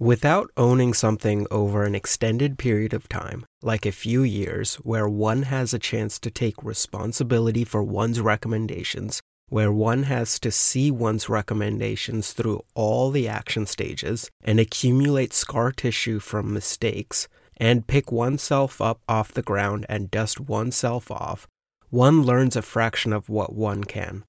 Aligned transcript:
Without 0.00 0.52
owning 0.56 0.94
something 0.94 1.44
over 1.50 1.82
an 1.82 1.96
extended 1.96 2.56
period 2.56 2.94
of 2.94 3.08
time, 3.08 3.44
like 3.62 3.84
a 3.84 3.90
few 3.90 4.22
years, 4.22 4.76
where 4.76 5.08
one 5.08 5.42
has 5.42 5.74
a 5.74 5.78
chance 5.80 6.20
to 6.20 6.30
take 6.30 6.62
responsibility 6.62 7.64
for 7.64 7.82
one's 7.82 8.20
recommendations, 8.20 9.20
where 9.48 9.72
one 9.72 10.04
has 10.04 10.38
to 10.38 10.52
see 10.52 10.88
one's 10.88 11.28
recommendations 11.28 12.32
through 12.32 12.62
all 12.76 13.10
the 13.10 13.26
action 13.26 13.66
stages 13.66 14.30
and 14.40 14.60
accumulate 14.60 15.32
scar 15.32 15.72
tissue 15.72 16.20
from 16.20 16.54
mistakes, 16.54 17.26
and 17.56 17.88
pick 17.88 18.12
oneself 18.12 18.80
up 18.80 19.00
off 19.08 19.32
the 19.32 19.42
ground 19.42 19.84
and 19.88 20.12
dust 20.12 20.38
oneself 20.38 21.10
off, 21.10 21.48
one 21.90 22.22
learns 22.22 22.54
a 22.54 22.62
fraction 22.62 23.12
of 23.12 23.28
what 23.28 23.52
one 23.52 23.82
can. 23.82 24.22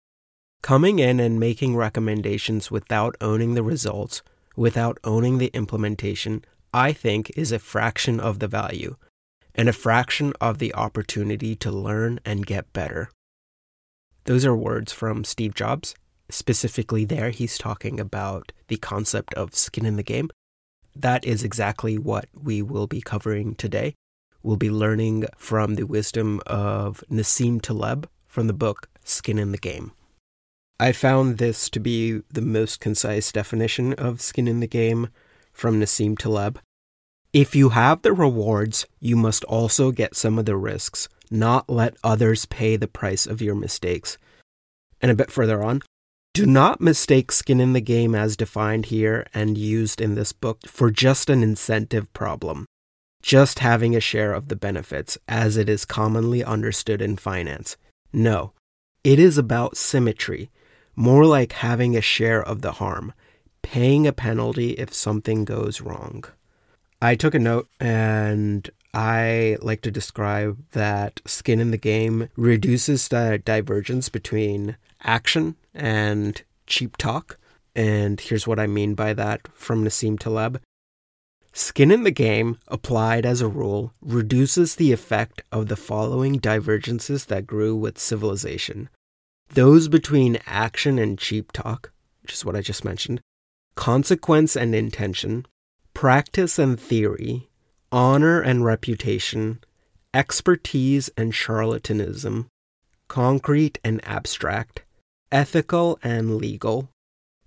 Coming 0.64 0.98
in 0.98 1.20
and 1.20 1.40
making 1.40 1.76
recommendations 1.76 2.72
without 2.72 3.16
owning 3.22 3.54
the 3.54 3.62
results 3.62 4.24
without 4.60 5.00
owning 5.06 5.38
the 5.38 5.50
implementation, 5.54 6.44
I 6.74 6.92
think 6.92 7.32
is 7.38 7.54
a 7.54 7.60
fraction 7.60 8.20
of 8.20 8.40
the 8.40 8.48
value 8.50 8.98
and 9.56 9.70
a 9.70 9.74
fraction 9.74 10.34
of 10.42 10.58
the 10.58 10.76
opportunity 10.76 11.56
to 11.56 11.72
learn 11.72 12.20
and 12.26 12.46
get 12.46 12.74
better. 12.74 13.10
Those 14.26 14.46
are 14.46 14.56
words 14.56 14.92
from 14.92 15.24
Steve 15.24 15.56
Jobs. 15.56 15.96
Specifically, 16.30 17.06
there, 17.06 17.30
he's 17.30 17.58
talking 17.58 18.02
about 18.02 18.52
the 18.68 18.76
concept 18.76 19.34
of 19.36 19.56
skin 19.56 19.86
in 19.86 19.96
the 19.96 20.04
game. 20.04 20.30
That 20.94 21.24
is 21.24 21.42
exactly 21.42 21.98
what 21.98 22.26
we 22.34 22.62
will 22.62 22.86
be 22.86 23.00
covering 23.00 23.56
today. 23.56 23.96
We'll 24.44 24.58
be 24.58 24.70
learning 24.70 25.24
from 25.38 25.76
the 25.76 25.86
wisdom 25.86 26.42
of 26.46 27.02
Nassim 27.10 27.62
Taleb 27.62 28.10
from 28.28 28.48
the 28.48 28.54
book 28.54 28.90
Skin 29.06 29.40
in 29.40 29.54
the 29.54 29.58
Game. 29.58 29.94
I 30.82 30.94
found 30.94 31.40
this 31.40 31.70
to 31.72 31.80
be 31.80 32.22
the 32.32 32.42
most 32.42 32.80
concise 32.80 33.34
definition 33.34 33.92
of 33.96 34.22
skin 34.22 34.48
in 34.48 34.62
the 34.62 34.68
game 34.68 35.10
from 35.52 35.78
Nassim 35.78 36.18
Taleb. 36.18 36.58
If 37.34 37.54
you 37.54 37.70
have 37.70 38.02
the 38.02 38.14
rewards, 38.14 38.86
you 39.02 39.18
must 39.18 39.44
also 39.44 39.92
get 39.92 40.16
some 40.16 40.40
of 40.40 40.46
the 40.46 40.56
risks, 40.56 41.10
not 41.30 41.70
let 41.70 41.98
others 42.02 42.46
pay 42.46 42.78
the 42.78 42.88
price 42.88 43.28
of 43.28 43.42
your 43.42 43.56
mistakes. 43.56 44.18
And 45.02 45.12
a 45.12 45.16
bit 45.16 45.32
further 45.32 45.62
on, 45.62 45.82
do 46.34 46.46
not 46.46 46.80
mistake 46.80 47.34
skin 47.34 47.60
in 47.60 47.74
the 47.74 47.82
game 47.82 48.16
as 48.16 48.38
defined 48.38 48.86
here 48.86 49.28
and 49.34 49.58
used 49.58 50.00
in 50.00 50.16
this 50.16 50.32
book 50.32 50.66
for 50.66 50.92
just 50.92 51.30
an 51.30 51.44
incentive 51.44 52.12
problem, 52.14 52.66
just 53.22 53.60
having 53.60 53.98
a 53.98 54.00
share 54.00 54.32
of 54.32 54.48
the 54.48 54.56
benefits, 54.56 55.18
as 55.28 55.58
it 55.58 55.68
is 55.68 55.84
commonly 55.84 56.42
understood 56.42 57.02
in 57.02 57.18
finance. 57.18 57.76
No, 58.14 58.54
it 59.04 59.20
is 59.20 59.38
about 59.38 59.76
symmetry 59.76 60.50
more 61.00 61.26
like 61.26 61.54
having 61.54 61.96
a 61.96 62.02
share 62.02 62.44
of 62.44 62.62
the 62.62 62.74
harm, 62.74 63.14
paying 63.62 64.06
a 64.06 64.12
penalty 64.12 64.72
if 64.72 64.94
something 64.94 65.46
goes 65.46 65.80
wrong. 65.80 66.26
I 67.02 67.16
took 67.16 67.34
a 67.34 67.40
note 67.40 67.70
and 67.80 68.70
I 68.94 69.56
like 69.62 69.80
to 69.84 69.92
describe 69.92 70.58
that 70.72 71.22
skin 71.26 71.62
in 71.62 71.72
the 71.72 71.78
game 71.78 72.28
reduces 72.36 73.08
the 73.08 73.42
divergence 73.46 74.10
between 74.10 74.76
action 75.02 75.56
and 75.74 76.44
cheap 76.68 76.98
talk. 76.98 77.38
And 77.74 78.20
here's 78.20 78.46
what 78.46 78.60
I 78.60 78.68
mean 78.68 78.94
by 78.94 79.14
that 79.14 79.48
from 79.54 79.86
Nassim 79.86 80.20
Taleb. 80.20 80.60
Skin 81.54 81.92
in 81.92 82.04
the 82.04 82.12
game, 82.12 82.58
applied 82.68 83.26
as 83.26 83.40
a 83.40 83.48
rule, 83.48 83.94
reduces 84.02 84.76
the 84.76 84.92
effect 84.92 85.44
of 85.50 85.70
the 85.70 85.78
following 85.78 86.40
divergences 86.40 87.28
that 87.28 87.48
grew 87.48 87.74
with 87.74 87.98
civilization 87.98 88.90
those 89.50 89.88
between 89.88 90.40
action 90.46 91.00
and 91.00 91.18
cheap 91.18 91.52
talk, 91.52 91.92
which 92.22 92.34
is 92.34 92.46
what 92.46 92.56
I 92.56 92.62
just 92.62 92.86
mentioned, 92.86 93.22
consequence 93.76 94.56
and 94.56 94.76
intention, 94.76 95.46
practice 95.94 96.60
and 96.60 96.80
theory, 96.80 97.50
honor 97.92 98.42
and 98.42 98.64
reputation, 98.64 99.60
expertise 100.14 101.10
and 101.18 101.34
charlatanism, 101.34 102.48
concrete 103.08 103.80
and 103.84 104.00
abstract, 104.06 104.84
ethical 105.32 106.00
and 106.04 106.38
legal, 106.38 106.90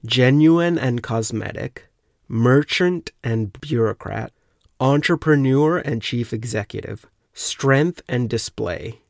genuine 0.04 0.78
and 0.78 1.02
cosmetic, 1.02 1.88
merchant 2.28 3.12
and 3.22 3.58
bureaucrat, 3.60 4.32
entrepreneur 4.80 5.78
and 5.78 6.02
chief 6.02 6.32
executive, 6.32 7.06
strength 7.32 8.02
and 8.08 8.28
display, 8.28 9.00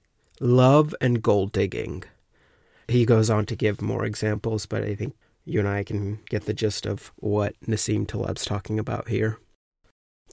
love 0.40 0.94
and 1.00 1.22
gold 1.22 1.52
digging. 1.52 2.04
He 2.88 3.04
goes 3.04 3.30
on 3.30 3.46
to 3.46 3.56
give 3.56 3.80
more 3.80 4.04
examples, 4.04 4.66
but 4.66 4.82
I 4.82 4.94
think 4.94 5.14
you 5.44 5.58
and 5.58 5.68
I 5.68 5.82
can 5.84 6.20
get 6.28 6.46
the 6.46 6.54
gist 6.54 6.86
of 6.86 7.12
what 7.16 7.54
Nassim 7.66 8.06
Taleb's 8.06 8.44
talking 8.44 8.78
about 8.78 9.08
here. 9.08 9.38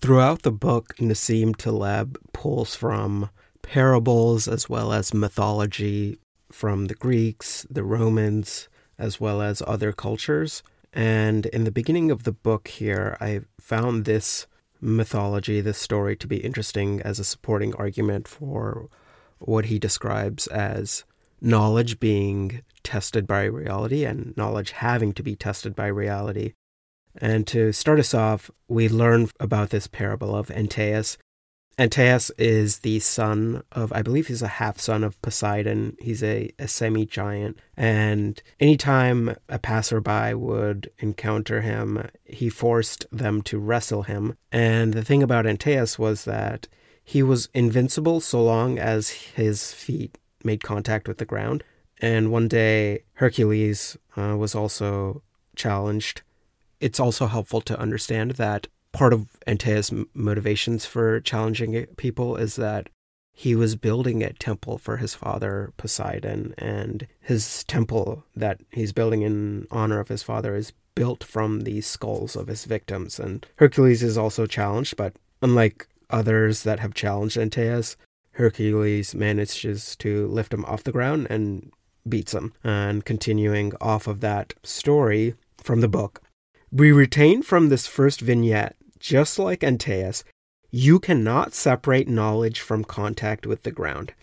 Throughout 0.01 0.43
the 0.43 0.51
book, 0.51 0.95
Nassim 0.97 1.55
Taleb 1.55 2.17
pulls 2.33 2.75
from 2.75 3.29
parables 3.61 4.47
as 4.47 4.69
well 4.69 4.93
as 4.93 5.13
mythology 5.13 6.19
from 6.51 6.85
the 6.85 6.95
Greeks, 6.95 7.65
the 7.69 7.83
Romans, 7.83 8.69
as 8.97 9.19
well 9.19 9.41
as 9.41 9.61
other 9.67 9.91
cultures. 9.91 10.63
And 10.93 11.45
in 11.47 11.65
the 11.65 11.71
beginning 11.71 12.11
of 12.11 12.23
the 12.23 12.31
book 12.31 12.67
here, 12.67 13.17
I 13.19 13.41
found 13.59 14.05
this 14.05 14.47
mythology, 14.81 15.61
this 15.61 15.77
story, 15.77 16.15
to 16.15 16.27
be 16.27 16.37
interesting 16.37 17.01
as 17.01 17.19
a 17.19 17.23
supporting 17.23 17.75
argument 17.75 18.27
for 18.27 18.89
what 19.39 19.65
he 19.65 19.79
describes 19.79 20.47
as 20.47 21.03
knowledge 21.41 21.99
being 21.99 22.61
tested 22.83 23.27
by 23.27 23.43
reality 23.43 24.05
and 24.05 24.35
knowledge 24.35 24.71
having 24.71 25.13
to 25.13 25.23
be 25.23 25.35
tested 25.35 25.75
by 25.75 25.87
reality. 25.87 26.53
And 27.17 27.45
to 27.47 27.71
start 27.71 27.99
us 27.99 28.13
off, 28.13 28.49
we 28.67 28.87
learn 28.87 29.29
about 29.39 29.69
this 29.69 29.87
parable 29.87 30.35
of 30.35 30.49
Antaeus. 30.51 31.17
Antaeus 31.77 32.29
is 32.37 32.79
the 32.79 32.99
son 32.99 33.63
of, 33.71 33.93
I 33.93 34.01
believe 34.01 34.27
he's 34.27 34.41
a 34.41 34.47
half 34.47 34.79
son 34.79 35.03
of 35.03 35.21
Poseidon. 35.21 35.95
He's 35.99 36.21
a, 36.21 36.51
a 36.59 36.67
semi 36.67 37.05
giant. 37.05 37.57
And 37.77 38.41
anytime 38.59 39.35
a 39.47 39.59
passerby 39.59 40.33
would 40.33 40.89
encounter 40.99 41.61
him, 41.61 42.09
he 42.25 42.49
forced 42.49 43.05
them 43.11 43.41
to 43.43 43.59
wrestle 43.59 44.03
him. 44.03 44.35
And 44.51 44.93
the 44.93 45.05
thing 45.05 45.23
about 45.23 45.45
Antaeus 45.45 45.97
was 45.97 46.25
that 46.25 46.67
he 47.01 47.23
was 47.23 47.49
invincible 47.53 48.19
so 48.19 48.43
long 48.43 48.77
as 48.77 49.09
his 49.09 49.73
feet 49.73 50.17
made 50.43 50.63
contact 50.63 51.07
with 51.07 51.17
the 51.17 51.25
ground. 51.25 51.63
And 52.01 52.31
one 52.31 52.47
day, 52.47 53.03
Hercules 53.13 53.97
uh, 54.15 54.35
was 54.37 54.55
also 54.55 55.21
challenged. 55.55 56.21
It's 56.79 56.99
also 56.99 57.27
helpful 57.27 57.61
to 57.61 57.79
understand 57.79 58.31
that 58.31 58.67
part 58.91 59.13
of 59.13 59.27
Antaeus' 59.45 59.93
motivations 60.13 60.85
for 60.85 61.19
challenging 61.19 61.85
people 61.97 62.37
is 62.37 62.55
that 62.55 62.89
he 63.33 63.55
was 63.55 63.75
building 63.75 64.21
a 64.21 64.33
temple 64.33 64.77
for 64.77 64.97
his 64.97 65.15
father 65.15 65.71
Poseidon, 65.77 66.53
and 66.57 67.07
his 67.21 67.63
temple 67.63 68.25
that 68.35 68.59
he's 68.71 68.91
building 68.91 69.21
in 69.21 69.65
honor 69.71 69.99
of 69.99 70.09
his 70.09 70.23
father 70.23 70.55
is 70.55 70.73
built 70.93 71.23
from 71.23 71.61
the 71.61 71.79
skulls 71.79 72.35
of 72.35 72.47
his 72.47 72.65
victims. 72.65 73.17
And 73.19 73.45
Hercules 73.55 74.03
is 74.03 74.17
also 74.17 74.45
challenged, 74.45 74.97
but 74.97 75.13
unlike 75.41 75.87
others 76.09 76.63
that 76.63 76.81
have 76.81 76.93
challenged 76.93 77.37
Antaeus, 77.37 77.95
Hercules 78.39 79.13
manages 79.13 79.97
to 79.97 80.25
lift 80.27 80.53
him 80.53 80.63
off 80.63 80.85
the 80.85 80.93
ground 80.93 81.27
and 81.29 81.73
beats 82.07 82.33
him. 82.33 82.53
And 82.63 83.03
continuing 83.03 83.73
off 83.81 84.07
of 84.07 84.21
that 84.21 84.53
story 84.63 85.35
from 85.61 85.81
the 85.81 85.89
book, 85.89 86.21
we 86.71 86.93
retain 86.93 87.43
from 87.43 87.67
this 87.67 87.85
first 87.85 88.21
vignette, 88.21 88.77
just 88.97 89.39
like 89.39 89.59
Antaeus, 89.61 90.23
you 90.71 90.99
cannot 90.99 91.53
separate 91.53 92.07
knowledge 92.07 92.61
from 92.61 92.85
contact 92.85 93.45
with 93.45 93.63
the 93.63 93.71
ground. 93.71 94.13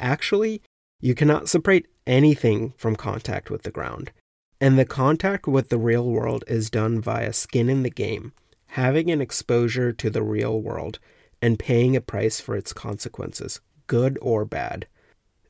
Actually, 0.00 0.62
you 1.02 1.14
cannot 1.14 1.50
separate 1.50 1.86
anything 2.06 2.72
from 2.78 2.96
contact 2.96 3.50
with 3.50 3.64
the 3.64 3.70
ground. 3.70 4.10
And 4.58 4.78
the 4.78 4.86
contact 4.86 5.46
with 5.46 5.68
the 5.68 5.76
real 5.76 6.08
world 6.08 6.44
is 6.46 6.70
done 6.70 7.02
via 7.02 7.34
skin 7.34 7.68
in 7.68 7.82
the 7.82 7.90
game, 7.90 8.32
having 8.68 9.10
an 9.10 9.20
exposure 9.20 9.92
to 9.92 10.08
the 10.08 10.22
real 10.22 10.62
world 10.62 10.98
and 11.42 11.58
paying 11.58 11.94
a 11.94 12.00
price 12.00 12.40
for 12.40 12.56
its 12.56 12.72
consequences 12.72 13.60
good 13.86 14.18
or 14.20 14.44
bad. 14.44 14.86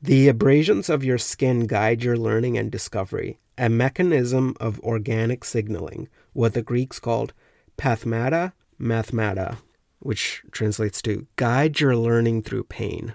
The 0.01 0.27
abrasions 0.27 0.89
of 0.89 1.03
your 1.03 1.17
skin 1.17 1.65
guide 1.65 2.03
your 2.03 2.17
learning 2.17 2.57
and 2.57 2.71
discovery, 2.71 3.39
a 3.57 3.69
mechanism 3.69 4.55
of 4.59 4.79
organic 4.81 5.43
signaling, 5.43 6.07
what 6.33 6.53
the 6.53 6.61
Greeks 6.61 6.99
called 6.99 7.33
pathmata 7.77 8.53
mathmata, 8.79 9.57
which 9.99 10.43
translates 10.51 11.01
to 11.01 11.25
guide 11.35 11.79
your 11.79 11.95
learning 11.95 12.43
through 12.43 12.63
pain. 12.63 13.13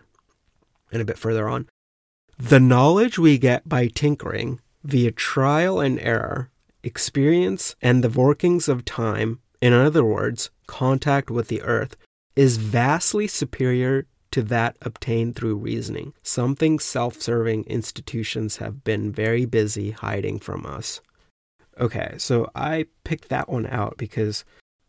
And 0.91 1.01
a 1.01 1.05
bit 1.05 1.19
further 1.19 1.49
on, 1.49 1.69
the 2.39 2.61
knowledge 2.61 3.19
we 3.19 3.39
get 3.39 3.69
by 3.69 3.87
tinkering 3.87 4.61
via 4.83 5.13
trial 5.13 5.81
and 5.81 6.01
error, 6.01 6.51
experience, 6.83 7.77
and 7.81 8.03
the 8.03 8.11
workings 8.11 8.69
of 8.69 8.85
time, 8.85 9.41
in 9.61 9.73
other 9.73 10.05
words, 10.05 10.51
contact 10.67 11.31
with 11.31 11.49
the 11.49 11.63
earth, 11.63 11.97
is 12.35 12.57
vastly 12.57 13.27
superior 13.27 14.07
to 14.33 14.43
that 14.43 14.77
obtained 14.83 15.37
through 15.37 15.57
reasoning, 15.57 16.13
something 16.23 16.79
self 16.79 17.21
serving 17.21 17.65
institutions 17.65 18.57
have 18.59 18.85
been 18.85 19.13
very 19.13 19.45
busy 19.45 19.93
hiding 19.93 20.39
from 20.39 20.67
us. 20.67 21.01
Okay, 21.81 22.15
so 22.19 22.51
I 22.55 22.87
picked 23.05 23.29
that 23.29 23.49
one 23.49 23.67
out 23.67 23.97
because 23.97 24.45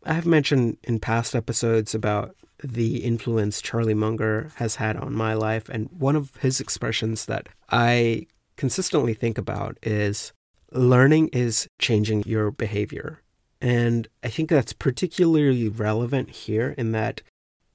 I've 0.05 0.25
mentioned 0.25 0.77
in 0.83 0.99
past 0.99 1.35
episodes 1.35 1.95
about 1.95 2.35
the 2.63 2.97
influence 2.97 3.61
Charlie 3.61 3.93
Munger 3.93 4.51
has 4.55 4.75
had 4.75 4.97
on 4.97 5.13
my 5.13 5.33
life. 5.33 5.69
And 5.69 5.89
one 5.91 6.15
of 6.15 6.35
his 6.37 6.59
expressions 6.59 7.25
that 7.25 7.47
I 7.69 8.27
consistently 8.55 9.13
think 9.13 9.37
about 9.37 9.77
is 9.83 10.33
learning 10.71 11.29
is 11.29 11.67
changing 11.79 12.23
your 12.25 12.51
behavior. 12.51 13.21
And 13.61 14.07
I 14.23 14.27
think 14.27 14.49
that's 14.49 14.73
particularly 14.73 15.69
relevant 15.69 16.29
here 16.29 16.75
in 16.77 16.91
that 16.91 17.21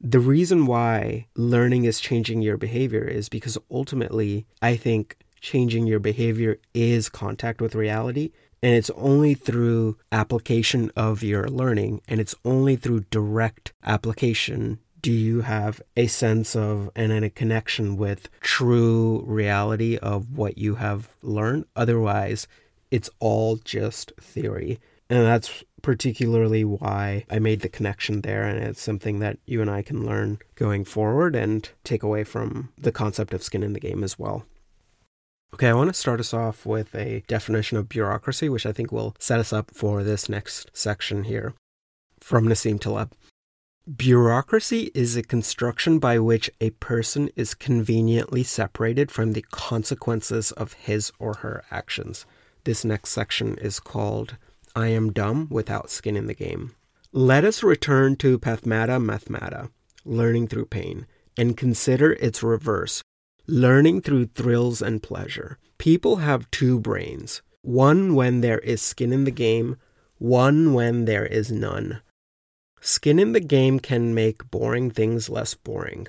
the 0.01 0.21
reason 0.21 0.67
why 0.67 1.27
learning 1.35 1.85
is 1.85 2.01
changing 2.01 2.43
your 2.43 2.57
behavior 2.57 3.05
is 3.05 3.29
because 3.29 3.59
ultimately, 3.71 4.47
I 4.63 4.77
think 4.77 5.17
changing 5.41 5.87
your 5.87 5.99
behavior 5.99 6.59
is 6.75 7.09
contact 7.09 7.61
with 7.61 7.75
reality. 7.75 8.31
And 8.63 8.75
it's 8.75 8.91
only 8.91 9.35
through 9.35 9.99
application 10.11 10.91
of 10.97 11.23
your 11.23 11.49
learning 11.49 12.01
and 12.09 12.21
it's 12.21 12.35
only 12.45 12.75
through 12.75 13.07
direct 13.11 13.73
application 13.85 14.81
do 15.01 15.13
you 15.13 15.43
have 15.43 15.81
a 15.97 16.09
sense 16.09 16.57
of 16.57 16.91
and 16.97 17.13
a 17.13 17.31
connection 17.31 17.97
with 17.97 18.29
true 18.41 19.23
reality 19.27 19.97
of 19.97 20.37
what 20.37 20.59
you 20.59 20.75
have 20.77 21.09
learned. 21.23 21.67
Otherwise, 21.77 22.49
it's 22.91 23.11
all 23.21 23.57
just 23.57 24.13
theory. 24.21 24.81
And 25.11 25.25
that's 25.25 25.65
particularly 25.81 26.65
why 26.65 27.25
I 27.31 27.39
made 27.39 27.61
the 27.61 27.69
connection 27.69 28.21
there. 28.21 28.43
And 28.43 28.63
it's 28.63 28.83
something 28.83 29.21
that 29.21 29.39
you 29.47 29.63
and 29.63 29.71
I 29.71 29.83
can 29.83 30.05
learn 30.05 30.39
going 30.55 30.85
forward 30.85 31.35
and 31.35 31.69
take 31.85 32.03
away 32.03 32.25
from 32.25 32.73
the 32.77 32.93
concept 32.93 33.33
of 33.33 33.43
skin 33.43 33.63
in 33.63 33.73
the 33.73 33.81
game 33.81 34.05
as 34.05 34.19
well. 34.19 34.45
Okay, 35.55 35.69
I 35.69 35.75
want 35.75 35.89
to 35.89 35.95
start 35.95 36.21
us 36.21 36.35
off 36.35 36.67
with 36.67 36.95
a 36.95 37.23
definition 37.27 37.79
of 37.79 37.89
bureaucracy, 37.89 38.51
which 38.51 38.67
I 38.67 38.73
think 38.73 38.93
will 38.93 39.17
set 39.19 39.41
us 39.41 39.51
up 39.51 39.71
for 39.73 40.03
this 40.03 40.29
next 40.29 40.71
section 40.75 41.25
here 41.25 41.55
from 42.21 42.47
Nassim 42.47 42.79
Taleb. 42.79 43.13
Bureaucracy 43.97 44.91
is 44.95 45.17
a 45.17 45.23
construction 45.23 45.99
by 45.99 46.19
which 46.19 46.51
a 46.61 46.69
person 46.71 47.31
is 47.35 47.55
conveniently 47.55 48.43
separated 48.43 49.11
from 49.11 49.33
the 49.33 49.41
consequences 49.51 50.53
of 50.53 50.75
his 50.75 51.11
or 51.19 51.37
her 51.37 51.65
actions. 51.71 52.27
This 52.65 52.85
next 52.85 53.09
section 53.11 53.57
is 53.57 53.81
called 53.81 54.37
I 54.79 54.91
Am 54.91 55.13
Dumb 55.13 55.49
Without 55.51 55.91
Skin 55.91 56.17
in 56.17 56.29
the 56.29 56.35
Game. 56.35 56.77
Let 57.11 57.45
us 57.45 57.65
return 57.65 58.15
to 58.19 58.39
Pathmata 58.39 59.03
Mathmata, 59.03 59.71
learning 60.05 60.47
through 60.47 60.67
pain, 60.67 61.05
and 61.37 61.57
consider 61.57 62.13
its 62.13 62.45
reverse, 62.45 63.03
learning 63.49 64.03
through 64.03 64.27
thrills 64.27 64.81
and 64.81 65.03
pleasure. 65.03 65.59
People 65.79 66.19
have 66.19 66.49
two 66.53 66.79
brains 66.79 67.43
one 67.63 68.15
when 68.15 68.41
there 68.41 68.61
is 68.61 68.81
skin 68.81 69.13
in 69.13 69.25
the 69.25 69.33
game, 69.33 69.79
one 70.19 70.73
when 70.73 71.07
there 71.07 71.27
is 71.27 71.51
none. 71.51 72.01
Skin 72.81 73.19
in 73.19 73.33
the 73.33 73.41
game 73.41 73.81
can 73.81 74.15
make 74.15 74.49
boring 74.49 74.93
things 74.93 75.29
less 75.29 75.55
boring. 75.55 76.07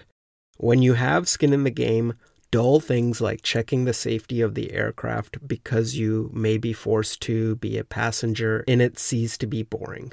When 0.58 0.84
you 0.84 0.94
have 0.94 1.28
skin 1.28 1.54
in 1.54 1.64
the 1.64 1.72
game, 1.72 2.14
dull 2.52 2.80
things 2.80 3.22
like 3.22 3.42
checking 3.42 3.86
the 3.86 3.94
safety 3.94 4.42
of 4.42 4.56
the 4.56 4.72
aircraft 4.74 5.48
because 5.48 5.96
you 5.96 6.30
may 6.34 6.58
be 6.58 6.74
forced 6.74 7.22
to 7.22 7.56
be 7.58 7.78
a 7.78 7.84
passenger 7.84 8.64
in 8.68 8.82
it 8.82 8.98
cease 8.98 9.38
to 9.38 9.48
be 9.48 9.64
boring. 9.64 10.12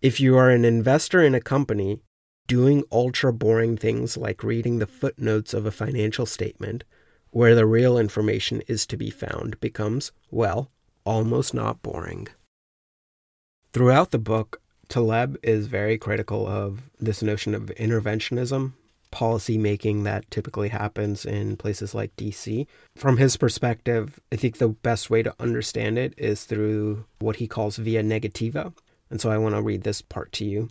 If 0.00 0.20
you 0.20 0.36
are 0.36 0.50
an 0.50 0.64
investor 0.64 1.22
in 1.22 1.34
a 1.34 1.40
company, 1.40 2.00
doing 2.46 2.84
ultra 2.90 3.32
boring 3.32 3.76
things 3.76 4.16
like 4.16 4.42
reading 4.42 4.78
the 4.78 4.86
footnotes 4.86 5.54
of 5.54 5.64
a 5.64 5.70
financial 5.70 6.26
statement, 6.26 6.84
where 7.30 7.54
the 7.54 7.66
real 7.66 7.96
information 7.96 8.62
is 8.66 8.86
to 8.86 8.96
be 8.96 9.08
found, 9.08 9.58
becomes, 9.60 10.12
well, 10.30 10.70
almost 11.04 11.54
not 11.54 11.82
boring. 11.82 12.28
Throughout 13.72 14.10
the 14.10 14.18
book, 14.18 14.60
Taleb 14.88 15.38
is 15.42 15.66
very 15.66 15.96
critical 15.96 16.46
of 16.46 16.90
this 17.00 17.22
notion 17.22 17.54
of 17.54 17.72
interventionism, 17.78 18.74
policy 19.12 19.56
making 19.56 20.02
that 20.02 20.28
typically 20.30 20.70
happens 20.70 21.24
in 21.24 21.56
places 21.56 21.94
like 21.94 22.16
DC. 22.16 22.66
From 22.96 23.18
his 23.18 23.36
perspective, 23.36 24.18
I 24.32 24.36
think 24.36 24.58
the 24.58 24.68
best 24.68 25.10
way 25.10 25.22
to 25.22 25.34
understand 25.38 25.98
it 25.98 26.14
is 26.16 26.44
through 26.44 27.04
what 27.20 27.36
he 27.36 27.46
calls 27.46 27.76
via 27.76 28.02
negativa. 28.02 28.74
And 29.10 29.20
so 29.20 29.30
I 29.30 29.38
want 29.38 29.54
to 29.54 29.62
read 29.62 29.82
this 29.82 30.02
part 30.02 30.32
to 30.32 30.44
you. 30.44 30.70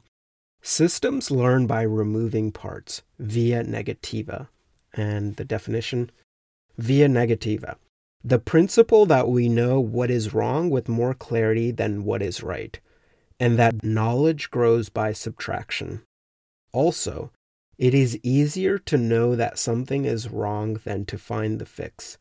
Systems 0.62 1.32
learn 1.32 1.66
by 1.68 1.84
removing 1.84 2.52
parts 2.52 3.04
via 3.18 3.64
negativa. 3.64 4.50
And 4.94 5.38
the 5.38 5.46
definition 5.46 6.12
via 6.78 7.08
negativa. 7.08 7.78
The 8.24 8.40
principle 8.40 9.06
that 9.06 9.30
we 9.30 9.48
know 9.48 9.80
what 9.80 10.12
is 10.12 10.34
wrong 10.34 10.70
with 10.70 10.90
more 10.90 11.14
clarity 11.14 11.72
than 11.72 12.04
what 12.04 12.22
is 12.22 12.44
right 12.44 12.80
and 13.42 13.58
that 13.58 13.84
knowledge 13.84 14.52
grows 14.52 14.90
by 14.90 15.12
subtraction. 15.12 16.04
Also, 16.74 17.32
it 17.78 17.94
is 17.94 18.20
easier 18.24 18.78
to 18.78 18.98
know 18.98 19.36
that 19.36 19.60
something 19.60 20.06
is 20.06 20.30
wrong 20.30 20.80
than 20.84 21.06
to 21.06 21.18
find 21.18 21.60
the 21.60 21.66
fix. 21.66 22.18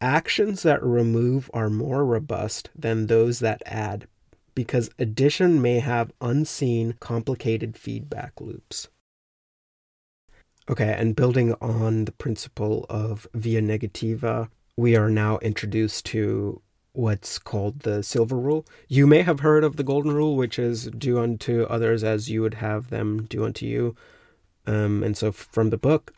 Actions 0.00 0.62
that 0.62 0.82
remove 0.82 1.50
are 1.54 1.70
more 1.70 2.04
robust 2.04 2.70
than 2.74 3.06
those 3.06 3.38
that 3.38 3.62
add 3.64 4.06
because 4.56 4.90
addition 4.98 5.62
may 5.62 5.78
have 5.78 6.12
unseen, 6.20 6.94
complicated 6.98 7.76
feedback 7.76 8.40
loops. 8.40 8.88
Okay, 10.68 10.96
and 10.98 11.14
building 11.14 11.54
on 11.60 12.06
the 12.06 12.12
principle 12.12 12.86
of 12.90 13.28
via 13.32 13.62
negativa, 13.62 14.48
we 14.76 14.96
are 14.96 15.10
now 15.10 15.38
introduced 15.38 16.06
to 16.06 16.60
what's 16.92 17.38
called 17.38 17.80
the 17.80 18.02
silver 18.02 18.36
rule. 18.36 18.66
You 18.88 19.06
may 19.06 19.22
have 19.22 19.40
heard 19.40 19.62
of 19.62 19.76
the 19.76 19.84
golden 19.84 20.12
rule, 20.12 20.34
which 20.34 20.58
is 20.58 20.86
do 20.86 21.18
unto 21.18 21.64
others 21.64 22.02
as 22.02 22.30
you 22.30 22.42
would 22.42 22.54
have 22.54 22.90
them 22.90 23.26
do 23.26 23.44
unto 23.44 23.66
you. 23.66 23.94
Um, 24.66 25.02
and 25.02 25.16
so 25.16 25.32
from 25.32 25.70
the 25.70 25.78
book, 25.78 26.12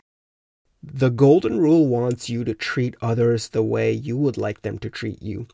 the 0.83 1.11
golden 1.11 1.59
rule 1.59 1.87
wants 1.87 2.29
you 2.29 2.45
to 2.45 2.55
treat 2.55 2.95
others 3.03 3.49
the 3.49 3.63
way 3.63 3.93
you 3.93 4.17
would 4.17 4.37
like 4.37 4.63
them 4.63 4.79
to 4.79 4.91
treat 4.91 5.23
you. 5.23 5.49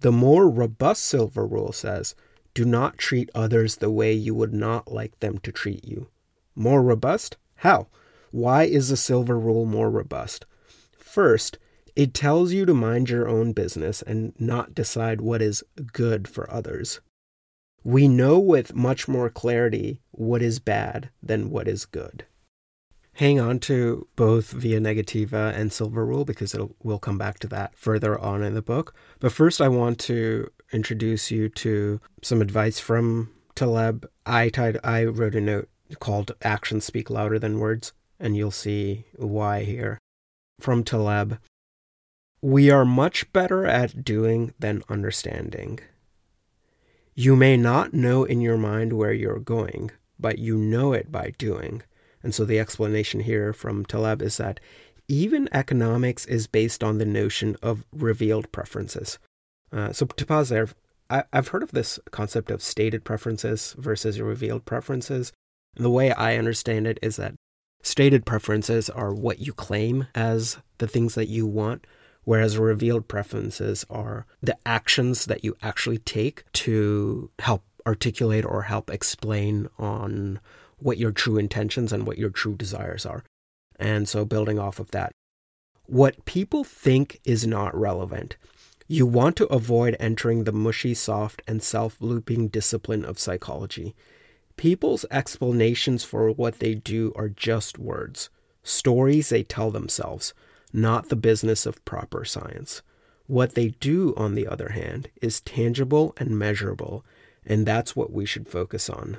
The 0.00 0.12
more 0.12 0.48
robust 0.48 1.04
silver 1.04 1.46
rule 1.46 1.72
says, 1.72 2.14
do 2.54 2.64
not 2.64 2.98
treat 2.98 3.30
others 3.34 3.76
the 3.76 3.90
way 3.90 4.12
you 4.12 4.34
would 4.34 4.52
not 4.52 4.92
like 4.92 5.18
them 5.20 5.38
to 5.38 5.52
treat 5.52 5.84
you. 5.84 6.08
More 6.54 6.82
robust? 6.82 7.36
How? 7.56 7.88
Why 8.30 8.64
is 8.64 8.88
the 8.88 8.96
silver 8.96 9.38
rule 9.38 9.64
more 9.64 9.90
robust? 9.90 10.44
First, 10.92 11.58
it 11.96 12.14
tells 12.14 12.52
you 12.52 12.66
to 12.66 12.74
mind 12.74 13.08
your 13.08 13.28
own 13.28 13.52
business 13.52 14.02
and 14.02 14.34
not 14.38 14.74
decide 14.74 15.20
what 15.20 15.40
is 15.40 15.64
good 15.92 16.26
for 16.26 16.50
others. 16.50 17.00
We 17.84 18.08
know 18.08 18.38
with 18.38 18.74
much 18.74 19.06
more 19.06 19.30
clarity 19.30 20.00
what 20.10 20.42
is 20.42 20.58
bad 20.58 21.10
than 21.22 21.50
what 21.50 21.68
is 21.68 21.86
good. 21.86 22.24
Hang 23.14 23.38
on 23.38 23.60
to 23.60 24.08
both 24.16 24.50
Via 24.50 24.80
Negativa 24.80 25.54
and 25.56 25.72
Silver 25.72 26.04
Rule 26.04 26.24
because 26.24 26.56
we'll 26.82 26.98
come 26.98 27.18
back 27.18 27.38
to 27.40 27.46
that 27.48 27.76
further 27.76 28.18
on 28.18 28.42
in 28.42 28.54
the 28.54 28.62
book. 28.62 28.94
But 29.20 29.32
first, 29.32 29.60
I 29.60 29.68
want 29.68 29.98
to 30.00 30.50
introduce 30.72 31.30
you 31.30 31.48
to 31.50 32.00
some 32.22 32.42
advice 32.42 32.80
from 32.80 33.30
Taleb. 33.54 34.08
I, 34.26 34.48
tied, 34.48 34.78
I 34.82 35.04
wrote 35.04 35.36
a 35.36 35.40
note 35.40 35.68
called 36.00 36.32
Actions 36.42 36.84
Speak 36.84 37.08
Louder 37.08 37.38
Than 37.38 37.60
Words, 37.60 37.92
and 38.18 38.36
you'll 38.36 38.50
see 38.50 39.04
why 39.16 39.62
here. 39.62 39.98
From 40.60 40.82
Taleb 40.82 41.38
we 42.44 42.68
are 42.68 42.84
much 42.84 43.32
better 43.32 43.64
at 43.64 44.04
doing 44.04 44.52
than 44.58 44.82
understanding. 44.90 45.80
You 47.14 47.36
may 47.36 47.56
not 47.56 47.94
know 47.94 48.24
in 48.24 48.42
your 48.42 48.58
mind 48.58 48.92
where 48.92 49.14
you're 49.14 49.38
going, 49.38 49.92
but 50.20 50.38
you 50.38 50.58
know 50.58 50.92
it 50.92 51.10
by 51.10 51.32
doing. 51.38 51.82
And 52.24 52.34
so 52.34 52.44
the 52.44 52.58
explanation 52.58 53.20
here 53.20 53.52
from 53.52 53.84
Taleb 53.84 54.22
is 54.22 54.38
that 54.38 54.58
even 55.06 55.48
economics 55.52 56.24
is 56.24 56.46
based 56.46 56.82
on 56.82 56.96
the 56.96 57.04
notion 57.04 57.56
of 57.62 57.84
revealed 57.92 58.50
preferences. 58.50 59.18
Uh, 59.70 59.92
so 59.92 60.06
to 60.06 60.26
pause 60.26 60.48
there, 60.48 60.68
I, 61.10 61.24
I've 61.32 61.48
heard 61.48 61.62
of 61.62 61.72
this 61.72 62.00
concept 62.10 62.50
of 62.50 62.62
stated 62.62 63.04
preferences 63.04 63.76
versus 63.78 64.20
revealed 64.20 64.64
preferences. 64.64 65.32
And 65.76 65.84
the 65.84 65.90
way 65.90 66.12
I 66.12 66.38
understand 66.38 66.86
it 66.86 66.98
is 67.02 67.16
that 67.16 67.34
stated 67.82 68.24
preferences 68.24 68.88
are 68.88 69.12
what 69.12 69.40
you 69.40 69.52
claim 69.52 70.06
as 70.14 70.56
the 70.78 70.88
things 70.88 71.14
that 71.16 71.28
you 71.28 71.46
want, 71.46 71.86
whereas 72.22 72.56
revealed 72.56 73.06
preferences 73.06 73.84
are 73.90 74.24
the 74.42 74.56
actions 74.64 75.26
that 75.26 75.44
you 75.44 75.54
actually 75.62 75.98
take 75.98 76.50
to 76.52 77.30
help 77.40 77.64
articulate 77.86 78.46
or 78.46 78.62
help 78.62 78.88
explain 78.88 79.68
on 79.78 80.40
what 80.78 80.98
your 80.98 81.12
true 81.12 81.38
intentions 81.38 81.92
and 81.92 82.06
what 82.06 82.18
your 82.18 82.30
true 82.30 82.54
desires 82.54 83.06
are. 83.06 83.24
And 83.78 84.08
so, 84.08 84.24
building 84.24 84.58
off 84.58 84.78
of 84.78 84.90
that, 84.92 85.12
what 85.86 86.24
people 86.24 86.64
think 86.64 87.20
is 87.24 87.46
not 87.46 87.78
relevant. 87.78 88.36
You 88.86 89.06
want 89.06 89.36
to 89.36 89.46
avoid 89.46 89.96
entering 89.98 90.44
the 90.44 90.52
mushy, 90.52 90.94
soft, 90.94 91.42
and 91.46 91.62
self 91.62 91.96
looping 92.00 92.48
discipline 92.48 93.04
of 93.04 93.18
psychology. 93.18 93.94
People's 94.56 95.04
explanations 95.10 96.04
for 96.04 96.30
what 96.30 96.58
they 96.60 96.74
do 96.74 97.12
are 97.16 97.28
just 97.28 97.78
words, 97.78 98.30
stories 98.62 99.30
they 99.30 99.42
tell 99.42 99.70
themselves 99.70 100.32
not 100.74 101.08
the 101.08 101.16
business 101.16 101.66
of 101.66 101.84
proper 101.84 102.24
science. 102.24 102.82
What 103.26 103.54
they 103.54 103.68
do, 103.68 104.12
on 104.16 104.34
the 104.34 104.46
other 104.46 104.70
hand, 104.70 105.08
is 105.22 105.40
tangible 105.40 106.14
and 106.18 106.36
measurable, 106.38 107.04
and 107.46 107.64
that's 107.64 107.94
what 107.94 108.12
we 108.12 108.26
should 108.26 108.48
focus 108.48 108.90
on. 108.90 109.18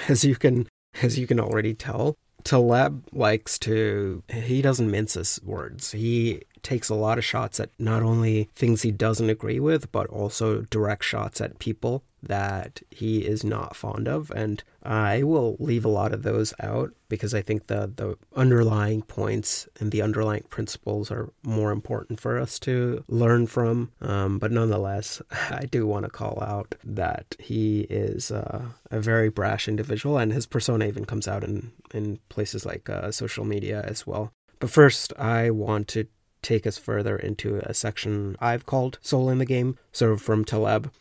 As 0.08 0.24
you 0.24 0.36
can 0.36 0.68
as 1.02 1.18
you 1.18 1.26
can 1.26 1.40
already 1.40 1.74
tell, 1.74 2.16
Taleb 2.44 3.08
likes 3.12 3.58
to 3.60 4.22
he 4.28 4.62
doesn't 4.62 4.90
mince 4.90 5.14
his 5.14 5.40
words. 5.42 5.92
He 5.92 6.42
takes 6.64 6.88
a 6.88 6.94
lot 6.94 7.18
of 7.18 7.24
shots 7.24 7.60
at 7.60 7.70
not 7.78 8.02
only 8.02 8.48
things 8.56 8.82
he 8.82 8.90
doesn't 8.90 9.30
agree 9.30 9.60
with, 9.60 9.92
but 9.92 10.06
also 10.08 10.62
direct 10.62 11.04
shots 11.04 11.40
at 11.40 11.58
people 11.58 12.02
that 12.26 12.80
he 12.90 13.18
is 13.18 13.44
not 13.44 13.76
fond 13.76 14.08
of. 14.08 14.30
And 14.30 14.62
I 14.82 15.22
will 15.22 15.56
leave 15.58 15.84
a 15.84 15.90
lot 15.90 16.12
of 16.12 16.22
those 16.22 16.54
out 16.60 16.92
because 17.08 17.34
I 17.34 17.42
think 17.42 17.66
the, 17.66 17.92
the 17.94 18.16
underlying 18.34 19.02
points 19.02 19.68
and 19.78 19.92
the 19.92 20.02
underlying 20.02 20.44
principles 20.48 21.10
are 21.10 21.32
more 21.42 21.70
important 21.70 22.20
for 22.20 22.38
us 22.38 22.58
to 22.60 23.04
learn 23.08 23.46
from. 23.46 23.92
Um, 24.00 24.38
but 24.38 24.52
nonetheless, 24.52 25.20
I 25.30 25.66
do 25.70 25.86
want 25.86 26.04
to 26.04 26.10
call 26.10 26.42
out 26.42 26.74
that 26.84 27.36
he 27.38 27.80
is 27.82 28.30
uh, 28.30 28.68
a 28.90 29.00
very 29.00 29.28
brash 29.28 29.68
individual 29.68 30.18
and 30.18 30.32
his 30.32 30.46
persona 30.46 30.86
even 30.86 31.04
comes 31.04 31.28
out 31.28 31.44
in, 31.44 31.72
in 31.92 32.18
places 32.28 32.64
like 32.66 32.88
uh, 32.88 33.10
social 33.12 33.44
media 33.44 33.82
as 33.86 34.06
well. 34.06 34.32
But 34.60 34.70
first, 34.70 35.12
I 35.18 35.50
want 35.50 35.88
to 35.88 36.06
take 36.44 36.66
us 36.66 36.78
further 36.78 37.16
into 37.16 37.56
a 37.64 37.74
section 37.74 38.36
I've 38.40 38.66
called 38.66 38.98
Soul 39.02 39.30
in 39.30 39.38
the 39.38 39.46
Game, 39.46 39.76
so 39.90 40.16
from 40.16 40.44
Taleb. 40.44 40.92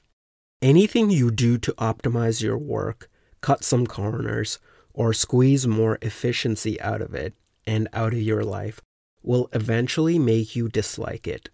Anything 0.61 1.11
you 1.11 1.29
do 1.29 1.57
to 1.59 1.73
optimize 1.73 2.41
your 2.41 2.57
work, 2.57 3.09
cut 3.41 3.63
some 3.63 3.85
corners, 3.85 4.59
or 4.93 5.13
squeeze 5.13 5.67
more 5.67 5.97
efficiency 6.01 6.79
out 6.81 7.01
of 7.01 7.13
it 7.13 7.33
and 7.67 7.87
out 7.93 8.13
of 8.13 8.21
your 8.21 8.43
life 8.43 8.79
will 9.21 9.49
eventually 9.53 10.19
make 10.19 10.55
you 10.55 10.69
dislike 10.69 11.27
it. 11.27 11.49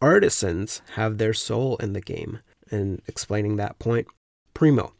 Artisans 0.00 0.82
have 0.94 1.18
their 1.18 1.32
soul 1.32 1.76
in 1.76 1.92
the 1.92 2.00
game, 2.00 2.40
and 2.70 3.00
explaining 3.06 3.56
that 3.56 3.78
point, 3.78 4.08
primo. 4.54 4.94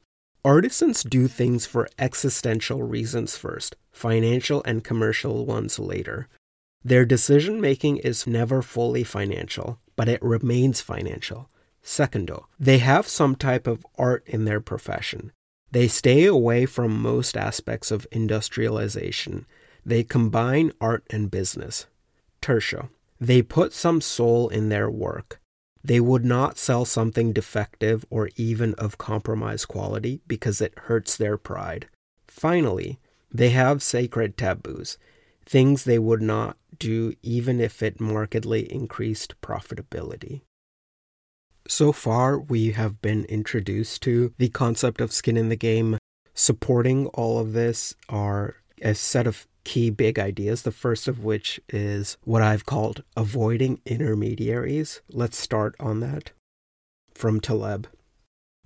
Artisans 0.45 1.03
do 1.03 1.29
things 1.29 1.67
for 1.67 1.89
existential 1.99 2.83
reasons 2.83 3.37
first, 3.37 3.77
financial 3.93 4.63
and 4.65 4.85
commercial 4.85 5.47
ones 5.47 5.79
later. 5.79 6.29
Their 6.85 7.05
decision 7.05 7.61
making 7.61 7.99
is 7.99 8.27
never 8.27 8.61
fully 8.61 9.05
financial, 9.05 9.79
but 9.95 10.09
it 10.09 10.23
remains 10.23 10.81
financial. 10.81 11.49
Secundo, 11.83 12.49
they 12.59 12.79
have 12.79 13.07
some 13.07 13.37
type 13.37 13.67
of 13.67 13.87
art 13.97 14.25
in 14.27 14.45
their 14.45 14.61
profession. 14.61 15.33
They 15.71 15.89
stay 15.89 16.27
away 16.27 16.67
from 16.67 17.01
most 17.01 17.37
aspects 17.37 17.91
of 17.91 18.07
industrialization. 18.13 19.47
They 19.87 20.05
combine 20.05 20.73
art 20.81 21.05
and 21.11 21.31
business. 21.31 21.87
Tertio, 22.41 22.91
they 23.21 23.43
put 23.43 23.73
some 23.73 24.01
soul 24.01 24.49
in 24.49 24.69
their 24.69 24.91
work. 24.91 25.41
They 25.85 26.01
would 26.01 26.25
not 26.25 26.59
sell 26.59 26.85
something 26.85 27.33
defective 27.33 28.05
or 28.11 28.31
even 28.37 28.75
of 28.75 28.99
compromised 28.99 29.69
quality 29.69 30.21
because 30.27 30.61
it 30.61 30.79
hurts 30.87 31.17
their 31.17 31.37
pride. 31.37 31.89
Finally, 32.29 33.01
they 33.33 33.51
have 33.51 33.83
sacred 33.83 34.37
taboos, 34.37 34.99
things 35.47 35.85
they 35.85 35.99
would 35.99 36.23
not 36.23 36.57
do 36.79 37.15
even 37.23 37.61
if 37.61 37.83
it 37.83 38.01
markedly 38.01 38.73
increased 38.73 39.35
profitability. 39.41 40.43
So 41.69 41.93
far, 41.93 42.39
we 42.39 42.73
have 42.73 43.01
been 43.01 43.25
introduced 43.27 44.03
to 44.03 44.35
the 44.39 44.49
concept 44.49 45.01
of 45.01 45.13
skin 45.13 45.37
in 45.37 45.49
the 45.49 45.57
game. 45.57 45.99
Supporting 46.35 47.07
all 47.09 47.39
of 47.39 47.53
this 47.53 47.95
are 48.09 48.57
a 48.81 48.95
set 48.95 49.27
of 49.27 49.47
key 49.65 49.91
big 49.91 50.19
ideas, 50.19 50.63
the 50.63 50.73
first 50.73 51.07
of 51.07 51.23
which 51.23 51.61
is 51.69 52.17
what 52.25 52.43
I've 52.43 52.67
called 52.67 53.05
avoiding 53.17 53.81
intermediaries. 53.87 55.03
Let's 55.09 55.39
start 55.39 55.77
on 55.79 56.01
that. 56.01 56.33
From 57.15 57.41
Taleb. 57.41 57.87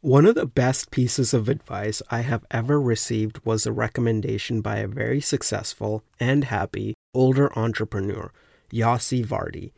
One 0.00 0.25
of 0.25 0.34
the 0.36 0.46
best 0.46 0.90
pieces 0.90 1.34
of 1.34 1.48
advice 1.48 2.00
I 2.10 2.20
have 2.20 2.46
ever 2.50 2.80
received 2.80 3.44
was 3.44 3.66
a 3.66 3.72
recommendation 3.72 4.60
by 4.60 4.76
a 4.76 4.86
very 4.86 5.20
successful 5.20 6.04
and 6.20 6.44
happy 6.44 6.94
older 7.16 7.50
entrepreneur, 7.58 8.30
Yossi 8.73 9.25
Vardi, 9.25 9.73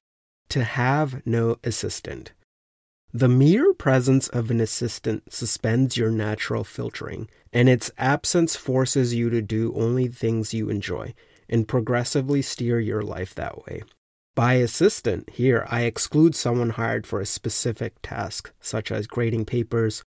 to 0.49 0.65
have 0.65 1.25
no 1.25 1.57
assistant. 1.63 2.33
The 3.13 3.29
mere 3.29 3.73
presence 3.73 4.29
of 4.29 4.51
an 4.51 4.61
assistant 4.61 5.33
suspends 5.33 5.97
your 5.97 6.11
natural 6.11 6.65
filtering, 6.65 7.29
and 7.53 7.69
its 7.69 7.91
absence 7.97 8.57
forces 8.57 9.15
you 9.15 9.31
to 9.31 9.41
do 9.41 9.73
only 9.75 10.09
things 10.09 10.53
you 10.53 10.69
enjoy 10.69 11.15
and 11.49 11.67
progressively 11.67 12.43
steer 12.43 12.79
your 12.79 13.03
life 13.03 13.35
that 13.35 13.65
way. 13.65 13.83
By 14.35 14.55
assistant, 14.55 15.31
here 15.31 15.67
I 15.71 15.83
exclude 15.83 16.35
someone 16.35 16.71
hired 16.71 17.07
for 17.07 17.21
a 17.21 17.27
specific 17.27 17.95
task, 18.03 18.53
such 18.61 18.93
as 18.93 19.07
grading 19.07 19.47
papers, 19.47 20.03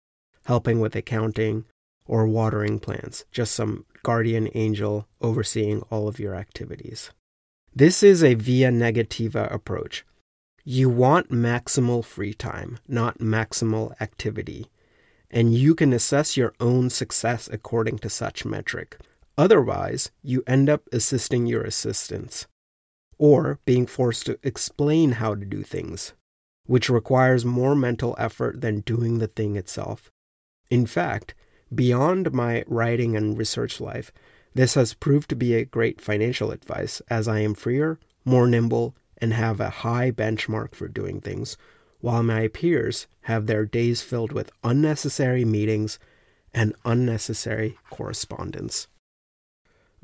helping 0.45 0.79
with 0.79 0.95
accounting, 0.95 1.65
or 2.05 2.27
watering 2.27 2.79
plants, 2.79 3.23
just 3.31 3.53
some 3.53 3.85
guardian 4.03 4.49
angel 4.55 5.07
overseeing 5.21 5.81
all 5.89 6.07
of 6.07 6.19
your 6.19 6.35
activities. 6.35 7.11
This 7.75 8.01
is 8.01 8.23
a 8.23 8.33
via 8.33 8.71
negativa 8.71 9.53
approach, 9.53 10.03
you 10.65 10.89
want 10.89 11.29
maximal 11.31 12.03
free 12.03 12.33
time, 12.33 12.79
not 12.87 13.19
maximal 13.19 13.93
activity, 14.01 14.67
and 15.29 15.53
you 15.53 15.75
can 15.75 15.93
assess 15.93 16.35
your 16.35 16.53
own 16.59 16.89
success 16.89 17.47
according 17.51 17.99
to 17.99 18.09
such 18.09 18.43
metric. 18.43 18.97
Otherwise, 19.37 20.11
you 20.21 20.43
end 20.45 20.67
up 20.67 20.83
assisting 20.91 21.45
your 21.45 21.63
assistants, 21.63 22.47
or 23.17 23.59
being 23.65 23.85
forced 23.85 24.25
to 24.25 24.39
explain 24.43 25.13
how 25.13 25.35
to 25.35 25.45
do 25.45 25.61
things, 25.61 26.13
which 26.65 26.89
requires 26.89 27.45
more 27.45 27.75
mental 27.75 28.15
effort 28.17 28.61
than 28.61 28.81
doing 28.81 29.19
the 29.19 29.27
thing 29.27 29.55
itself. 29.55 30.11
In 30.69 30.85
fact, 30.85 31.35
beyond 31.73 32.33
my 32.33 32.63
writing 32.67 33.15
and 33.15 33.37
research 33.37 33.79
life, 33.79 34.11
this 34.59 34.73
has 34.73 34.93
proved 34.93 35.29
to 35.29 35.37
be 35.37 35.53
a 35.53 35.63
great 35.63 36.01
financial 36.01 36.51
advice 36.51 37.01
as 37.09 37.29
I 37.29 37.39
am 37.39 37.53
freer, 37.53 37.97
more 38.25 38.45
nimble, 38.45 38.93
and 39.17 39.31
have 39.31 39.61
a 39.61 39.69
high 39.69 40.11
benchmark 40.11 40.75
for 40.75 40.89
doing 40.89 41.21
things, 41.21 41.55
while 42.01 42.23
my 42.23 42.49
peers 42.49 43.07
have 43.21 43.45
their 43.45 43.65
days 43.65 44.01
filled 44.01 44.33
with 44.33 44.51
unnecessary 44.61 45.45
meetings 45.45 45.97
and 46.53 46.75
unnecessary 46.83 47.77
correspondence. 47.89 48.89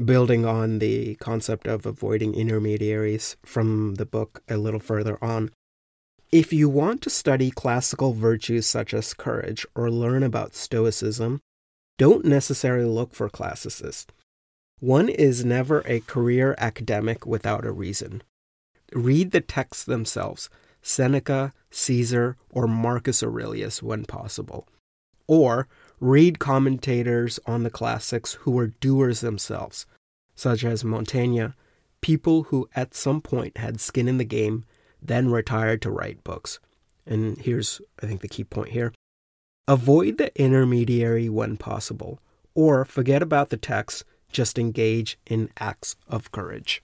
Building 0.01 0.45
on 0.45 0.79
the 0.79 1.15
concept 1.15 1.67
of 1.67 1.85
avoiding 1.85 2.33
intermediaries 2.33 3.35
from 3.43 3.95
the 3.95 4.05
book 4.05 4.41
a 4.47 4.55
little 4.55 4.79
further 4.79 5.21
on, 5.21 5.51
if 6.31 6.53
you 6.53 6.69
want 6.69 7.01
to 7.01 7.09
study 7.09 7.51
classical 7.51 8.13
virtues 8.13 8.65
such 8.65 8.93
as 8.93 9.13
courage 9.13 9.65
or 9.75 9.91
learn 9.91 10.23
about 10.23 10.55
Stoicism, 10.55 11.41
don't 11.97 12.23
necessarily 12.23 12.87
look 12.87 13.13
for 13.13 13.27
classicists. 13.27 14.13
One 14.85 15.09
is 15.09 15.43
never 15.43 15.81
a 15.87 16.01
career 16.01 16.53
academic 16.59 17.25
without 17.25 17.65
a 17.65 17.71
reason 17.71 18.21
read 18.93 19.31
the 19.31 19.41
texts 19.41 19.83
themselves 19.83 20.47
Seneca, 20.83 21.53
Caesar, 21.71 22.37
or 22.51 22.67
Marcus 22.67 23.23
Aurelius 23.23 23.81
when 23.81 24.05
possible. 24.05 24.67
Or 25.25 25.67
read 25.99 26.37
commentators 26.37 27.39
on 27.47 27.63
the 27.63 27.71
classics 27.71 28.33
who 28.33 28.51
were 28.51 28.75
doers 28.79 29.21
themselves, 29.21 29.87
such 30.35 30.63
as 30.63 30.83
Montaigne, 30.83 31.47
people 32.01 32.43
who 32.43 32.69
at 32.75 32.93
some 32.93 33.21
point 33.21 33.57
had 33.57 33.81
skin 33.81 34.07
in 34.07 34.19
the 34.19 34.23
game, 34.23 34.65
then 35.01 35.31
retired 35.31 35.81
to 35.81 35.89
write 35.89 36.23
books. 36.23 36.59
And 37.07 37.39
here's, 37.39 37.81
I 38.03 38.05
think, 38.05 38.21
the 38.21 38.27
key 38.27 38.43
point 38.43 38.69
here 38.69 38.93
avoid 39.67 40.19
the 40.19 40.31
intermediary 40.39 41.27
when 41.27 41.57
possible, 41.57 42.19
or 42.53 42.85
forget 42.85 43.23
about 43.23 43.49
the 43.49 43.57
text, 43.57 44.05
just 44.35 44.59
engage 44.59 45.17
in 45.25 45.49
acts 45.57 45.95
of 46.07 46.31
courage. 46.31 46.83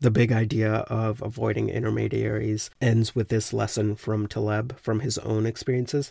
The 0.00 0.10
big 0.10 0.32
idea 0.32 0.72
of 0.88 1.22
avoiding 1.22 1.68
intermediaries 1.68 2.68
ends 2.80 3.14
with 3.14 3.28
this 3.28 3.52
lesson 3.52 3.94
from 3.94 4.26
Taleb 4.26 4.78
from 4.78 5.00
his 5.00 5.18
own 5.18 5.46
experiences. 5.46 6.10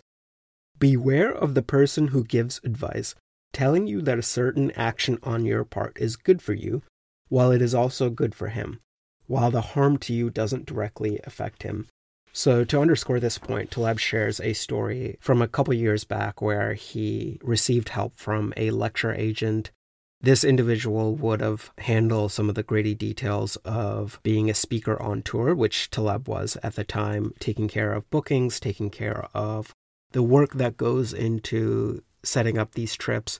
Beware 0.77 1.31
of 1.31 1.53
the 1.53 1.61
person 1.61 2.07
who 2.07 2.23
gives 2.23 2.61
advice, 2.63 3.13
telling 3.51 3.87
you 3.87 4.01
that 4.03 4.19
a 4.19 4.23
certain 4.23 4.71
action 4.71 5.19
on 5.23 5.43
your 5.43 5.65
part 5.65 5.97
is 5.99 6.15
good 6.15 6.41
for 6.41 6.53
you, 6.53 6.81
while 7.27 7.51
it 7.51 7.61
is 7.61 7.75
also 7.75 8.09
good 8.09 8.33
for 8.33 8.47
him, 8.47 8.79
while 9.27 9.51
the 9.51 9.73
harm 9.73 9.97
to 9.97 10.13
you 10.13 10.29
doesn't 10.29 10.65
directly 10.65 11.19
affect 11.25 11.63
him. 11.63 11.87
So, 12.31 12.63
to 12.63 12.79
underscore 12.79 13.19
this 13.19 13.39
point, 13.39 13.71
Taleb 13.71 13.99
shares 13.99 14.39
a 14.39 14.53
story 14.53 15.17
from 15.19 15.41
a 15.41 15.47
couple 15.47 15.73
years 15.73 16.03
back 16.03 16.41
where 16.41 16.75
he 16.75 17.39
received 17.43 17.89
help 17.89 18.17
from 18.17 18.53
a 18.55 18.69
lecture 18.69 19.13
agent 19.13 19.71
this 20.21 20.43
individual 20.43 21.15
would 21.15 21.39
have 21.39 21.71
handled 21.77 22.31
some 22.31 22.49
of 22.49 22.55
the 22.55 22.63
gritty 22.63 22.93
details 22.93 23.55
of 23.57 24.19
being 24.21 24.49
a 24.49 24.53
speaker 24.53 25.01
on 25.01 25.21
tour, 25.21 25.55
which 25.55 25.89
Taleb 25.89 26.27
was 26.27 26.57
at 26.61 26.75
the 26.75 26.83
time, 26.83 27.33
taking 27.39 27.67
care 27.67 27.93
of 27.93 28.09
bookings, 28.09 28.59
taking 28.59 28.89
care 28.89 29.27
of 29.33 29.73
the 30.11 30.23
work 30.23 30.53
that 30.53 30.77
goes 30.77 31.13
into 31.13 32.03
setting 32.23 32.57
up 32.57 32.73
these 32.73 32.95
trips. 32.95 33.39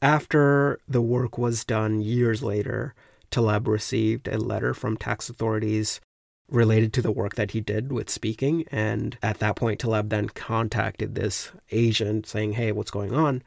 After 0.00 0.80
the 0.88 1.02
work 1.02 1.38
was 1.38 1.64
done 1.64 2.00
years 2.00 2.42
later, 2.42 2.94
Taleb 3.30 3.68
received 3.68 4.26
a 4.26 4.38
letter 4.38 4.74
from 4.74 4.96
tax 4.96 5.28
authorities 5.28 6.00
related 6.48 6.92
to 6.94 7.02
the 7.02 7.12
work 7.12 7.36
that 7.36 7.52
he 7.52 7.60
did 7.60 7.92
with 7.92 8.10
speaking. 8.10 8.64
And 8.72 9.16
at 9.22 9.38
that 9.38 9.54
point, 9.56 9.78
Taleb 9.78 10.10
then 10.10 10.28
contacted 10.28 11.14
this 11.14 11.52
agent 11.70 12.26
saying, 12.26 12.54
Hey, 12.54 12.72
what's 12.72 12.90
going 12.90 13.14
on? 13.14 13.42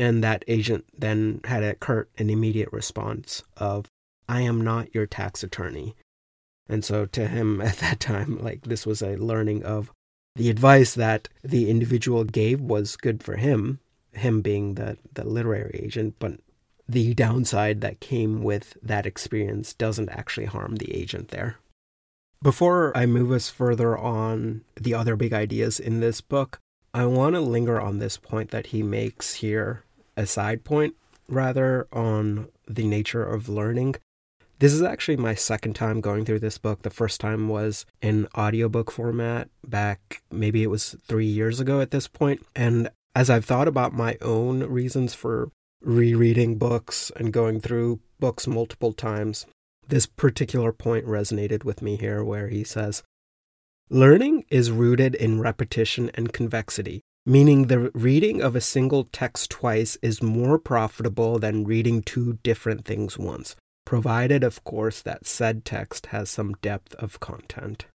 And 0.00 0.24
that 0.24 0.44
agent 0.48 0.86
then 0.96 1.42
had 1.44 1.62
a 1.62 1.74
curt 1.74 2.08
and 2.16 2.30
immediate 2.30 2.72
response 2.72 3.42
of, 3.58 3.84
I 4.26 4.40
am 4.40 4.62
not 4.62 4.94
your 4.94 5.04
tax 5.04 5.42
attorney. 5.42 5.94
And 6.70 6.82
so 6.82 7.04
to 7.04 7.28
him 7.28 7.60
at 7.60 7.76
that 7.80 8.00
time, 8.00 8.42
like 8.42 8.62
this 8.62 8.86
was 8.86 9.02
a 9.02 9.16
learning 9.16 9.62
of 9.62 9.92
the 10.36 10.48
advice 10.48 10.94
that 10.94 11.28
the 11.44 11.68
individual 11.68 12.24
gave 12.24 12.62
was 12.62 12.96
good 12.96 13.22
for 13.22 13.36
him, 13.36 13.78
him 14.14 14.40
being 14.40 14.76
the, 14.76 14.96
the 15.12 15.26
literary 15.26 15.78
agent, 15.84 16.14
but 16.18 16.38
the 16.88 17.12
downside 17.12 17.82
that 17.82 18.00
came 18.00 18.42
with 18.42 18.78
that 18.82 19.04
experience 19.04 19.74
doesn't 19.74 20.08
actually 20.08 20.46
harm 20.46 20.76
the 20.76 20.96
agent 20.96 21.28
there. 21.28 21.56
Before 22.42 22.96
I 22.96 23.04
move 23.04 23.32
us 23.32 23.50
further 23.50 23.98
on 23.98 24.62
the 24.80 24.94
other 24.94 25.14
big 25.14 25.34
ideas 25.34 25.78
in 25.78 26.00
this 26.00 26.22
book, 26.22 26.58
I 26.94 27.04
want 27.04 27.34
to 27.34 27.40
linger 27.40 27.78
on 27.78 27.98
this 27.98 28.16
point 28.16 28.50
that 28.50 28.68
he 28.68 28.82
makes 28.82 29.34
here, 29.34 29.84
a 30.20 30.26
side 30.26 30.62
point 30.64 30.94
rather, 31.30 31.86
on 31.92 32.48
the 32.68 32.86
nature 32.86 33.24
of 33.24 33.48
learning. 33.48 33.94
This 34.58 34.72
is 34.72 34.82
actually 34.82 35.16
my 35.16 35.34
second 35.34 35.74
time 35.74 36.00
going 36.00 36.24
through 36.24 36.40
this 36.40 36.58
book. 36.58 36.82
The 36.82 36.90
first 36.90 37.20
time 37.20 37.48
was 37.48 37.86
in 38.02 38.28
audiobook 38.36 38.90
format 38.90 39.48
back 39.66 40.22
maybe 40.30 40.62
it 40.62 40.66
was 40.66 40.96
3 41.06 41.24
years 41.24 41.60
ago 41.60 41.80
at 41.80 41.92
this 41.92 42.08
point, 42.08 42.44
and 42.54 42.90
as 43.14 43.30
I've 43.30 43.44
thought 43.44 43.68
about 43.68 43.92
my 43.92 44.18
own 44.20 44.64
reasons 44.64 45.14
for 45.14 45.50
rereading 45.80 46.58
books 46.58 47.10
and 47.16 47.32
going 47.32 47.60
through 47.60 48.00
books 48.18 48.46
multiple 48.46 48.92
times, 48.92 49.46
this 49.88 50.06
particular 50.06 50.72
point 50.72 51.06
resonated 51.06 51.64
with 51.64 51.80
me 51.80 51.96
here 51.96 52.22
where 52.22 52.48
he 52.48 52.62
says, 52.62 53.02
Learning 53.88 54.44
is 54.50 54.70
rooted 54.70 55.14
in 55.14 55.40
repetition 55.40 56.10
and 56.14 56.32
convexity, 56.32 57.00
meaning 57.26 57.66
the 57.66 57.90
reading 57.94 58.40
of 58.40 58.56
a 58.56 58.60
single 58.60 59.04
text 59.04 59.50
twice 59.50 59.96
is 60.02 60.22
more 60.22 60.58
profitable 60.58 61.38
than 61.38 61.64
reading 61.64 62.02
two 62.02 62.38
different 62.42 62.84
things 62.84 63.18
once, 63.18 63.56
provided, 63.84 64.42
of 64.42 64.64
course, 64.64 65.02
that 65.02 65.26
said 65.26 65.64
text 65.64 66.06
has 66.06 66.30
some 66.30 66.54
depth 66.62 66.94
of 66.94 67.20
content. 67.20 67.86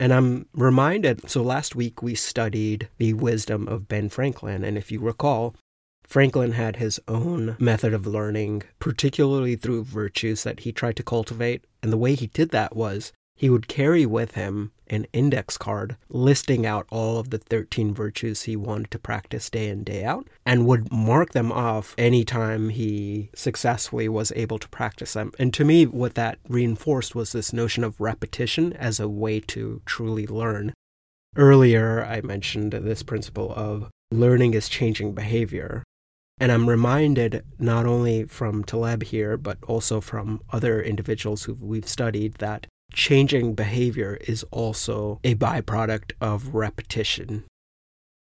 And 0.00 0.12
I'm 0.12 0.46
reminded 0.54 1.28
so 1.28 1.42
last 1.42 1.74
week 1.74 2.02
we 2.02 2.14
studied 2.14 2.88
the 2.98 3.14
wisdom 3.14 3.66
of 3.66 3.88
Ben 3.88 4.08
Franklin, 4.08 4.62
and 4.62 4.78
if 4.78 4.92
you 4.92 5.00
recall, 5.00 5.56
Franklin 6.04 6.52
had 6.52 6.76
his 6.76 6.98
own 7.06 7.56
method 7.58 7.92
of 7.92 8.06
learning, 8.06 8.62
particularly 8.78 9.56
through 9.56 9.84
virtues 9.84 10.42
that 10.44 10.60
he 10.60 10.72
tried 10.72 10.96
to 10.96 11.02
cultivate. 11.02 11.64
And 11.82 11.92
the 11.92 11.98
way 11.98 12.14
he 12.14 12.28
did 12.28 12.50
that 12.50 12.74
was 12.74 13.12
he 13.36 13.50
would 13.50 13.68
carry 13.68 14.06
with 14.06 14.32
him 14.32 14.72
an 14.90 15.06
index 15.12 15.56
card 15.56 15.96
listing 16.08 16.66
out 16.66 16.86
all 16.90 17.18
of 17.18 17.30
the 17.30 17.38
13 17.38 17.94
virtues 17.94 18.42
he 18.42 18.56
wanted 18.56 18.90
to 18.90 18.98
practice 18.98 19.50
day 19.50 19.68
in, 19.68 19.84
day 19.84 20.04
out, 20.04 20.28
and 20.44 20.66
would 20.66 20.92
mark 20.92 21.32
them 21.32 21.52
off 21.52 21.94
anytime 21.98 22.70
he 22.70 23.30
successfully 23.34 24.08
was 24.08 24.32
able 24.36 24.58
to 24.58 24.68
practice 24.68 25.12
them. 25.12 25.32
And 25.38 25.52
to 25.54 25.64
me, 25.64 25.86
what 25.86 26.14
that 26.14 26.38
reinforced 26.48 27.14
was 27.14 27.32
this 27.32 27.52
notion 27.52 27.84
of 27.84 28.00
repetition 28.00 28.72
as 28.74 29.00
a 29.00 29.08
way 29.08 29.40
to 29.40 29.82
truly 29.86 30.26
learn. 30.26 30.72
Earlier, 31.36 32.04
I 32.04 32.20
mentioned 32.20 32.72
this 32.72 33.02
principle 33.02 33.52
of 33.54 33.90
learning 34.10 34.54
is 34.54 34.68
changing 34.68 35.12
behavior. 35.12 35.82
And 36.40 36.52
I'm 36.52 36.68
reminded 36.68 37.44
not 37.58 37.84
only 37.84 38.24
from 38.24 38.62
Taleb 38.62 39.02
here, 39.02 39.36
but 39.36 39.58
also 39.66 40.00
from 40.00 40.40
other 40.50 40.80
individuals 40.80 41.44
who 41.44 41.54
we've 41.54 41.88
studied 41.88 42.34
that 42.34 42.66
changing 42.92 43.54
behavior 43.54 44.18
is 44.22 44.44
also 44.50 45.20
a 45.24 45.34
byproduct 45.34 46.12
of 46.20 46.54
repetition. 46.54 47.44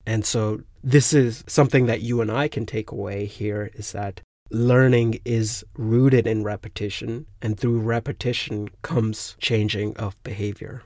And 0.06 0.26
so 0.26 0.62
this 0.84 1.14
is 1.14 1.44
something 1.48 1.86
that 1.88 2.02
you 2.02 2.22
and 2.22 2.32
I 2.32 2.48
can 2.48 2.66
take 2.66 2.92
away 2.92 3.26
here 3.26 3.72
is 3.74 3.92
that 3.92 4.22
learning 4.50 5.20
is 5.26 5.66
rooted 5.76 6.26
in 6.26 6.44
repetition, 6.44 7.26
and 7.42 7.60
through 7.60 7.80
repetition 7.80 8.70
comes 8.82 9.36
changing 9.40 9.98
of 9.98 10.22
behavior. 10.24 10.84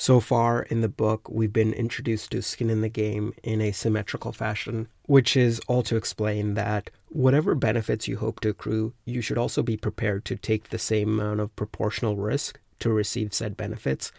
So 0.00 0.18
far 0.18 0.62
in 0.62 0.80
the 0.80 0.88
book, 0.88 1.28
we've 1.28 1.52
been 1.52 1.74
introduced 1.74 2.30
to 2.30 2.40
skin 2.40 2.70
in 2.70 2.80
the 2.80 2.88
game 2.88 3.34
in 3.42 3.60
a 3.60 3.70
symmetrical 3.70 4.32
fashion, 4.32 4.88
which 5.02 5.36
is 5.36 5.60
all 5.68 5.82
to 5.82 5.96
explain 5.96 6.54
that 6.54 6.88
whatever 7.10 7.54
benefits 7.54 8.08
you 8.08 8.16
hope 8.16 8.40
to 8.40 8.48
accrue, 8.48 8.94
you 9.04 9.20
should 9.20 9.36
also 9.36 9.62
be 9.62 9.76
prepared 9.76 10.24
to 10.24 10.36
take 10.36 10.70
the 10.70 10.78
same 10.78 11.20
amount 11.20 11.40
of 11.40 11.54
proportional 11.54 12.16
risk 12.16 12.58
to 12.78 12.88
receive 12.90 13.34
said 13.34 13.58
benefits. 13.58 14.10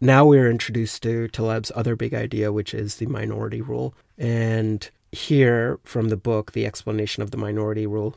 Now 0.00 0.24
we're 0.24 0.50
introduced 0.50 1.02
to 1.02 1.28
Taleb's 1.28 1.70
other 1.74 1.96
big 1.96 2.14
idea, 2.14 2.50
which 2.50 2.72
is 2.72 2.96
the 2.96 3.04
minority 3.04 3.60
rule. 3.60 3.94
And 4.16 4.88
here 5.12 5.80
from 5.84 6.08
the 6.08 6.16
book, 6.16 6.52
the 6.52 6.64
explanation 6.64 7.22
of 7.22 7.30
the 7.30 7.36
minority 7.36 7.86
rule 7.86 8.16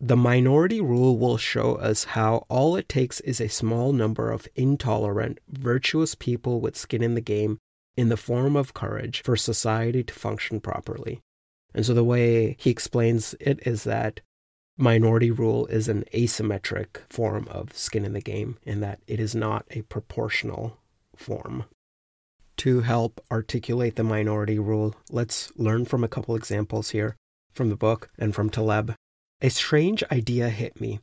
the 0.00 0.16
minority 0.16 0.80
rule 0.80 1.18
will 1.18 1.36
show 1.36 1.74
us 1.74 2.04
how 2.04 2.46
all 2.48 2.74
it 2.74 2.88
takes 2.88 3.20
is 3.20 3.38
a 3.38 3.48
small 3.48 3.92
number 3.92 4.30
of 4.30 4.48
intolerant, 4.56 5.38
virtuous 5.46 6.14
people 6.14 6.60
with 6.60 6.74
skin 6.74 7.02
in 7.02 7.14
the 7.14 7.20
game 7.20 7.58
in 7.98 8.08
the 8.08 8.16
form 8.16 8.56
of 8.56 8.72
courage 8.72 9.22
for 9.22 9.36
society 9.36 10.02
to 10.02 10.14
function 10.14 10.58
properly. 10.58 11.20
And 11.74 11.84
so 11.84 11.92
the 11.92 12.02
way 12.02 12.56
he 12.58 12.70
explains 12.70 13.34
it 13.40 13.60
is 13.66 13.84
that 13.84 14.20
minority 14.78 15.30
rule 15.30 15.66
is 15.66 15.86
an 15.86 16.04
asymmetric 16.14 17.02
form 17.10 17.46
of 17.48 17.76
skin 17.76 18.06
in 18.06 18.14
the 18.14 18.22
game 18.22 18.56
in 18.62 18.80
that 18.80 19.00
it 19.06 19.20
is 19.20 19.34
not 19.34 19.66
a 19.70 19.82
proportional 19.82 20.78
form. 21.14 21.64
To 22.56 22.80
help 22.80 23.22
articulate 23.30 23.96
the 23.96 24.04
minority 24.04 24.58
rule, 24.58 24.94
let's 25.10 25.52
learn 25.56 25.84
from 25.84 26.02
a 26.02 26.08
couple 26.08 26.34
examples 26.34 26.90
here 26.90 27.16
from 27.52 27.68
the 27.68 27.76
book 27.76 28.08
and 28.18 28.34
from 28.34 28.48
Taleb 28.48 28.94
a 29.42 29.48
strange 29.48 30.04
idea 30.12 30.50
hit 30.50 30.80
me. 30.80 31.00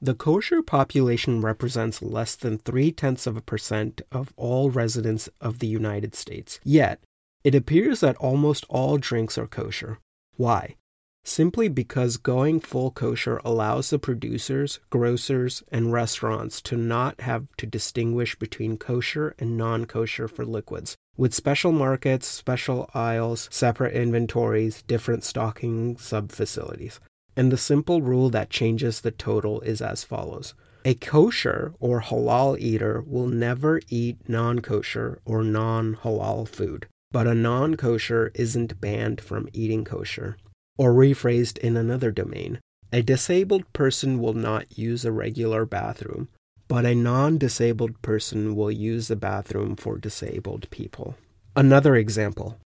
The 0.00 0.14
kosher 0.14 0.62
population 0.62 1.40
represents 1.40 2.02
less 2.02 2.34
than 2.34 2.58
three 2.58 2.90
tenths 2.90 3.26
of 3.26 3.36
a 3.36 3.42
percent 3.42 4.00
of 4.10 4.32
all 4.36 4.70
residents 4.70 5.28
of 5.40 5.58
the 5.58 5.66
United 5.66 6.14
States. 6.14 6.60
Yet, 6.64 7.00
it 7.42 7.54
appears 7.54 8.00
that 8.00 8.16
almost 8.16 8.64
all 8.68 8.96
drinks 8.96 9.36
are 9.36 9.46
kosher. 9.46 9.98
Why? 10.36 10.76
Simply 11.24 11.68
because 11.68 12.16
going 12.16 12.60
full 12.60 12.90
kosher 12.90 13.40
allows 13.44 13.90
the 13.90 13.98
producers, 13.98 14.80
grocers, 14.90 15.62
and 15.70 15.92
restaurants 15.92 16.60
to 16.62 16.76
not 16.76 17.20
have 17.20 17.46
to 17.58 17.66
distinguish 17.66 18.34
between 18.38 18.76
kosher 18.76 19.34
and 19.38 19.56
non 19.56 19.84
kosher 19.84 20.28
for 20.28 20.44
liquids, 20.44 20.96
with 21.16 21.34
special 21.34 21.72
markets, 21.72 22.26
special 22.26 22.90
aisles, 22.94 23.48
separate 23.50 23.94
inventories, 23.94 24.82
different 24.82 25.22
stocking 25.22 25.96
sub 25.96 26.32
facilities 26.32 27.00
and 27.36 27.50
the 27.50 27.56
simple 27.56 28.02
rule 28.02 28.30
that 28.30 28.50
changes 28.50 29.00
the 29.00 29.10
total 29.10 29.60
is 29.62 29.80
as 29.80 30.04
follows. 30.04 30.54
A 30.84 30.94
kosher 30.94 31.72
or 31.80 32.02
halal 32.02 32.58
eater 32.58 33.02
will 33.06 33.26
never 33.26 33.80
eat 33.88 34.28
non 34.28 34.60
kosher 34.60 35.18
or 35.24 35.42
non 35.42 35.96
halal 35.96 36.46
food, 36.46 36.86
but 37.10 37.26
a 37.26 37.34
non 37.34 37.76
kosher 37.76 38.30
isn't 38.34 38.80
banned 38.80 39.20
from 39.20 39.48
eating 39.52 39.84
kosher. 39.84 40.36
Or 40.76 40.92
rephrased 40.92 41.58
in 41.58 41.76
another 41.76 42.10
domain, 42.10 42.60
a 42.92 43.02
disabled 43.02 43.72
person 43.72 44.20
will 44.20 44.34
not 44.34 44.78
use 44.78 45.04
a 45.04 45.12
regular 45.12 45.64
bathroom, 45.64 46.28
but 46.68 46.84
a 46.84 46.94
non 46.94 47.38
disabled 47.38 48.00
person 48.02 48.54
will 48.54 48.70
use 48.70 49.08
the 49.08 49.16
bathroom 49.16 49.76
for 49.76 49.98
disabled 49.98 50.68
people. 50.70 51.16
Another 51.56 51.96
example 51.96 52.58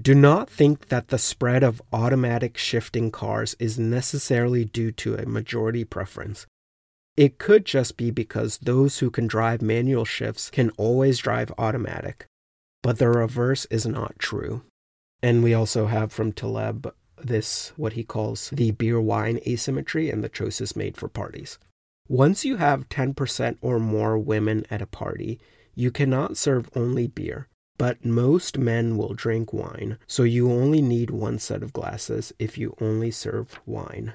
do 0.00 0.14
not 0.14 0.50
think 0.50 0.88
that 0.88 1.08
the 1.08 1.18
spread 1.18 1.62
of 1.62 1.80
automatic 1.92 2.58
shifting 2.58 3.10
cars 3.10 3.56
is 3.58 3.78
necessarily 3.78 4.64
due 4.64 4.92
to 4.92 5.14
a 5.14 5.26
majority 5.26 5.84
preference. 5.84 6.46
It 7.16 7.38
could 7.38 7.64
just 7.64 7.96
be 7.96 8.10
because 8.10 8.58
those 8.58 8.98
who 8.98 9.10
can 9.10 9.26
drive 9.26 9.62
manual 9.62 10.04
shifts 10.04 10.50
can 10.50 10.70
always 10.76 11.18
drive 11.18 11.50
automatic, 11.56 12.26
but 12.82 12.98
the 12.98 13.08
reverse 13.08 13.64
is 13.66 13.86
not 13.86 14.18
true. 14.18 14.62
And 15.22 15.42
we 15.42 15.54
also 15.54 15.86
have 15.86 16.12
from 16.12 16.32
Taleb 16.32 16.92
this, 17.22 17.72
what 17.76 17.94
he 17.94 18.04
calls 18.04 18.50
the 18.50 18.72
beer 18.72 19.00
wine 19.00 19.40
asymmetry 19.46 20.10
and 20.10 20.22
the 20.22 20.28
choices 20.28 20.76
made 20.76 20.98
for 20.98 21.08
parties. 21.08 21.58
Once 22.06 22.44
you 22.44 22.56
have 22.56 22.88
10% 22.90 23.56
or 23.62 23.78
more 23.78 24.18
women 24.18 24.64
at 24.70 24.82
a 24.82 24.86
party, 24.86 25.40
you 25.74 25.90
cannot 25.90 26.36
serve 26.36 26.68
only 26.76 27.06
beer. 27.06 27.48
But 27.78 28.04
most 28.04 28.56
men 28.56 28.96
will 28.96 29.12
drink 29.14 29.52
wine, 29.52 29.98
so 30.06 30.22
you 30.22 30.50
only 30.50 30.80
need 30.80 31.10
one 31.10 31.38
set 31.38 31.62
of 31.62 31.72
glasses 31.72 32.32
if 32.38 32.56
you 32.56 32.74
only 32.80 33.10
serve 33.10 33.60
wine. 33.66 34.14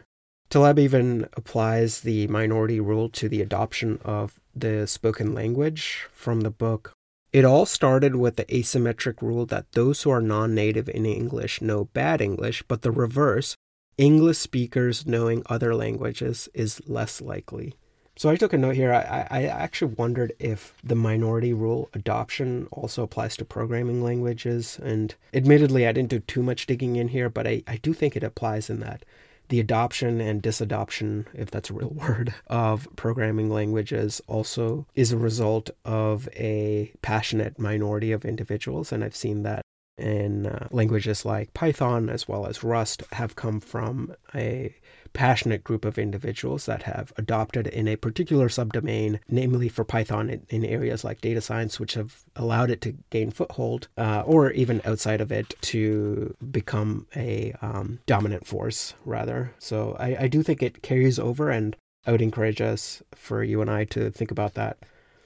Taleb 0.49 0.79
even 0.79 1.29
applies 1.33 2.01
the 2.01 2.27
minority 2.27 2.79
rule 2.79 3.07
to 3.09 3.29
the 3.29 3.41
adoption 3.41 3.99
of 4.03 4.39
the 4.55 4.85
spoken 4.85 5.33
language 5.33 6.07
from 6.11 6.41
the 6.41 6.51
book. 6.51 6.93
It 7.31 7.45
all 7.45 7.65
started 7.65 8.17
with 8.17 8.35
the 8.35 8.43
asymmetric 8.45 9.21
rule 9.21 9.45
that 9.45 9.71
those 9.71 10.01
who 10.01 10.09
are 10.09 10.21
non 10.21 10.53
native 10.53 10.89
in 10.89 11.05
English 11.05 11.61
know 11.61 11.85
bad 11.85 12.19
English, 12.19 12.63
but 12.67 12.81
the 12.81 12.91
reverse, 12.91 13.55
English 13.97 14.39
speakers 14.39 15.05
knowing 15.05 15.43
other 15.45 15.73
languages, 15.73 16.49
is 16.53 16.81
less 16.85 17.21
likely. 17.21 17.75
So 18.21 18.29
I 18.29 18.35
took 18.35 18.53
a 18.53 18.57
note 18.59 18.75
here. 18.75 18.93
I, 18.93 19.25
I 19.31 19.43
actually 19.45 19.95
wondered 19.95 20.33
if 20.37 20.75
the 20.83 20.93
minority 20.93 21.53
rule 21.53 21.89
adoption 21.95 22.67
also 22.69 23.01
applies 23.01 23.35
to 23.37 23.45
programming 23.45 24.03
languages. 24.03 24.79
And 24.83 25.15
admittedly, 25.33 25.87
I 25.87 25.91
didn't 25.91 26.11
do 26.11 26.19
too 26.19 26.43
much 26.43 26.67
digging 26.67 26.97
in 26.97 27.07
here, 27.07 27.29
but 27.31 27.47
I, 27.47 27.63
I 27.65 27.77
do 27.77 27.95
think 27.95 28.15
it 28.15 28.23
applies 28.23 28.69
in 28.69 28.79
that 28.81 29.05
the 29.49 29.59
adoption 29.59 30.21
and 30.21 30.39
disadoption, 30.39 31.25
if 31.33 31.49
that's 31.49 31.71
a 31.71 31.73
real 31.73 31.89
word, 31.95 32.31
of 32.45 32.87
programming 32.95 33.49
languages 33.49 34.21
also 34.27 34.85
is 34.93 35.11
a 35.11 35.17
result 35.17 35.71
of 35.83 36.29
a 36.35 36.93
passionate 37.01 37.57
minority 37.57 38.11
of 38.11 38.23
individuals. 38.23 38.91
And 38.91 39.03
I've 39.03 39.15
seen 39.15 39.41
that 39.41 39.63
in 39.97 40.45
uh, 40.45 40.67
languages 40.69 41.25
like 41.25 41.55
Python 41.55 42.07
as 42.07 42.27
well 42.27 42.45
as 42.45 42.63
Rust 42.63 43.01
have 43.13 43.35
come 43.35 43.59
from 43.59 44.13
a 44.35 44.75
passionate 45.13 45.63
group 45.63 45.85
of 45.85 45.97
individuals 45.97 46.65
that 46.65 46.83
have 46.83 47.11
adopted 47.17 47.67
in 47.67 47.87
a 47.87 47.95
particular 47.95 48.47
subdomain, 48.47 49.19
namely 49.29 49.69
for 49.69 49.83
Python 49.83 50.29
in, 50.29 50.45
in 50.49 50.65
areas 50.65 51.03
like 51.03 51.21
data 51.21 51.41
science, 51.41 51.79
which 51.79 51.95
have 51.95 52.23
allowed 52.35 52.71
it 52.71 52.81
to 52.81 52.97
gain 53.09 53.31
foothold, 53.31 53.87
uh, 53.97 54.23
or 54.25 54.51
even 54.51 54.81
outside 54.85 55.21
of 55.21 55.31
it 55.31 55.53
to 55.61 56.35
become 56.51 57.07
a 57.15 57.53
um, 57.61 57.99
dominant 58.05 58.47
force, 58.47 58.93
rather. 59.05 59.53
So 59.59 59.95
I, 59.99 60.15
I 60.21 60.27
do 60.27 60.43
think 60.43 60.63
it 60.63 60.81
carries 60.81 61.19
over, 61.19 61.49
and 61.49 61.75
I 62.05 62.11
would 62.11 62.21
encourage 62.21 62.61
us, 62.61 63.03
for 63.13 63.43
you 63.43 63.61
and 63.61 63.69
I, 63.69 63.85
to 63.85 64.09
think 64.11 64.31
about 64.31 64.53
that 64.55 64.77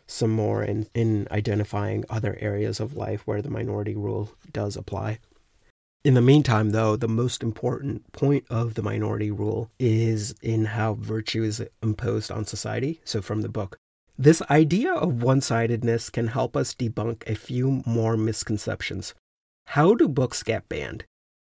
some 0.08 0.32
more 0.32 0.64
in, 0.64 0.88
in 0.94 1.28
identifying 1.32 2.06
other 2.10 2.38
areas 2.40 2.80
of 2.80 2.96
life 2.96 3.26
where 3.26 3.42
the 3.42 3.50
minority 3.50 3.96
rule 3.96 4.32
does 4.52 4.76
apply. 4.76 5.20
In 6.06 6.14
the 6.14 6.22
meantime, 6.22 6.70
though, 6.70 6.96
the 6.96 7.08
most 7.08 7.42
important 7.42 8.12
point 8.12 8.46
of 8.48 8.76
the 8.76 8.84
minority 8.84 9.32
rule 9.32 9.72
is 9.80 10.36
in 10.40 10.66
how 10.66 10.94
virtue 10.94 11.42
is 11.42 11.66
imposed 11.82 12.30
on 12.30 12.46
society. 12.46 13.02
So, 13.04 13.24
from 13.24 13.42
the 13.42 13.50
book, 13.50 13.80
this 14.16 14.44
idea 14.52 14.94
of 14.94 15.24
one 15.24 15.42
sidedness 15.42 16.12
can 16.12 16.28
help 16.28 16.56
us 16.56 16.76
debunk 16.76 17.28
a 17.28 17.34
few 17.34 17.82
more 17.88 18.18
misconceptions. 18.18 19.16
How 19.70 19.96
do 19.96 20.08
books 20.08 20.44
get 20.44 20.70
banned? 20.70 21.06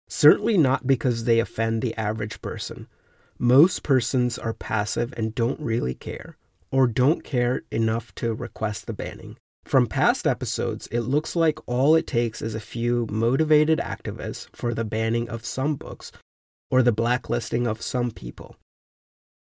Certainly 0.08 0.58
not 0.58 0.88
because 0.88 1.26
they 1.26 1.40
offend 1.42 1.82
the 1.82 1.94
average 1.98 2.42
person. 2.42 2.88
Most 3.38 3.84
persons 3.84 4.40
are 4.40 4.54
passive 4.54 5.14
and 5.18 5.36
don't 5.36 5.60
really 5.60 5.94
care, 5.94 6.38
or 6.72 6.88
don't 6.88 7.26
care 7.26 7.64
enough 7.72 8.16
to 8.16 8.34
request 8.34 8.88
the 8.88 8.94
banning. 8.94 9.36
From 9.66 9.88
past 9.88 10.28
episodes, 10.28 10.88
it 10.92 11.02
looks 11.02 11.36
like 11.36 11.58
all 11.66 11.96
it 11.96 12.06
takes 12.06 12.40
is 12.40 12.54
a 12.54 12.60
few 12.60 13.08
motivated 13.10 13.80
activists 13.80 14.48
for 14.54 14.76
the 14.76 14.86
banning 14.86 15.28
of 15.28 15.44
some 15.44 15.76
books 15.76 16.12
or 16.70 16.84
the 16.84 16.92
blacklisting 16.92 17.66
of 17.66 17.82
some 17.82 18.12
people. 18.12 18.58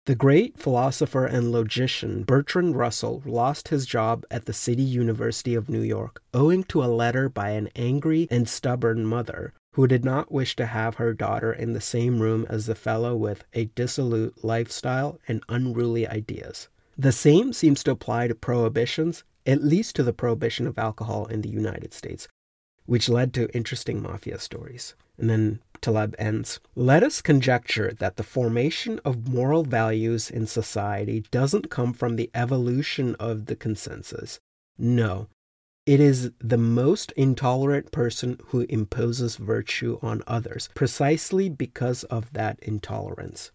The 0.05 0.15
great 0.15 0.57
philosopher 0.57 1.25
and 1.25 1.51
logician 1.51 2.23
Bertrand 2.23 2.77
Russell 2.77 3.21
lost 3.25 3.67
his 3.67 3.85
job 3.85 4.25
at 4.31 4.45
the 4.45 4.53
City 4.53 4.81
University 4.81 5.55
of 5.55 5.69
New 5.69 5.81
York 5.81 6.21
owing 6.33 6.63
to 6.65 6.83
a 6.83 6.85
letter 6.85 7.27
by 7.27 7.49
an 7.49 7.69
angry 7.75 8.27
and 8.31 8.47
stubborn 8.47 9.05
mother 9.05 9.53
who 9.73 9.87
did 9.87 10.05
not 10.05 10.31
wish 10.31 10.55
to 10.55 10.67
have 10.67 10.95
her 10.95 11.13
daughter 11.13 11.51
in 11.51 11.73
the 11.73 11.81
same 11.81 12.21
room 12.21 12.45
as 12.49 12.65
the 12.65 12.75
fellow 12.75 13.13
with 13.13 13.43
a 13.53 13.65
dissolute 13.75 14.41
lifestyle 14.41 15.19
and 15.27 15.43
unruly 15.49 16.07
ideas. 16.07 16.69
The 16.97 17.11
same 17.11 17.51
seems 17.51 17.83
to 17.83 17.91
apply 17.91 18.27
to 18.27 18.35
prohibitions 18.35 19.23
at 19.45 19.63
least 19.63 19.95
to 19.95 20.03
the 20.03 20.13
prohibition 20.13 20.67
of 20.67 20.77
alcohol 20.77 21.25
in 21.25 21.41
the 21.41 21.49
United 21.49 21.93
States, 21.93 22.27
which 22.85 23.09
led 23.09 23.33
to 23.33 23.53
interesting 23.55 24.01
mafia 24.01 24.39
stories. 24.39 24.95
And 25.17 25.29
then 25.29 25.59
Taleb 25.81 26.15
ends 26.17 26.59
Let 26.75 27.03
us 27.03 27.21
conjecture 27.21 27.93
that 27.99 28.15
the 28.15 28.23
formation 28.23 28.99
of 29.05 29.27
moral 29.27 29.63
values 29.63 30.29
in 30.29 30.47
society 30.47 31.25
doesn't 31.31 31.69
come 31.69 31.93
from 31.93 32.15
the 32.15 32.31
evolution 32.33 33.15
of 33.15 33.45
the 33.45 33.55
consensus. 33.55 34.39
No, 34.77 35.27
it 35.85 35.99
is 35.99 36.31
the 36.39 36.57
most 36.57 37.11
intolerant 37.17 37.91
person 37.91 38.39
who 38.47 38.61
imposes 38.69 39.35
virtue 39.35 39.99
on 40.01 40.23
others, 40.25 40.69
precisely 40.73 41.49
because 41.49 42.05
of 42.05 42.31
that 42.31 42.57
intolerance. 42.61 43.51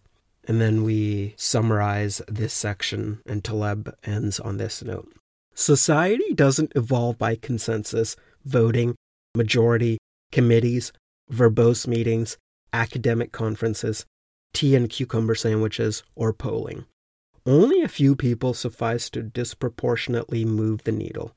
And 0.47 0.61
then 0.61 0.83
we 0.83 1.33
summarize 1.37 2.21
this 2.27 2.53
section, 2.53 3.21
and 3.25 3.43
Taleb 3.43 3.95
ends 4.03 4.39
on 4.39 4.57
this 4.57 4.83
note. 4.83 5.11
Society 5.53 6.33
doesn't 6.33 6.73
evolve 6.75 7.17
by 7.17 7.35
consensus, 7.35 8.15
voting, 8.45 8.95
majority, 9.35 9.97
committees, 10.31 10.91
verbose 11.31 11.87
meetings, 11.87 12.37
academic 12.73 13.31
conferences, 13.31 14.05
tea 14.53 14.75
and 14.75 14.89
cucumber 14.89 15.35
sandwiches, 15.35 16.03
or 16.15 16.33
polling. 16.33 16.85
Only 17.45 17.81
a 17.81 17.87
few 17.87 18.15
people 18.15 18.53
suffice 18.53 19.09
to 19.11 19.23
disproportionately 19.23 20.45
move 20.45 20.83
the 20.83 20.91
needle. 20.91 21.35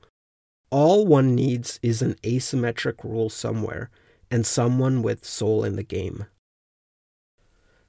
All 0.69 1.05
one 1.05 1.35
needs 1.35 1.79
is 1.81 2.01
an 2.01 2.15
asymmetric 2.23 3.03
rule 3.03 3.29
somewhere, 3.29 3.89
and 4.31 4.45
someone 4.45 5.03
with 5.03 5.25
soul 5.25 5.63
in 5.63 5.75
the 5.75 5.83
game. 5.83 6.25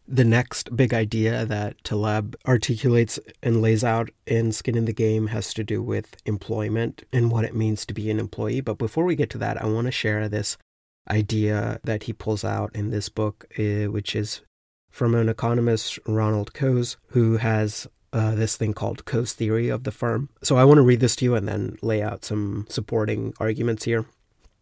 The 0.06 0.24
next 0.24 0.76
big 0.76 0.92
idea 0.92 1.46
that 1.46 1.82
Taleb 1.82 2.36
articulates 2.46 3.18
and 3.42 3.62
lays 3.62 3.82
out 3.82 4.10
in 4.26 4.52
Skin 4.52 4.76
in 4.76 4.84
the 4.84 4.92
Game 4.92 5.28
has 5.28 5.54
to 5.54 5.64
do 5.64 5.82
with 5.82 6.16
employment 6.26 7.04
and 7.10 7.30
what 7.30 7.44
it 7.44 7.54
means 7.54 7.86
to 7.86 7.94
be 7.94 8.10
an 8.10 8.20
employee. 8.20 8.60
But 8.60 8.76
before 8.76 9.04
we 9.04 9.16
get 9.16 9.30
to 9.30 9.38
that, 9.38 9.60
I 9.62 9.66
want 9.66 9.86
to 9.86 9.90
share 9.90 10.28
this 10.28 10.58
idea 11.10 11.80
that 11.84 12.04
he 12.04 12.12
pulls 12.12 12.44
out 12.44 12.70
in 12.74 12.90
this 12.90 13.08
book, 13.08 13.46
uh, 13.58 13.90
which 13.90 14.14
is 14.14 14.42
from 14.90 15.14
an 15.14 15.28
economist, 15.28 15.98
Ronald 16.06 16.52
Coase, 16.52 16.96
who 17.08 17.38
has 17.38 17.86
uh, 18.12 18.34
this 18.34 18.56
thing 18.56 18.74
called 18.74 19.06
Coase 19.06 19.32
theory 19.32 19.68
of 19.70 19.84
the 19.84 19.90
firm. 19.90 20.28
So 20.42 20.56
I 20.56 20.64
want 20.64 20.78
to 20.78 20.82
read 20.82 21.00
this 21.00 21.16
to 21.16 21.24
you 21.24 21.34
and 21.34 21.48
then 21.48 21.78
lay 21.82 22.02
out 22.02 22.24
some 22.24 22.66
supporting 22.68 23.34
arguments 23.40 23.84
here. 23.84 24.04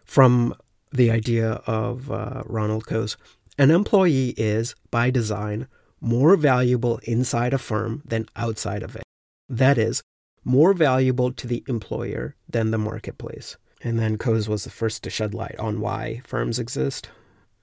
From 0.05 0.55
the 0.92 1.11
idea 1.11 1.62
of 1.66 2.11
uh, 2.11 2.42
Ronald 2.46 2.87
Coase, 2.87 3.16
an 3.62 3.70
employee 3.70 4.31
is, 4.31 4.75
by 4.90 5.09
design, 5.09 5.68
more 6.01 6.35
valuable 6.35 6.98
inside 7.05 7.55
a 7.55 7.59
firm 7.59 8.03
than 8.05 8.27
outside 8.35 8.83
of 8.83 8.96
it. 8.96 9.05
That 9.48 9.79
is, 9.79 10.03
more 10.44 10.75
valuable 10.75 11.31
to 11.31 11.46
the 11.46 11.62
employer 11.68 12.35
than 12.48 12.72
the 12.72 12.79
marketplace. 12.79 13.57
And 13.81 14.01
then 14.01 14.18
Coase 14.18 14.48
was 14.48 14.64
the 14.64 14.70
first 14.70 15.05
to 15.05 15.11
shed 15.11 15.33
light 15.33 15.55
on 15.61 15.81
why 15.81 16.22
firms 16.27 16.59
exist. 16.59 17.09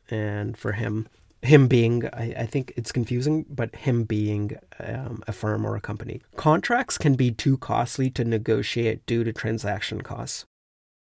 And 0.09 0.57
for 0.57 0.71
him, 0.71 1.09
him 1.41 1.67
being, 1.67 2.05
I, 2.13 2.33
I 2.37 2.45
think 2.45 2.71
it's 2.77 2.93
confusing, 2.93 3.45
but 3.49 3.75
him 3.75 4.05
being 4.05 4.55
um, 4.79 5.21
a 5.27 5.33
firm 5.33 5.65
or 5.65 5.75
a 5.75 5.81
company. 5.81 6.21
Contracts 6.37 6.97
can 6.97 7.15
be 7.15 7.29
too 7.29 7.57
costly 7.57 8.09
to 8.11 8.23
negotiate 8.23 9.05
due 9.05 9.25
to 9.25 9.33
transaction 9.33 9.99
costs. 9.99 10.45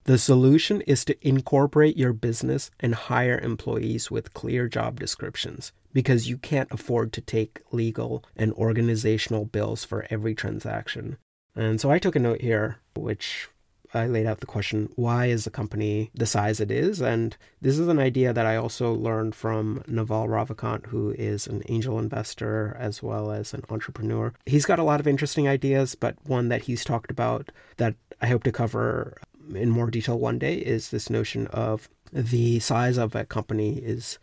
The 0.06 0.18
solution 0.18 0.82
is 0.82 1.06
to 1.06 1.28
incorporate 1.28 1.96
your 1.96 2.12
business 2.12 2.70
and 2.80 2.94
hire 2.94 3.40
employees 3.40 4.12
with 4.12 4.34
clear 4.34 4.68
job 4.68 5.00
descriptions 5.00 5.72
because 5.94 6.28
you 6.28 6.38
can't 6.38 6.72
afford 6.72 7.14
to 7.14 7.22
take 7.22 7.62
legal 7.72 8.24
and 8.36 8.52
organizational 8.54 9.46
bills 9.46 9.86
for 9.86 10.06
every 10.10 10.36
transaction. 10.36 11.18
And 11.56 11.80
so 11.80 11.90
I 11.90 12.00
took 12.00 12.18
a 12.18 12.20
note 12.20 12.42
here, 12.42 12.80
which 12.96 13.48
I 13.94 14.08
laid 14.08 14.26
out 14.26 14.40
the 14.40 14.48
question 14.48 14.90
why 14.96 15.28
is 15.28 15.44
the 15.46 15.52
company 15.52 16.10
the 16.14 16.26
size 16.26 16.60
it 16.60 16.72
is? 16.72 17.00
And 17.00 17.38
this 17.62 17.78
is 17.78 17.88
an 17.88 18.00
idea 18.00 18.34
that 18.34 18.46
I 18.46 18.56
also 18.56 18.92
learned 18.92 19.36
from 19.36 19.84
Naval 19.88 20.28
Ravikant, 20.28 20.88
who 20.88 21.12
is 21.12 21.48
an 21.48 21.62
angel 21.70 22.00
investor 22.00 22.76
as 22.80 23.04
well 23.04 23.32
as 23.32 23.54
an 23.54 23.64
entrepreneur. 23.70 24.34
He's 24.46 24.66
got 24.66 24.80
a 24.80 24.84
lot 24.84 25.00
of 25.00 25.08
interesting 25.08 25.48
ideas, 25.48 25.96
but 25.96 26.18
one 26.26 26.50
that 26.50 26.64
he's 26.64 26.84
talked 26.84 27.12
about 27.12 27.52
that 27.78 27.96
I 28.20 28.28
hope 28.28 28.44
to 28.44 28.52
cover 28.52 29.18
in 29.54 29.70
more 29.70 29.90
detail 29.90 30.18
one 30.18 30.40
day 30.40 30.56
is 30.56 30.90
this 30.90 31.10
notion 31.10 31.48
of 31.48 31.90
the 32.12 32.60
size 32.60 32.98
of 32.98 33.16
a 33.16 33.26
company 33.26 33.78
is 33.78 34.20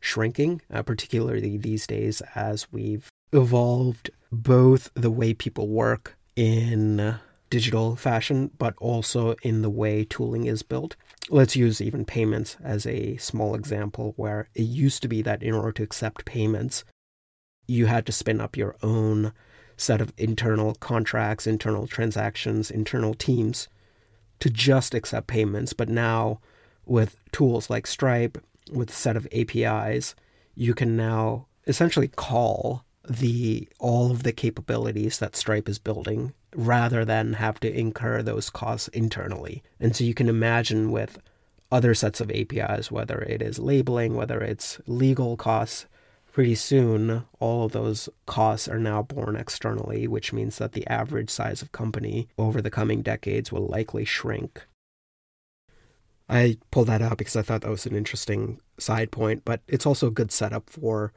shrinking, 0.00 0.60
uh, 0.72 0.82
particularly 0.82 1.56
these 1.56 1.86
days 1.86 2.22
as 2.34 2.70
we've 2.72 3.08
evolved 3.32 4.10
both 4.30 4.90
the 4.94 5.10
way 5.10 5.34
people 5.34 5.68
work 5.68 6.16
in 6.36 7.18
digital 7.50 7.96
fashion, 7.96 8.50
but 8.58 8.74
also 8.78 9.34
in 9.42 9.62
the 9.62 9.70
way 9.70 10.04
tooling 10.04 10.46
is 10.46 10.62
built. 10.62 10.96
Let's 11.30 11.56
use 11.56 11.80
even 11.80 12.04
payments 12.04 12.56
as 12.62 12.86
a 12.86 13.16
small 13.18 13.54
example 13.54 14.12
where 14.16 14.48
it 14.54 14.62
used 14.62 15.02
to 15.02 15.08
be 15.08 15.22
that 15.22 15.42
in 15.42 15.54
order 15.54 15.72
to 15.72 15.82
accept 15.82 16.24
payments, 16.24 16.84
you 17.66 17.86
had 17.86 18.06
to 18.06 18.12
spin 18.12 18.40
up 18.40 18.56
your 18.56 18.76
own 18.82 19.32
set 19.76 20.00
of 20.00 20.12
internal 20.16 20.74
contracts, 20.74 21.46
internal 21.46 21.86
transactions, 21.86 22.70
internal 22.70 23.14
teams 23.14 23.68
to 24.40 24.50
just 24.50 24.94
accept 24.94 25.26
payments. 25.26 25.72
But 25.72 25.88
now, 25.88 26.40
with 26.84 27.16
tools 27.32 27.70
like 27.70 27.86
Stripe, 27.86 28.38
with 28.72 28.90
a 28.90 28.94
set 28.94 29.16
of 29.16 29.28
APIs, 29.32 30.14
you 30.54 30.74
can 30.74 30.96
now 30.96 31.46
essentially 31.66 32.08
call 32.08 32.84
the 33.08 33.68
all 33.78 34.10
of 34.10 34.22
the 34.22 34.32
capabilities 34.32 35.18
that 35.18 35.36
Stripe 35.36 35.68
is 35.68 35.78
building 35.78 36.32
rather 36.54 37.04
than 37.04 37.34
have 37.34 37.60
to 37.60 37.72
incur 37.78 38.22
those 38.22 38.48
costs 38.50 38.88
internally. 38.88 39.62
And 39.80 39.94
so 39.94 40.04
you 40.04 40.14
can 40.14 40.28
imagine 40.28 40.90
with 40.90 41.18
other 41.70 41.94
sets 41.94 42.20
of 42.20 42.30
APIs, 42.30 42.90
whether 42.90 43.20
it 43.22 43.42
is 43.42 43.58
labeling, 43.58 44.14
whether 44.14 44.40
it's 44.40 44.80
legal 44.86 45.36
costs 45.36 45.86
pretty 46.34 46.56
soon 46.56 47.24
all 47.38 47.64
of 47.64 47.72
those 47.72 48.08
costs 48.26 48.66
are 48.66 48.80
now 48.80 49.00
borne 49.00 49.36
externally, 49.36 50.08
which 50.08 50.32
means 50.32 50.58
that 50.58 50.72
the 50.72 50.84
average 50.88 51.30
size 51.30 51.62
of 51.62 51.70
company 51.70 52.26
over 52.36 52.60
the 52.60 52.72
coming 52.72 53.02
decades 53.02 53.52
will 53.52 53.68
likely 53.68 54.04
shrink. 54.04 54.66
I 56.28 56.58
pulled 56.72 56.88
that 56.88 57.02
out 57.02 57.18
because 57.18 57.36
I 57.36 57.42
thought 57.42 57.60
that 57.60 57.70
was 57.70 57.86
an 57.86 57.94
interesting 57.94 58.60
side 58.78 59.12
point, 59.12 59.44
but 59.44 59.60
it's 59.68 59.86
also 59.86 60.08
a 60.08 60.10
good 60.10 60.32
setup 60.32 60.68
for 60.68 61.12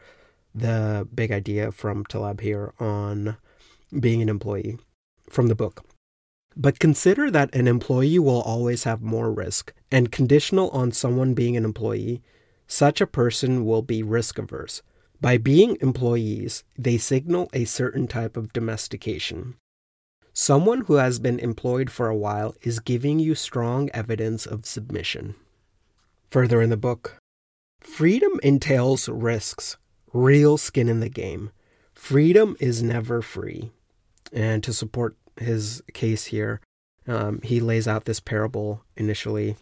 the 0.53 1.08
big 1.13 1.32
idea 1.32 1.71
from 1.71 2.06
Taleb 2.06 2.41
here 2.41 2.75
on 2.80 3.38
being 3.99 4.21
an 4.21 4.30
employee 4.30 4.77
from 5.32 5.47
the 5.47 5.56
book. 5.56 5.84
But 6.56 6.77
consider 6.77 7.32
that 7.32 7.56
an 7.56 7.67
employee 7.67 8.19
will 8.19 8.41
always 8.41 8.84
have 8.84 9.01
more 9.01 9.32
risk, 9.32 9.73
and 9.91 10.12
conditional 10.12 10.69
on 10.69 10.91
someone 10.91 11.34
being 11.34 11.58
an 11.58 11.65
employee, 11.65 12.21
such 12.67 13.01
a 13.01 13.08
person 13.08 13.65
will 13.65 13.82
be 13.82 14.03
risk 14.03 14.38
averse. 14.38 14.84
By 15.19 15.38
being 15.38 15.77
employees, 15.82 16.63
they 16.77 16.97
signal 16.97 17.49
a 17.53 17.65
certain 17.65 18.08
type 18.08 18.38
of 18.38 18.53
domestication. 18.53 19.56
Someone 20.34 20.82
who 20.82 20.95
has 20.95 21.17
been 21.17 21.39
employed 21.39 21.89
for 21.89 22.08
a 22.08 22.15
while 22.15 22.53
is 22.62 22.80
giving 22.80 23.17
you 23.17 23.34
strong 23.34 23.89
evidence 23.93 24.45
of 24.45 24.67
submission. 24.67 25.34
Further 26.30 26.62
in 26.62 26.69
the 26.69 26.77
book, 26.77 27.17
freedom 27.80 28.39
entails 28.43 29.10
risks, 29.10 29.77
real 30.13 30.58
skin 30.58 30.88
in 30.88 30.99
the 30.99 31.10
game. 31.10 31.49
Freedom 31.95 32.56
is 32.60 32.84
never 32.84 33.23
free. 33.23 33.71
And 34.32 34.63
to 34.63 34.73
support 34.73 35.15
his 35.38 35.82
case 35.93 36.25
here, 36.25 36.62
um, 37.08 37.41
he 37.41 37.60
lays 37.60 37.88
out 37.88 38.06
this 38.06 38.19
parable 38.19 38.84
initially 38.95 39.56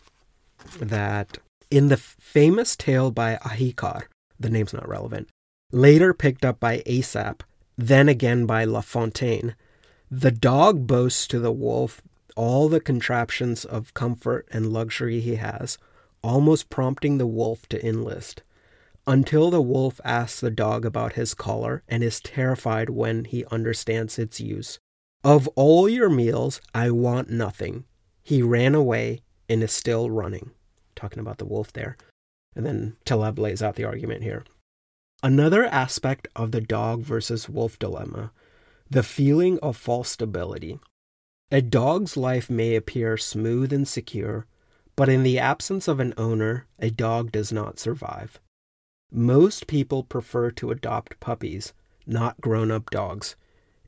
that 0.80 1.38
in 1.72 1.88
the 1.88 1.98
famous 1.98 2.76
tale 2.76 3.12
by 3.12 3.38
Ahikar, 3.38 4.04
the 4.38 4.50
name's 4.50 4.74
not 4.74 4.88
relevant, 4.88 5.30
later 5.76 6.14
picked 6.14 6.46
up 6.46 6.58
by 6.58 6.82
Aesop, 6.86 7.44
then 7.78 8.08
again 8.08 8.46
by 8.46 8.64
La 8.64 8.80
Fontaine, 8.80 9.56
the 10.10 10.32
dog 10.32 10.88
boasts 10.88 11.28
to 11.28 11.38
the 11.40 11.52
wolf 11.52 12.02
all 12.38 12.70
the 12.70 12.80
contraptions 12.80 13.66
of 13.66 13.94
comfort 13.94 14.48
and 14.52 14.72
luxury 14.72 15.20
he 15.20 15.36
has, 15.36 15.78
almost 16.22 16.70
prompting 16.70 17.18
the 17.18 17.28
wolf 17.28 17.68
to 17.70 17.86
enlist. 17.86 18.42
Until 19.06 19.52
the 19.52 19.62
wolf 19.62 20.00
asks 20.04 20.40
the 20.40 20.50
dog 20.50 20.86
about 20.86 21.14
his 21.14 21.34
collar 21.34 21.84
and 21.88 22.04
is 22.04 22.20
terrified 22.20 22.90
when 22.90 23.26
he 23.26 23.46
understands 23.52 24.18
its 24.18 24.40
use. 24.40 24.80
Of 25.24 25.48
all 25.56 25.88
your 25.88 26.10
meals, 26.10 26.62
I 26.74 26.92
want 26.92 27.30
nothing. 27.30 27.84
He 28.24 28.42
ran 28.42 28.76
away 28.76 29.22
and 29.48 29.62
is 29.62 29.72
still 29.72 30.10
running. 30.10 30.52
Talking 30.96 31.20
about 31.20 31.38
the 31.38 31.46
wolf 31.46 31.74
there. 31.74 31.98
And 32.56 32.66
then 32.66 32.96
Taleb 33.06 33.38
lays 33.38 33.62
out 33.62 33.76
the 33.76 33.84
argument 33.84 34.24
here. 34.24 34.44
Another 35.26 35.66
aspect 35.66 36.28
of 36.36 36.52
the 36.52 36.62
dog 36.62 37.02
versus 37.02 37.50
wolf 37.50 37.80
dilemma 37.80 38.32
the 38.88 39.02
feeling 39.02 39.58
of 39.58 39.76
false 39.76 40.10
stability. 40.12 40.80
A 41.50 41.64
dog's 41.64 42.16
life 42.16 42.48
may 42.48 42.76
appear 42.76 43.18
smooth 43.18 43.74
and 43.74 43.88
secure, 43.88 44.46
but 44.96 45.10
in 45.10 45.24
the 45.24 45.40
absence 45.40 45.88
of 45.88 46.00
an 46.00 46.14
owner, 46.16 46.68
a 46.78 46.92
dog 46.92 47.32
does 47.32 47.52
not 47.52 47.80
survive. 47.80 48.40
Most 49.12 49.66
people 49.66 50.04
prefer 50.04 50.52
to 50.52 50.70
adopt 50.70 51.20
puppies, 51.20 51.74
not 52.06 52.40
grown 52.40 52.70
up 52.70 52.92
dogs, 52.92 53.36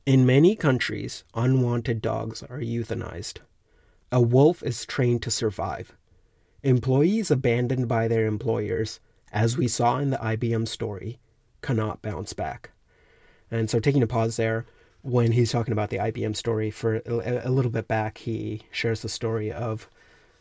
in 0.04 0.26
many 0.26 0.56
countries, 0.56 1.22
unwanted 1.36 2.02
dogs 2.02 2.42
are 2.42 2.58
euthanized. 2.58 3.38
A 4.10 4.20
wolf 4.20 4.60
is 4.64 4.84
trained 4.84 5.22
to 5.22 5.30
survive. 5.30 5.96
Employees 6.64 7.30
abandoned 7.30 7.86
by 7.86 8.08
their 8.08 8.26
employers, 8.26 8.98
as 9.32 9.56
we 9.56 9.68
saw 9.68 9.98
in 9.98 10.10
the 10.10 10.16
IBM 10.16 10.66
story, 10.66 11.20
cannot 11.62 12.02
bounce 12.02 12.32
back. 12.32 12.70
And 13.50 13.70
so, 13.70 13.80
taking 13.80 14.02
a 14.02 14.06
pause 14.06 14.36
there, 14.36 14.66
when 15.02 15.32
he's 15.32 15.52
talking 15.52 15.72
about 15.72 15.90
the 15.90 15.98
IBM 15.98 16.36
story, 16.36 16.70
for 16.70 17.02
a, 17.06 17.50
little 17.50 17.70
bit 17.70 17.88
back, 17.88 18.18
he 18.18 18.62
shares 18.70 19.02
the 19.02 19.08
story 19.08 19.50
of 19.50 19.88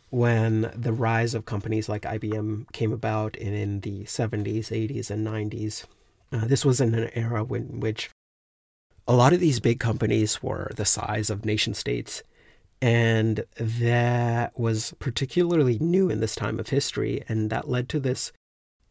when 0.09 0.71
the 0.75 0.93
rise 0.93 1.33
of 1.33 1.45
companies 1.45 1.89
like 1.89 2.03
IBM 2.03 2.71
came 2.71 2.91
about 2.91 3.35
in, 3.35 3.53
in 3.53 3.79
the 3.81 4.03
70s, 4.03 4.69
80s, 4.69 5.09
and 5.09 5.25
90s. 5.25 5.85
Uh, 6.31 6.45
this 6.45 6.65
was 6.65 6.81
in 6.81 6.95
an 6.95 7.09
era 7.13 7.45
in 7.45 7.79
which 7.79 8.09
a 9.07 9.13
lot 9.13 9.33
of 9.33 9.39
these 9.39 9.59
big 9.59 9.79
companies 9.79 10.43
were 10.43 10.71
the 10.75 10.85
size 10.85 11.29
of 11.29 11.45
nation 11.45 11.73
states. 11.73 12.23
And 12.81 13.45
that 13.57 14.57
was 14.59 14.93
particularly 14.99 15.79
new 15.79 16.09
in 16.09 16.19
this 16.19 16.35
time 16.35 16.59
of 16.59 16.69
history. 16.69 17.23
And 17.27 17.49
that 17.49 17.69
led 17.69 17.89
to 17.89 17.99
this 17.99 18.31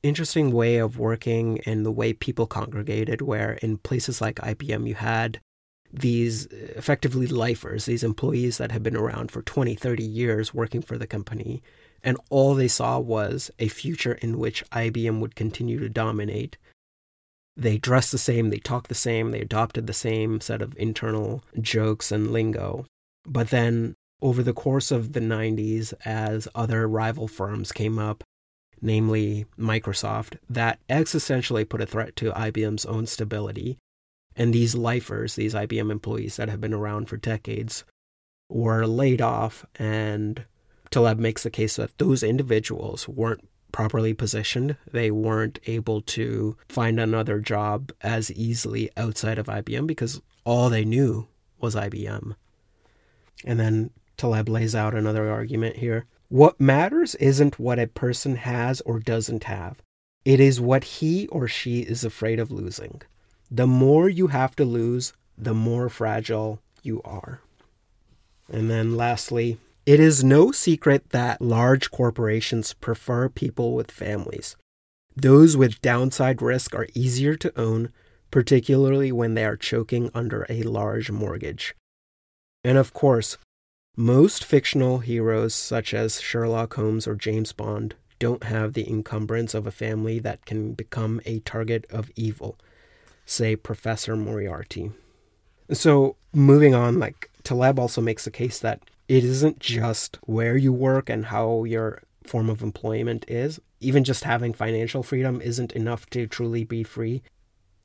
interesting 0.02 0.52
way 0.52 0.76
of 0.76 0.98
working 0.98 1.60
and 1.66 1.84
the 1.84 1.92
way 1.92 2.12
people 2.12 2.46
congregated, 2.46 3.22
where 3.22 3.54
in 3.62 3.78
places 3.78 4.20
like 4.20 4.36
IBM, 4.36 4.86
you 4.86 4.94
had 4.94 5.40
these 5.92 6.46
uh, 6.46 6.72
effectively 6.76 7.26
lifers, 7.26 7.86
these 7.86 8.04
employees 8.04 8.58
that 8.58 8.72
had 8.72 8.82
been 8.82 8.96
around 8.96 9.30
for 9.30 9.42
20, 9.42 9.74
30 9.74 10.04
years 10.04 10.52
working 10.52 10.82
for 10.82 10.98
the 10.98 11.06
company. 11.06 11.62
And 12.02 12.18
all 12.30 12.54
they 12.54 12.68
saw 12.68 12.98
was 12.98 13.50
a 13.58 13.68
future 13.68 14.14
in 14.14 14.38
which 14.38 14.68
IBM 14.70 15.20
would 15.20 15.34
continue 15.34 15.78
to 15.78 15.88
dominate 15.88 16.56
they 17.56 17.78
dressed 17.78 18.12
the 18.12 18.18
same, 18.18 18.50
they 18.50 18.58
talked 18.58 18.88
the 18.88 18.94
same, 18.94 19.30
they 19.30 19.40
adopted 19.40 19.86
the 19.86 19.92
same 19.92 20.40
set 20.40 20.60
of 20.60 20.76
internal 20.76 21.42
jokes 21.60 22.12
and 22.12 22.30
lingo. 22.30 22.84
But 23.24 23.48
then 23.48 23.94
over 24.20 24.42
the 24.42 24.52
course 24.52 24.90
of 24.90 25.14
the 25.14 25.20
90s, 25.20 25.94
as 26.04 26.46
other 26.54 26.86
rival 26.86 27.28
firms 27.28 27.72
came 27.72 27.98
up, 27.98 28.22
namely 28.80 29.46
Microsoft, 29.58 30.36
that 30.48 30.78
existentially 30.88 31.68
put 31.68 31.80
a 31.80 31.86
threat 31.86 32.16
to 32.16 32.32
IBM's 32.32 32.86
own 32.86 33.06
stability. 33.06 33.78
And 34.34 34.52
these 34.52 34.74
lifers, 34.74 35.34
these 35.34 35.54
IBM 35.54 35.90
employees 35.90 36.36
that 36.36 36.48
have 36.48 36.60
been 36.60 36.74
around 36.74 37.08
for 37.08 37.16
decades, 37.16 37.84
were 38.48 38.86
laid 38.86 39.20
off. 39.20 39.64
And 39.76 40.44
Taleb 40.90 41.18
makes 41.18 41.42
the 41.42 41.50
case 41.50 41.76
that 41.76 41.96
those 41.98 42.22
individuals 42.22 43.08
weren't 43.08 43.48
properly 43.72 44.14
positioned. 44.14 44.76
They 44.90 45.10
weren't 45.10 45.58
able 45.66 46.00
to 46.02 46.56
find 46.68 47.00
another 47.00 47.40
job 47.40 47.92
as 48.00 48.30
easily 48.32 48.90
outside 48.96 49.38
of 49.38 49.46
IBM 49.46 49.86
because 49.86 50.20
all 50.44 50.70
they 50.70 50.84
knew 50.84 51.28
was 51.60 51.74
IBM. 51.74 52.34
And 53.44 53.60
then 53.60 53.90
Taleb 54.16 54.48
lays 54.48 54.74
out 54.74 54.94
another 54.94 55.30
argument 55.30 55.76
here. 55.76 56.06
What 56.28 56.60
matters 56.60 57.14
isn't 57.16 57.58
what 57.60 57.78
a 57.78 57.86
person 57.86 58.36
has 58.36 58.80
or 58.80 58.98
doesn't 58.98 59.44
have. 59.44 59.80
It 60.24 60.40
is 60.40 60.60
what 60.60 60.84
he 60.84 61.28
or 61.28 61.46
she 61.46 61.80
is 61.80 62.02
afraid 62.02 62.40
of 62.40 62.50
losing. 62.50 63.02
The 63.48 63.66
more 63.66 64.08
you 64.08 64.28
have 64.28 64.56
to 64.56 64.64
lose, 64.64 65.12
the 65.38 65.54
more 65.54 65.88
fragile 65.88 66.60
you 66.82 67.00
are. 67.04 67.40
And 68.50 68.68
then 68.68 68.96
lastly, 68.96 69.58
it 69.84 70.00
is 70.00 70.24
no 70.24 70.50
secret 70.50 71.10
that 71.10 71.40
large 71.40 71.92
corporations 71.92 72.72
prefer 72.72 73.28
people 73.28 73.74
with 73.74 73.92
families. 73.92 74.56
Those 75.14 75.56
with 75.56 75.80
downside 75.80 76.42
risk 76.42 76.74
are 76.74 76.88
easier 76.92 77.36
to 77.36 77.58
own, 77.58 77.92
particularly 78.32 79.12
when 79.12 79.34
they 79.34 79.44
are 79.44 79.56
choking 79.56 80.10
under 80.12 80.44
a 80.48 80.64
large 80.64 81.10
mortgage. 81.12 81.74
And 82.64 82.76
of 82.76 82.92
course, 82.92 83.38
most 83.96 84.44
fictional 84.44 84.98
heroes, 84.98 85.54
such 85.54 85.94
as 85.94 86.20
Sherlock 86.20 86.74
Holmes 86.74 87.06
or 87.06 87.14
James 87.14 87.52
Bond, 87.52 87.94
don't 88.18 88.44
have 88.44 88.74
the 88.74 88.88
encumbrance 88.88 89.54
of 89.54 89.66
a 89.66 89.70
family 89.70 90.18
that 90.18 90.44
can 90.44 90.72
become 90.72 91.20
a 91.24 91.40
target 91.40 91.86
of 91.90 92.10
evil, 92.14 92.58
say 93.24 93.56
Professor 93.56 94.14
Moriarty. 94.14 94.92
So, 95.72 96.16
moving 96.32 96.74
on, 96.74 96.98
like 96.98 97.30
Taleb 97.42 97.78
also 97.78 98.00
makes 98.00 98.24
the 98.24 98.30
case 98.30 98.58
that 98.60 98.80
it 99.08 99.24
isn't 99.24 99.60
just 99.60 100.18
where 100.22 100.56
you 100.56 100.72
work 100.72 101.08
and 101.08 101.26
how 101.26 101.64
your 101.64 102.02
form 102.24 102.50
of 102.50 102.62
employment 102.62 103.24
is. 103.28 103.60
Even 103.80 104.04
just 104.04 104.24
having 104.24 104.52
financial 104.52 105.02
freedom 105.02 105.40
isn't 105.40 105.72
enough 105.72 106.08
to 106.10 106.26
truly 106.26 106.64
be 106.64 106.82
free. 106.82 107.22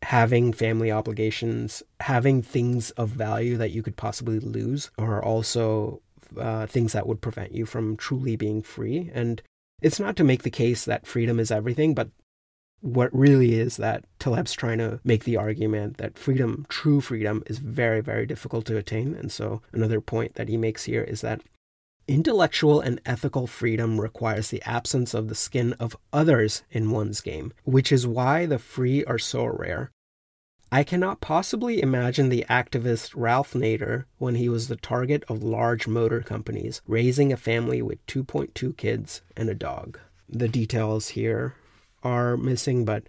Having 0.03 0.53
family 0.53 0.91
obligations, 0.91 1.83
having 1.99 2.41
things 2.41 2.91
of 2.91 3.09
value 3.09 3.57
that 3.57 3.71
you 3.71 3.83
could 3.83 3.95
possibly 3.95 4.39
lose 4.39 4.89
are 4.97 5.23
also 5.23 6.01
uh, 6.39 6.65
things 6.65 6.93
that 6.93 7.07
would 7.07 7.21
prevent 7.21 7.51
you 7.51 7.65
from 7.65 7.97
truly 7.97 8.35
being 8.35 8.61
free. 8.61 9.11
And 9.13 9.41
it's 9.81 9.99
not 9.99 10.15
to 10.17 10.23
make 10.23 10.43
the 10.43 10.49
case 10.49 10.85
that 10.85 11.05
freedom 11.05 11.39
is 11.39 11.51
everything, 11.51 11.93
but 11.93 12.09
what 12.81 13.13
really 13.15 13.59
is 13.59 13.77
that 13.77 14.05
Taleb's 14.19 14.53
trying 14.53 14.79
to 14.79 14.99
make 15.03 15.23
the 15.23 15.37
argument 15.37 15.97
that 15.97 16.17
freedom, 16.17 16.65
true 16.67 16.99
freedom, 16.99 17.43
is 17.45 17.59
very, 17.59 18.01
very 18.01 18.25
difficult 18.25 18.65
to 18.65 18.77
attain. 18.77 19.13
And 19.13 19.31
so, 19.31 19.61
another 19.71 20.01
point 20.01 20.33
that 20.35 20.49
he 20.49 20.57
makes 20.57 20.85
here 20.85 21.03
is 21.03 21.21
that 21.21 21.41
intellectual 22.11 22.81
and 22.81 22.99
ethical 23.05 23.47
freedom 23.47 23.99
requires 23.99 24.49
the 24.49 24.61
absence 24.63 25.13
of 25.13 25.29
the 25.29 25.35
skin 25.35 25.71
of 25.73 25.95
others 26.11 26.63
in 26.69 26.91
one's 26.91 27.21
game, 27.21 27.53
which 27.63 27.89
is 27.91 28.05
why 28.05 28.45
the 28.45 28.59
free 28.59 29.03
are 29.05 29.17
so 29.17 29.45
rare. 29.45 29.91
I 30.73 30.83
cannot 30.83 31.21
possibly 31.21 31.81
imagine 31.81 32.27
the 32.27 32.45
activist 32.49 33.13
Ralph 33.15 33.53
Nader 33.53 34.05
when 34.17 34.35
he 34.35 34.49
was 34.49 34.67
the 34.67 34.75
target 34.75 35.23
of 35.29 35.41
large 35.41 35.87
motor 35.87 36.21
companies, 36.21 36.81
raising 36.85 37.31
a 37.31 37.37
family 37.37 37.81
with 37.81 38.05
2.2 38.07 38.75
kids 38.75 39.21
and 39.37 39.49
a 39.49 39.55
dog. 39.55 39.97
The 40.27 40.49
details 40.49 41.09
here 41.09 41.55
are 42.03 42.35
missing, 42.37 42.83
but 42.85 43.07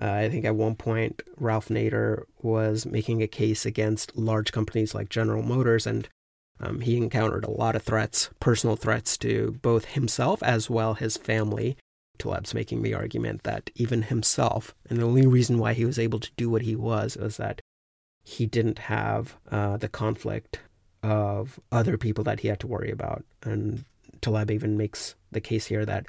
Uh, 0.00 0.10
I 0.24 0.30
think 0.30 0.44
at 0.46 0.56
one 0.56 0.74
point, 0.74 1.22
Ralph 1.36 1.68
Nader 1.68 2.24
was 2.40 2.86
making 2.86 3.22
a 3.22 3.28
case 3.28 3.66
against 3.66 4.16
large 4.16 4.50
companies 4.50 4.94
like 4.94 5.10
General 5.10 5.42
Motors, 5.42 5.86
and 5.86 6.08
um, 6.62 6.80
he 6.80 6.96
encountered 6.96 7.44
a 7.44 7.50
lot 7.50 7.74
of 7.74 7.82
threats, 7.82 8.30
personal 8.40 8.76
threats 8.76 9.18
to 9.18 9.58
both 9.62 9.86
himself 9.86 10.42
as 10.42 10.70
well 10.70 10.94
his 10.94 11.16
family. 11.16 11.76
Taleb's 12.18 12.54
making 12.54 12.82
the 12.82 12.94
argument 12.94 13.42
that 13.42 13.70
even 13.74 14.02
himself, 14.02 14.74
and 14.88 14.98
the 14.98 15.04
only 15.04 15.26
reason 15.26 15.58
why 15.58 15.72
he 15.72 15.84
was 15.84 15.98
able 15.98 16.20
to 16.20 16.30
do 16.36 16.48
what 16.48 16.62
he 16.62 16.76
was, 16.76 17.16
was 17.16 17.36
that 17.36 17.60
he 18.22 18.46
didn't 18.46 18.78
have 18.78 19.36
uh, 19.50 19.76
the 19.76 19.88
conflict 19.88 20.60
of 21.02 21.58
other 21.72 21.98
people 21.98 22.22
that 22.24 22.40
he 22.40 22.48
had 22.48 22.60
to 22.60 22.68
worry 22.68 22.90
about. 22.90 23.24
And 23.42 23.84
Taleb 24.20 24.52
even 24.52 24.76
makes 24.76 25.16
the 25.32 25.40
case 25.40 25.66
here 25.66 25.84
that 25.84 26.06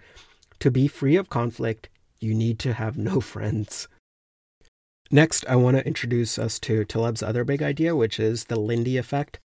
to 0.60 0.70
be 0.70 0.88
free 0.88 1.16
of 1.16 1.30
conflict, 1.30 1.90
you 2.20 2.36
need 2.36 2.60
to 2.60 2.74
have 2.74 2.96
no 2.96 3.20
friends. 3.34 3.88
Next, 5.10 5.46
I 5.48 5.56
want 5.56 5.78
to 5.78 5.88
introduce 5.88 6.38
us 6.38 6.60
to 6.60 6.86
Taleb's 6.86 7.24
other 7.24 7.44
big 7.44 7.64
idea, 7.64 7.96
which 7.96 8.20
is 8.20 8.46
the 8.46 8.60
Lindy 8.60 8.98
effect. 8.98 9.40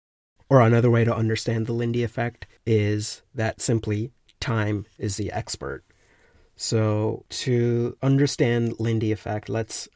Or 0.50 0.60
another 0.60 0.90
way 0.90 1.04
to 1.04 1.14
understand 1.14 1.66
the 1.66 1.72
Lindy 1.72 2.02
effect 2.02 2.46
is 2.64 3.22
that 3.34 3.60
simply 3.60 4.12
time 4.40 4.86
is 4.98 5.16
the 5.16 5.30
expert. 5.30 5.84
So, 6.56 7.24
to 7.30 7.96
understand 8.02 8.80
Lindy 8.80 9.12
effect, 9.12 9.48
let's 9.48 9.88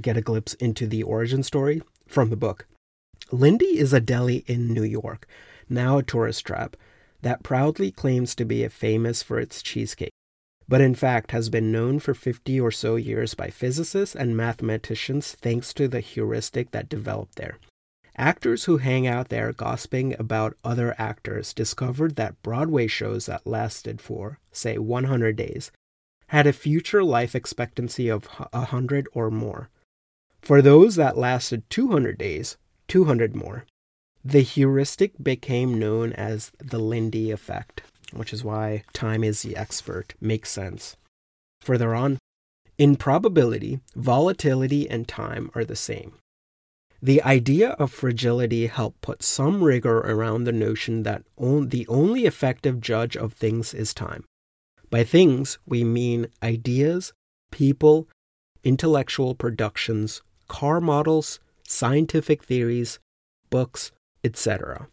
get 0.00 0.16
a 0.16 0.22
glimpse 0.22 0.54
into 0.54 0.86
the 0.86 1.02
origin 1.02 1.42
story 1.42 1.82
from 2.06 2.30
the 2.30 2.36
book. 2.36 2.66
Lindy 3.32 3.78
is 3.78 3.92
a 3.92 4.00
deli 4.00 4.44
in 4.46 4.72
New 4.72 4.82
York, 4.82 5.26
now 5.68 5.98
a 5.98 6.02
tourist 6.02 6.46
trap, 6.46 6.76
that 7.22 7.42
proudly 7.42 7.90
claims 7.90 8.34
to 8.34 8.44
be 8.44 8.66
famous 8.68 9.22
for 9.22 9.38
its 9.38 9.62
cheesecake, 9.62 10.12
but 10.68 10.80
in 10.80 10.94
fact 10.94 11.32
has 11.32 11.48
been 11.48 11.70
known 11.70 11.98
for 11.98 12.14
50 12.14 12.58
or 12.60 12.70
so 12.70 12.96
years 12.96 13.34
by 13.34 13.50
physicists 13.50 14.16
and 14.16 14.36
mathematicians 14.36 15.32
thanks 15.32 15.74
to 15.74 15.86
the 15.86 16.00
heuristic 16.00 16.70
that 16.70 16.88
developed 16.88 17.36
there. 17.36 17.58
Actors 18.20 18.64
who 18.64 18.76
hang 18.76 19.06
out 19.06 19.30
there 19.30 19.50
gossiping 19.50 20.14
about 20.18 20.54
other 20.62 20.94
actors 20.98 21.54
discovered 21.54 22.16
that 22.16 22.42
Broadway 22.42 22.86
shows 22.86 23.24
that 23.24 23.46
lasted 23.46 23.98
for, 23.98 24.38
say, 24.52 24.76
100 24.76 25.36
days 25.36 25.72
had 26.26 26.46
a 26.46 26.52
future 26.52 27.02
life 27.02 27.34
expectancy 27.34 28.10
of 28.10 28.26
100 28.26 29.08
or 29.14 29.30
more. 29.30 29.70
For 30.42 30.60
those 30.60 30.96
that 30.96 31.16
lasted 31.16 31.68
200 31.70 32.18
days, 32.18 32.58
200 32.88 33.34
more. 33.34 33.64
The 34.22 34.42
heuristic 34.42 35.12
became 35.22 35.78
known 35.78 36.12
as 36.12 36.52
the 36.58 36.78
Lindy 36.78 37.30
effect, 37.30 37.84
which 38.12 38.34
is 38.34 38.44
why 38.44 38.84
time 38.92 39.24
is 39.24 39.40
the 39.40 39.56
expert 39.56 40.12
makes 40.20 40.50
sense. 40.50 40.98
Further 41.62 41.94
on, 41.94 42.18
in 42.76 42.96
probability, 42.96 43.80
volatility 43.96 44.90
and 44.90 45.08
time 45.08 45.50
are 45.54 45.64
the 45.64 45.74
same. 45.74 46.19
The 47.02 47.22
idea 47.22 47.70
of 47.70 47.90
fragility 47.90 48.66
helped 48.66 49.00
put 49.00 49.22
some 49.22 49.64
rigor 49.64 49.98
around 49.98 50.44
the 50.44 50.52
notion 50.52 51.02
that 51.04 51.24
on, 51.36 51.68
the 51.68 51.86
only 51.88 52.26
effective 52.26 52.80
judge 52.80 53.16
of 53.16 53.32
things 53.32 53.72
is 53.72 53.94
time. 53.94 54.24
By 54.90 55.04
things, 55.04 55.58
we 55.66 55.82
mean 55.82 56.26
ideas, 56.42 57.12
people, 57.50 58.08
intellectual 58.64 59.34
productions, 59.34 60.20
car 60.48 60.80
models, 60.80 61.40
scientific 61.66 62.44
theories, 62.44 62.98
books, 63.48 63.92
etc. 64.22 64.88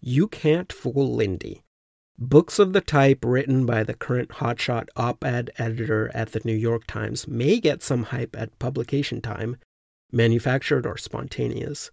You 0.00 0.26
can't 0.26 0.72
fool 0.72 1.14
Lindy. 1.14 1.62
Books 2.18 2.58
of 2.58 2.72
the 2.72 2.80
type 2.80 3.24
written 3.24 3.66
by 3.66 3.84
the 3.84 3.94
current 3.94 4.30
hotshot 4.30 4.88
op 4.96 5.24
ed 5.24 5.50
editor 5.58 6.10
at 6.14 6.32
the 6.32 6.40
New 6.44 6.54
York 6.54 6.86
Times 6.86 7.28
may 7.28 7.60
get 7.60 7.82
some 7.82 8.04
hype 8.04 8.34
at 8.36 8.58
publication 8.58 9.20
time, 9.20 9.56
manufactured 10.14 10.86
or 10.86 10.96
spontaneous, 10.96 11.90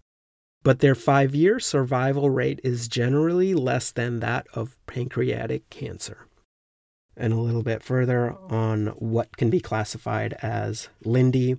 but 0.62 0.78
their 0.78 0.94
five 0.94 1.34
year 1.34 1.58
survival 1.58 2.30
rate 2.30 2.60
is 2.62 2.88
generally 2.88 3.52
less 3.54 3.90
than 3.90 4.20
that 4.20 4.46
of 4.54 4.76
pancreatic 4.86 5.68
cancer 5.70 6.26
and 7.16 7.32
a 7.32 7.40
little 7.40 7.62
bit 7.62 7.82
further 7.82 8.34
on 8.48 8.86
what 8.98 9.36
can 9.36 9.50
be 9.50 9.60
classified 9.60 10.34
as 10.42 10.88
Lindy. 11.04 11.56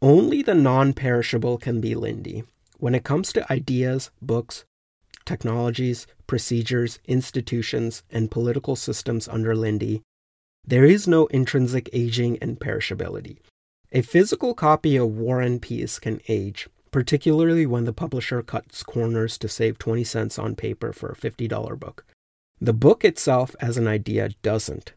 Only 0.00 0.42
the 0.42 0.54
non 0.54 0.92
perishable 0.92 1.58
can 1.58 1.80
be 1.80 1.94
Lindy. 1.94 2.44
When 2.78 2.94
it 2.94 3.04
comes 3.04 3.32
to 3.32 3.52
ideas, 3.52 4.10
books, 4.22 4.64
technologies, 5.24 6.06
procedures, 6.26 7.00
institutions, 7.06 8.02
and 8.10 8.30
political 8.30 8.76
systems 8.76 9.26
under 9.26 9.56
Lindy, 9.56 10.02
there 10.64 10.84
is 10.84 11.08
no 11.08 11.26
intrinsic 11.26 11.90
aging 11.92 12.38
and 12.40 12.60
perishability. 12.60 13.38
A 13.90 14.02
physical 14.02 14.52
copy 14.52 14.96
of 14.96 15.16
War 15.16 15.40
and 15.40 15.62
Peace 15.62 15.98
can 15.98 16.20
age, 16.28 16.68
particularly 16.90 17.64
when 17.64 17.84
the 17.84 17.92
publisher 17.94 18.42
cuts 18.42 18.82
corners 18.82 19.38
to 19.38 19.48
save 19.48 19.78
20 19.78 20.04
cents 20.04 20.38
on 20.38 20.56
paper 20.56 20.92
for 20.92 21.08
a 21.08 21.16
$50 21.16 21.80
book. 21.80 22.04
The 22.60 22.74
book 22.74 23.02
itself, 23.02 23.56
as 23.60 23.78
an 23.78 23.86
idea, 23.86 24.28
doesn't. 24.42 24.92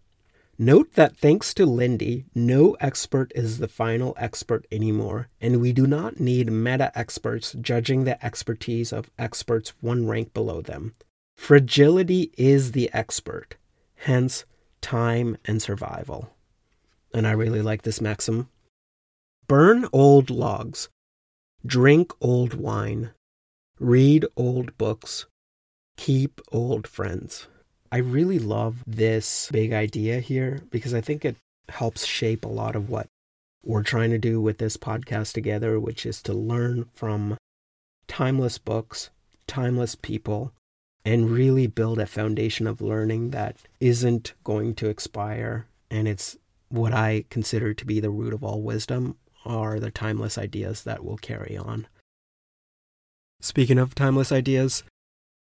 Note 0.59 0.95
that 0.95 1.15
thanks 1.15 1.53
to 1.53 1.65
Lindy, 1.65 2.25
no 2.35 2.75
expert 2.81 3.31
is 3.33 3.59
the 3.59 3.69
final 3.69 4.13
expert 4.17 4.67
anymore, 4.69 5.29
and 5.39 5.61
we 5.61 5.71
do 5.71 5.87
not 5.87 6.19
need 6.19 6.51
meta 6.51 6.91
experts 6.93 7.55
judging 7.61 8.03
the 8.03 8.23
expertise 8.23 8.91
of 8.91 9.09
experts 9.17 9.73
one 9.79 10.05
rank 10.05 10.33
below 10.33 10.61
them. 10.61 10.93
Fragility 11.37 12.33
is 12.37 12.73
the 12.73 12.89
expert, 12.91 13.55
hence, 13.95 14.43
time 14.81 15.37
and 15.45 15.61
survival. 15.61 16.33
And 17.13 17.25
I 17.25 17.31
really 17.31 17.61
like 17.61 17.83
this 17.83 18.01
maxim 18.01 18.49
burn 19.51 19.85
old 19.91 20.29
logs, 20.29 20.87
drink 21.65 22.13
old 22.21 22.53
wine, 22.53 23.09
read 23.81 24.25
old 24.37 24.77
books, 24.77 25.25
keep 25.97 26.39
old 26.53 26.87
friends. 26.87 27.49
I 27.91 27.97
really 27.97 28.39
love 28.39 28.81
this 28.87 29.49
big 29.51 29.73
idea 29.73 30.21
here 30.21 30.61
because 30.69 30.93
I 30.93 31.01
think 31.01 31.25
it 31.25 31.35
helps 31.67 32.05
shape 32.05 32.45
a 32.45 32.47
lot 32.47 32.77
of 32.77 32.89
what 32.89 33.07
we're 33.61 33.83
trying 33.83 34.11
to 34.11 34.17
do 34.17 34.39
with 34.39 34.57
this 34.57 34.77
podcast 34.77 35.33
together, 35.33 35.77
which 35.81 36.05
is 36.05 36.21
to 36.21 36.33
learn 36.33 36.85
from 36.93 37.35
timeless 38.07 38.57
books, 38.57 39.09
timeless 39.47 39.95
people, 39.95 40.53
and 41.03 41.29
really 41.29 41.67
build 41.67 41.99
a 41.99 42.05
foundation 42.05 42.67
of 42.67 42.79
learning 42.79 43.31
that 43.31 43.57
isn't 43.81 44.31
going 44.45 44.75
to 44.75 44.87
expire. 44.87 45.67
And 45.89 46.07
it's 46.07 46.37
what 46.69 46.93
I 46.93 47.25
consider 47.29 47.73
to 47.73 47.85
be 47.85 47.99
the 47.99 48.09
root 48.09 48.33
of 48.33 48.45
all 48.45 48.61
wisdom 48.61 49.17
are 49.45 49.79
the 49.79 49.91
timeless 49.91 50.37
ideas 50.37 50.83
that 50.83 51.03
will 51.03 51.17
carry 51.17 51.57
on. 51.57 51.87
Speaking 53.39 53.79
of 53.79 53.95
timeless 53.95 54.31
ideas 54.31 54.83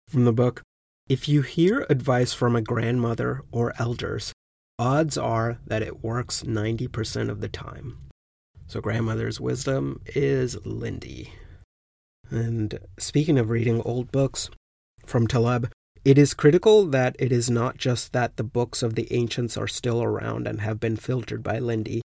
from 0.08 0.24
the 0.24 0.32
book, 0.32 0.62
if 1.08 1.28
you 1.28 1.42
hear 1.42 1.86
advice 1.88 2.34
from 2.34 2.54
a 2.54 2.60
grandmother 2.60 3.42
or 3.50 3.72
elders, 3.78 4.32
odds 4.78 5.16
are 5.16 5.58
that 5.66 5.82
it 5.82 6.04
works 6.04 6.42
90% 6.42 7.30
of 7.30 7.40
the 7.40 7.48
time. 7.48 7.98
So, 8.66 8.82
grandmother's 8.82 9.40
wisdom 9.40 10.02
is 10.14 10.58
Lindy. 10.66 11.32
And 12.30 12.78
speaking 12.98 13.38
of 13.38 13.48
reading 13.48 13.80
old 13.82 14.12
books 14.12 14.50
from 15.06 15.26
Taleb, 15.26 15.70
it 16.04 16.18
is 16.18 16.34
critical 16.34 16.84
that 16.86 17.16
it 17.18 17.32
is 17.32 17.48
not 17.48 17.78
just 17.78 18.12
that 18.12 18.36
the 18.36 18.44
books 18.44 18.82
of 18.82 18.94
the 18.94 19.10
ancients 19.10 19.56
are 19.56 19.66
still 19.66 20.02
around 20.02 20.46
and 20.46 20.60
have 20.60 20.78
been 20.78 20.96
filtered 20.96 21.42
by 21.42 21.58
Lindy, 21.58 22.02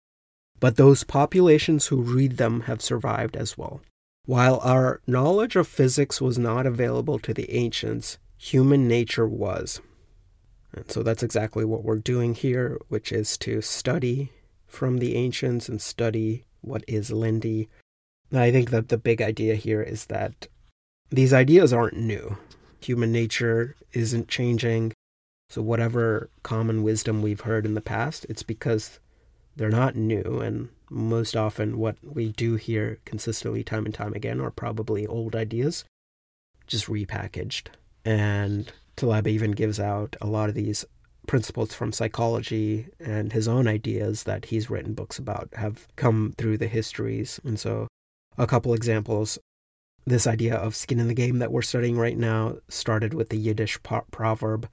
but 0.59 0.75
those 0.75 1.03
populations 1.03 1.87
who 1.87 2.01
read 2.01 2.37
them 2.37 2.61
have 2.61 2.81
survived 2.81 3.35
as 3.35 3.57
well. 3.57 3.81
While 4.25 4.59
our 4.63 5.01
knowledge 5.07 5.55
of 5.55 5.67
physics 5.67 6.21
was 6.21 6.37
not 6.37 6.65
available 6.65 7.17
to 7.19 7.33
the 7.33 7.51
ancients, 7.51 8.17
human 8.37 8.87
nature 8.87 9.27
was. 9.27 9.81
And 10.73 10.89
so 10.91 11.01
that's 11.01 11.23
exactly 11.23 11.65
what 11.65 11.83
we're 11.83 11.97
doing 11.97 12.35
here, 12.35 12.77
which 12.89 13.11
is 13.11 13.37
to 13.39 13.61
study 13.61 14.31
from 14.67 14.99
the 14.99 15.15
ancients 15.15 15.67
and 15.67 15.81
study 15.81 16.45
what 16.61 16.83
is 16.87 17.11
Lindy. 17.11 17.69
I 18.31 18.51
think 18.51 18.69
that 18.69 18.89
the 18.89 18.97
big 18.97 19.21
idea 19.21 19.55
here 19.55 19.81
is 19.81 20.05
that 20.05 20.47
these 21.09 21.33
ideas 21.33 21.73
aren't 21.73 21.97
new. 21.97 22.37
Human 22.81 23.11
nature 23.11 23.75
isn't 23.93 24.27
changing. 24.27 24.93
So, 25.49 25.63
whatever 25.63 26.29
common 26.43 26.83
wisdom 26.83 27.23
we've 27.23 27.41
heard 27.41 27.65
in 27.65 27.73
the 27.73 27.81
past, 27.81 28.25
it's 28.29 28.43
because 28.43 28.99
they're 29.59 29.69
not 29.69 29.95
new. 29.95 30.39
And 30.39 30.69
most 30.89 31.35
often, 31.35 31.77
what 31.77 31.97
we 32.01 32.29
do 32.29 32.55
hear 32.55 32.97
consistently, 33.03 33.61
time 33.61 33.85
and 33.85 33.93
time 33.93 34.13
again, 34.13 34.39
are 34.39 34.49
probably 34.49 35.05
old 35.05 35.35
ideas, 35.35 35.83
just 36.65 36.87
repackaged. 36.87 37.67
And 38.05 38.71
Taleb 38.95 39.27
even 39.27 39.51
gives 39.51 39.79
out 39.79 40.15
a 40.21 40.27
lot 40.27 40.47
of 40.47 40.55
these 40.55 40.85
principles 41.27 41.73
from 41.73 41.91
psychology 41.91 42.87
and 42.99 43.33
his 43.33 43.49
own 43.49 43.67
ideas 43.67 44.23
that 44.23 44.45
he's 44.45 44.69
written 44.69 44.93
books 44.93 45.19
about 45.19 45.49
have 45.55 45.87
come 45.97 46.33
through 46.37 46.57
the 46.57 46.67
histories. 46.67 47.41
And 47.43 47.59
so, 47.59 47.89
a 48.37 48.47
couple 48.47 48.73
examples 48.73 49.37
this 50.05 50.25
idea 50.25 50.55
of 50.55 50.75
skin 50.75 51.01
in 51.01 51.09
the 51.09 51.13
game 51.13 51.39
that 51.39 51.51
we're 51.51 51.61
studying 51.61 51.97
right 51.97 52.17
now 52.17 52.55
started 52.69 53.13
with 53.13 53.29
the 53.29 53.37
Yiddish 53.37 53.77
proverb, 53.83 54.69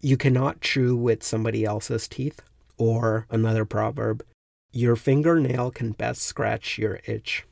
you 0.00 0.16
cannot 0.16 0.60
chew 0.60 0.96
with 0.96 1.22
somebody 1.22 1.64
else's 1.64 2.06
teeth, 2.08 2.40
or 2.78 3.26
another 3.30 3.64
proverb, 3.64 4.24
your 4.72 4.96
fingernail 4.96 5.70
can 5.70 5.92
best 5.92 6.22
scratch 6.22 6.78
your 6.78 7.00
itch. 7.06 7.44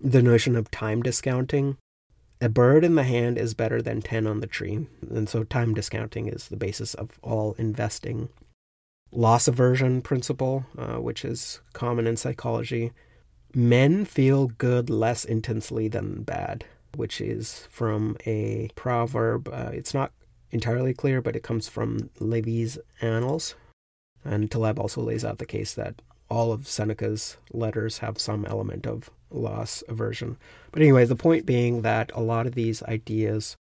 The 0.00 0.22
notion 0.22 0.56
of 0.56 0.70
time 0.70 1.02
discounting. 1.02 1.78
A 2.40 2.50
bird 2.50 2.84
in 2.84 2.96
the 2.96 3.04
hand 3.04 3.38
is 3.38 3.54
better 3.54 3.80
than 3.80 4.02
10 4.02 4.26
on 4.26 4.40
the 4.40 4.46
tree. 4.46 4.86
And 5.10 5.28
so 5.28 5.42
time 5.42 5.72
discounting 5.72 6.28
is 6.28 6.48
the 6.48 6.56
basis 6.56 6.92
of 6.92 7.18
all 7.22 7.54
investing. 7.58 8.28
Loss 9.10 9.48
aversion 9.48 10.02
principle, 10.02 10.66
uh, 10.76 10.96
which 10.96 11.24
is 11.24 11.60
common 11.72 12.06
in 12.06 12.16
psychology. 12.16 12.92
Men 13.54 14.04
feel 14.04 14.48
good 14.48 14.90
less 14.90 15.24
intensely 15.24 15.88
than 15.88 16.24
bad, 16.24 16.66
which 16.94 17.22
is 17.22 17.66
from 17.70 18.18
a 18.26 18.68
proverb. 18.74 19.48
Uh, 19.48 19.70
it's 19.72 19.94
not 19.94 20.12
entirely 20.50 20.92
clear, 20.92 21.22
but 21.22 21.36
it 21.36 21.42
comes 21.42 21.68
from 21.68 22.10
Livy's 22.20 22.78
Annals. 23.00 23.54
And 24.26 24.50
Taleb 24.50 24.78
also 24.78 25.00
lays 25.00 25.24
out 25.24 25.38
the 25.38 25.46
case 25.46 25.74
that 25.74 26.02
all 26.28 26.52
of 26.52 26.66
Seneca's 26.66 27.36
letters 27.52 27.98
have 27.98 28.18
some 28.18 28.44
element 28.46 28.86
of 28.86 29.10
loss 29.30 29.82
aversion. 29.88 30.36
But 30.72 30.82
anyway, 30.82 31.04
the 31.04 31.16
point 31.16 31.46
being 31.46 31.82
that 31.82 32.10
a 32.14 32.20
lot 32.20 32.46
of 32.46 32.54
these 32.54 32.82
ideas 32.82 33.56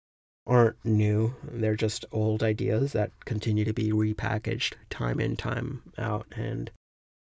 aren't 0.48 0.84
new. 0.84 1.36
They're 1.44 1.76
just 1.76 2.06
old 2.12 2.44
ideas 2.44 2.94
that 2.94 3.12
continue 3.26 3.66
to 3.66 3.74
be 3.74 3.92
repackaged 3.92 4.74
time 4.90 5.20
in, 5.20 5.36
time 5.36 5.82
out. 5.98 6.28
And 6.36 6.72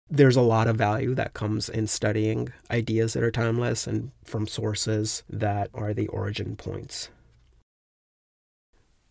there's 0.10 0.36
a 0.36 0.42
lot 0.42 0.68
of 0.68 0.76
value 0.76 1.14
that 1.16 1.34
comes 1.34 1.70
in 1.70 1.88
studying 1.88 2.52
ideas 2.70 3.14
that 3.14 3.24
are 3.24 3.32
timeless 3.32 3.88
and 3.88 4.12
from 4.24 4.48
sources 4.48 5.24
that 5.30 5.70
are 5.74 5.94
the 5.94 6.08
origin 6.08 6.56
points. 6.56 7.10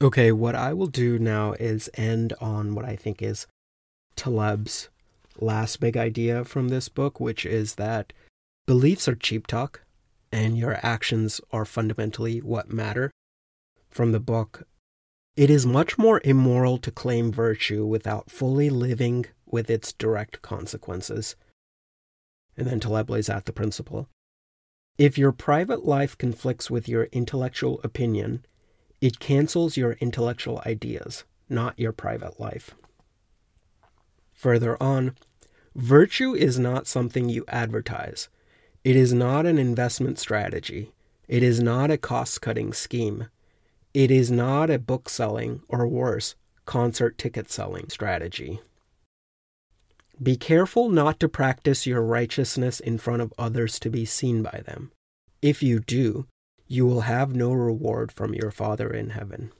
Okay, 0.00 0.30
what 0.30 0.54
I 0.54 0.72
will 0.74 0.86
do 0.86 1.18
now 1.18 1.52
is 1.54 1.90
end 1.94 2.32
on 2.40 2.76
what 2.76 2.84
I 2.84 2.94
think 2.94 3.20
is 3.20 3.48
Taleb's 4.18 4.88
last 5.40 5.80
big 5.80 5.96
idea 5.96 6.44
from 6.44 6.68
this 6.68 6.88
book, 6.88 7.20
which 7.20 7.46
is 7.46 7.76
that 7.76 8.12
beliefs 8.66 9.08
are 9.08 9.14
cheap 9.14 9.46
talk 9.46 9.82
and 10.32 10.58
your 10.58 10.78
actions 10.82 11.40
are 11.52 11.64
fundamentally 11.64 12.38
what 12.38 12.70
matter. 12.70 13.10
From 13.88 14.12
the 14.12 14.20
book, 14.20 14.66
it 15.36 15.50
is 15.50 15.64
much 15.64 15.96
more 15.96 16.20
immoral 16.24 16.78
to 16.78 16.90
claim 16.90 17.30
virtue 17.30 17.86
without 17.86 18.30
fully 18.30 18.68
living 18.68 19.26
with 19.46 19.70
its 19.70 19.92
direct 19.92 20.42
consequences. 20.42 21.36
And 22.56 22.66
then 22.66 22.80
Taleb 22.80 23.08
lays 23.08 23.30
out 23.30 23.44
the 23.44 23.52
principle. 23.52 24.08
If 24.98 25.16
your 25.16 25.30
private 25.30 25.84
life 25.86 26.18
conflicts 26.18 26.70
with 26.70 26.88
your 26.88 27.04
intellectual 27.12 27.80
opinion, 27.84 28.44
it 29.00 29.20
cancels 29.20 29.76
your 29.76 29.92
intellectual 29.92 30.60
ideas, 30.66 31.22
not 31.48 31.78
your 31.78 31.92
private 31.92 32.40
life. 32.40 32.74
Further 34.38 34.80
on, 34.80 35.16
virtue 35.74 36.32
is 36.32 36.60
not 36.60 36.86
something 36.86 37.28
you 37.28 37.44
advertise. 37.48 38.28
It 38.84 38.94
is 38.94 39.12
not 39.12 39.46
an 39.46 39.58
investment 39.58 40.16
strategy. 40.16 40.92
It 41.26 41.42
is 41.42 41.60
not 41.60 41.90
a 41.90 41.98
cost 41.98 42.40
cutting 42.40 42.72
scheme. 42.72 43.26
It 43.92 44.12
is 44.12 44.30
not 44.30 44.70
a 44.70 44.78
book 44.78 45.08
selling, 45.08 45.62
or 45.68 45.88
worse, 45.88 46.36
concert 46.66 47.18
ticket 47.18 47.50
selling 47.50 47.88
strategy. 47.88 48.60
Be 50.22 50.36
careful 50.36 50.88
not 50.88 51.18
to 51.18 51.28
practice 51.28 51.84
your 51.84 52.02
righteousness 52.02 52.78
in 52.78 52.96
front 52.96 53.22
of 53.22 53.34
others 53.38 53.80
to 53.80 53.90
be 53.90 54.04
seen 54.04 54.44
by 54.44 54.62
them. 54.64 54.92
If 55.42 55.64
you 55.64 55.80
do, 55.80 56.28
you 56.68 56.86
will 56.86 57.00
have 57.00 57.34
no 57.34 57.52
reward 57.52 58.12
from 58.12 58.34
your 58.34 58.52
Father 58.52 58.88
in 58.88 59.10
heaven. 59.10 59.50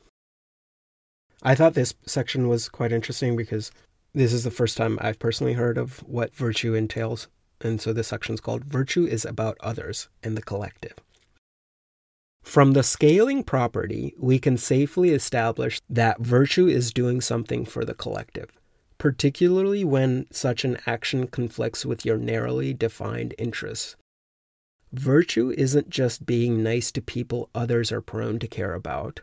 I 1.43 1.57
thought 1.57 1.74
this 1.74 1.95
section 2.07 2.47
was 2.47 2.68
quite 2.68 2.93
interesting 2.93 3.37
because 3.37 3.72
this 4.15 4.33
is 4.33 4.45
the 4.45 4.51
first 4.51 4.77
time 4.77 4.99
I've 5.01 5.19
personally 5.19 5.53
heard 5.53 5.79
of 5.79 5.99
what 6.01 6.35
virtue 6.35 6.75
entails. 6.75 7.29
And 7.61 7.81
so 7.81 7.93
this 7.93 8.09
section 8.09 8.35
is 8.35 8.41
called 8.41 8.65
Virtue 8.65 9.05
is 9.05 9.25
About 9.25 9.57
Others 9.61 10.09
and 10.23 10.37
the 10.37 10.43
Collective. 10.43 10.95
From 12.43 12.73
the 12.73 12.83
scaling 12.83 13.43
property, 13.43 14.15
we 14.19 14.39
can 14.39 14.57
safely 14.57 15.11
establish 15.11 15.81
that 15.91 16.21
virtue 16.21 16.67
is 16.67 16.93
doing 16.93 17.21
something 17.21 17.65
for 17.65 17.85
the 17.85 17.95
collective, 17.95 18.51
particularly 18.97 19.85
when 19.85 20.27
such 20.31 20.65
an 20.65 20.79
action 20.87 21.27
conflicts 21.27 21.85
with 21.85 22.07
your 22.07 22.17
narrowly 22.17 22.73
defined 22.73 23.35
interests. 23.39 23.97
Virtue 24.93 25.53
isn't 25.59 25.91
just 25.91 26.25
being 26.25 26.63
nice 26.63 26.91
to 26.93 27.03
people 27.03 27.51
others 27.55 27.93
are 27.93 28.01
prone 28.01 28.39
to 28.39 28.49
care 28.49 28.73
about, 28.73 29.21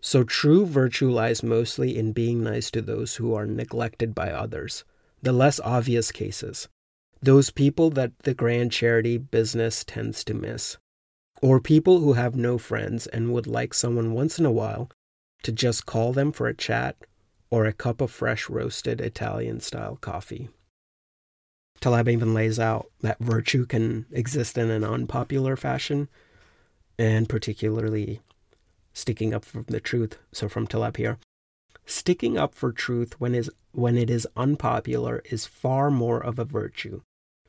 so 0.00 0.24
true 0.24 0.64
virtue 0.66 1.10
lies 1.10 1.42
mostly 1.42 1.96
in 1.96 2.12
being 2.12 2.42
nice 2.42 2.70
to 2.70 2.82
those 2.82 3.16
who 3.16 3.34
are 3.34 3.46
neglected 3.46 4.14
by 4.14 4.30
others, 4.30 4.84
the 5.22 5.32
less 5.32 5.60
obvious 5.60 6.12
cases, 6.12 6.68
those 7.20 7.50
people 7.50 7.90
that 7.90 8.16
the 8.20 8.34
grand 8.34 8.70
charity 8.72 9.18
business 9.18 9.84
tends 9.84 10.22
to 10.24 10.34
miss, 10.34 10.76
or 11.42 11.60
people 11.60 12.00
who 12.00 12.12
have 12.12 12.36
no 12.36 12.58
friends 12.58 13.06
and 13.08 13.32
would 13.32 13.46
like 13.46 13.74
someone 13.74 14.12
once 14.12 14.38
in 14.38 14.46
a 14.46 14.52
while 14.52 14.90
to 15.42 15.52
just 15.52 15.86
call 15.86 16.12
them 16.12 16.32
for 16.32 16.46
a 16.46 16.54
chat 16.54 16.96
or 17.50 17.64
a 17.64 17.72
cup 17.72 18.00
of 18.00 18.10
fresh 18.10 18.48
roasted 18.48 19.00
Italian 19.00 19.60
style 19.60 19.96
coffee. 19.96 20.48
Taleb 21.80 22.08
even 22.08 22.34
lays 22.34 22.58
out 22.58 22.90
that 23.00 23.18
virtue 23.20 23.64
can 23.64 24.06
exist 24.10 24.58
in 24.58 24.70
an 24.70 24.84
unpopular 24.84 25.56
fashion, 25.56 26.08
and 26.98 27.28
particularly 27.28 28.20
sticking 28.98 29.32
up 29.32 29.44
for 29.44 29.62
the 29.62 29.80
truth. 29.80 30.18
So 30.32 30.48
from 30.48 30.66
Taleb 30.66 30.96
here, 30.96 31.18
sticking 31.86 32.36
up 32.36 32.54
for 32.54 32.72
truth 32.72 33.18
when 33.20 33.34
is 33.34 33.50
when 33.72 33.96
it 33.96 34.10
is 34.10 34.26
unpopular 34.36 35.22
is 35.26 35.46
far 35.46 35.90
more 35.90 36.20
of 36.20 36.38
a 36.38 36.44
virtue 36.44 37.00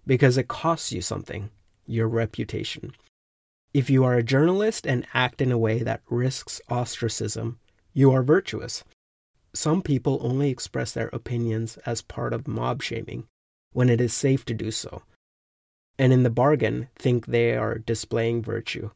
because 0.06 0.38
it 0.38 0.47
costs 0.47 0.91
you 0.91 1.02
something, 1.02 1.50
your 1.88 2.08
reputation. 2.08 2.93
If 3.74 3.89
you 3.89 4.04
are 4.04 4.16
a 4.16 4.24
journalist 4.24 4.86
and 4.86 5.06
act 5.14 5.41
in 5.41 5.52
a 5.52 5.58
way 5.58 5.80
that 5.80 6.02
risks 6.10 6.62
ostracism, 6.70 7.60
you 7.93 8.12
are 8.12 8.24
virtuous. 8.24 8.84
Some 9.54 9.82
people 9.82 10.20
only 10.22 10.50
express 10.50 10.91
their 10.91 11.10
opinions 11.10 11.78
as 11.86 12.02
part 12.02 12.34
of 12.34 12.47
mob 12.47 12.84
shaming 12.84 13.26
when 13.74 13.89
it 13.89 14.00
is 14.00 14.14
safe 14.14 14.45
to 14.45 14.54
do 14.54 14.72
so, 14.72 15.04
and 15.97 16.14
in 16.14 16.24
the 16.24 16.30
bargain 16.30 16.89
think 16.95 17.26
they 17.26 17.56
are 17.56 17.78
displaying 17.78 18.41
virtue. 18.41 18.91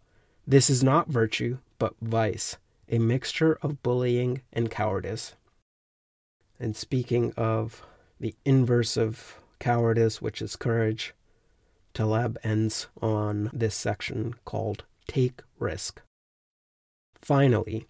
This 0.46 0.70
is 0.70 0.84
not 0.84 1.10
virtue, 1.10 1.58
but 1.84 1.96
vice, 2.02 2.56
a 2.88 2.98
mixture 2.98 3.60
of 3.62 3.84
bullying 3.84 4.42
and 4.54 4.72
cowardice. 4.72 5.36
And 6.58 6.78
speaking 6.78 7.34
of 7.36 7.86
the 8.22 8.34
inverse 8.46 8.96
of 8.96 9.42
cowardice, 9.60 10.22
which 10.22 10.42
is 10.42 10.56
courage, 10.56 11.14
Taleb 11.94 12.38
ends 12.42 12.88
on 13.02 13.50
this 13.52 13.76
section 13.76 14.36
called 14.46 14.86
Take 15.10 15.42
Risk. 15.60 16.02
Finally, 17.22 17.86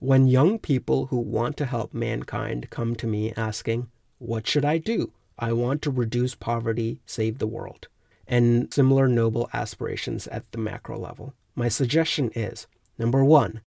when 0.00 0.26
young 0.26 0.58
people 0.58 1.06
who 1.06 1.20
want 1.20 1.56
to 1.58 1.66
help 1.66 1.94
mankind 1.94 2.70
come 2.70 2.96
to 2.96 3.06
me 3.06 3.32
asking, 3.36 3.86
What 4.18 4.48
should 4.48 4.64
I 4.64 4.78
do? 4.78 5.12
I 5.38 5.52
want 5.52 5.80
to 5.82 5.92
reduce 5.92 6.34
poverty, 6.34 7.02
save 7.06 7.38
the 7.38 7.46
world, 7.46 7.86
and 8.26 8.74
similar 8.74 9.06
noble 9.06 9.48
aspirations 9.52 10.26
at 10.26 10.50
the 10.50 10.58
macro 10.58 10.98
level. 10.98 11.34
My 11.54 11.68
suggestion 11.68 12.32
is 12.34 12.66
Number 12.98 13.24
one, 13.24 13.60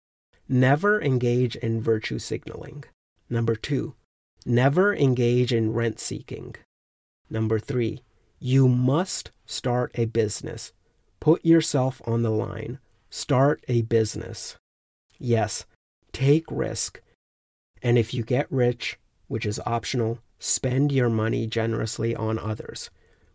never 0.49 1.01
engage 1.01 1.57
in 1.57 1.81
virtue 1.81 2.18
signaling. 2.18 2.85
Number 3.28 3.55
two, 3.55 3.95
never 4.45 4.95
engage 4.95 5.53
in 5.53 5.72
rent 5.72 6.01
seeking. 6.01 6.57
Number 7.31 7.59
three, 7.59 8.03
you 8.41 8.66
must 8.68 9.31
start 9.47 9.93
a 9.95 10.07
business. 10.07 10.72
Put 11.20 11.45
yourself 11.45 12.03
on 12.07 12.22
the 12.22 12.31
line. 12.31 12.78
Start 13.11 13.62
a 13.68 13.83
business. 13.83 14.57
Yes, 15.18 15.66
take 16.12 16.45
risk. 16.51 17.01
And 17.83 17.99
if 17.99 18.12
you 18.12 18.24
get 18.24 18.51
rich, 18.51 18.99
which 19.28 19.47
is 19.47 19.61
optional, 19.64 20.18
spend 20.39 20.91
your 20.91 21.11
money 21.11 21.47
generously 21.47 22.16
on 22.16 22.39
others. 22.39 22.91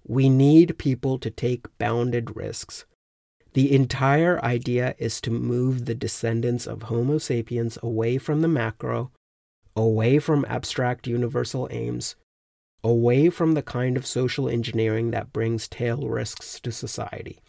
We 0.06 0.28
need 0.28 0.78
people 0.78 1.20
to 1.20 1.30
take 1.30 1.78
bounded 1.78 2.36
risks. 2.36 2.86
The 3.56 3.74
entire 3.74 4.44
idea 4.44 4.96
is 4.98 5.22
to 5.22 5.32
move 5.32 5.86
the 5.86 5.96
descendants 5.96 6.68
of 6.68 6.84
Homo 6.84 7.20
sapiens 7.20 7.78
away 7.82 8.18
from 8.18 8.42
the 8.42 8.50
macro, 8.50 9.12
away 9.78 10.20
from 10.20 10.46
abstract 10.50 11.08
universal 11.08 11.70
aims, 11.72 12.18
away 12.84 13.30
from 13.30 13.54
the 13.54 13.62
kind 13.62 13.96
of 13.96 14.06
social 14.06 14.50
engineering 14.50 15.12
that 15.12 15.32
brings 15.32 15.70
tail 15.70 16.10
risks 16.10 16.60
to 16.60 16.72
society. 16.74 17.40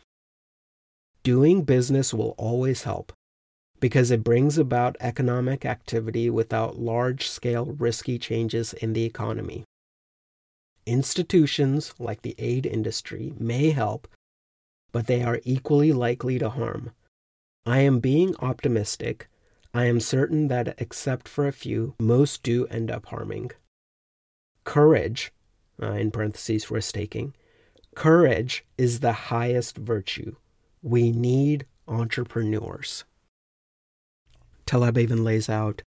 Doing 1.25 1.65
business 1.65 2.15
will 2.15 2.37
always 2.39 2.85
help 2.85 3.13
because 3.81 4.13
it 4.13 4.23
brings 4.23 4.59
about 4.59 4.97
economic 5.01 5.67
activity 5.67 6.31
without 6.31 6.79
large 6.79 7.29
scale 7.29 7.67
risky 7.67 8.17
changes 8.17 8.73
in 8.75 8.93
the 8.93 9.05
economy. 9.05 9.65
Institutions 10.87 11.95
like 11.99 12.23
the 12.23 12.37
aid 12.39 12.65
industry 12.65 13.33
may 13.41 13.71
help 13.71 14.07
but 14.93 15.07
they 15.07 15.23
are 15.23 15.41
equally 15.45 15.93
likely 15.93 16.39
to 16.39 16.51
harm. 16.51 16.93
I 17.65 17.81
am 17.81 18.01
being 18.01 18.35
optimistic. 18.39 19.29
I 19.75 19.85
am 19.87 20.01
certain 20.01 20.49
that, 20.49 20.75
except 20.79 21.29
for 21.29 21.47
a 21.47 21.53
few, 21.53 21.95
most 22.01 22.43
do 22.43 22.67
end 22.67 22.91
up 22.91 23.07
harming. 23.07 23.51
Courage, 24.65 25.33
uh, 25.83 25.93
in 25.93 26.11
parentheses, 26.11 26.71
risk 26.71 26.95
taking. 26.95 27.35
Courage 27.95 28.65
is 28.79 29.01
the 29.01 29.13
highest 29.13 29.77
virtue. 29.77 30.37
We 30.83 31.13
need 31.13 31.67
entrepreneurs. 31.89 33.05
Taleb 34.67 34.99
even 34.99 35.25
lays 35.25 35.49
out 35.49 35.83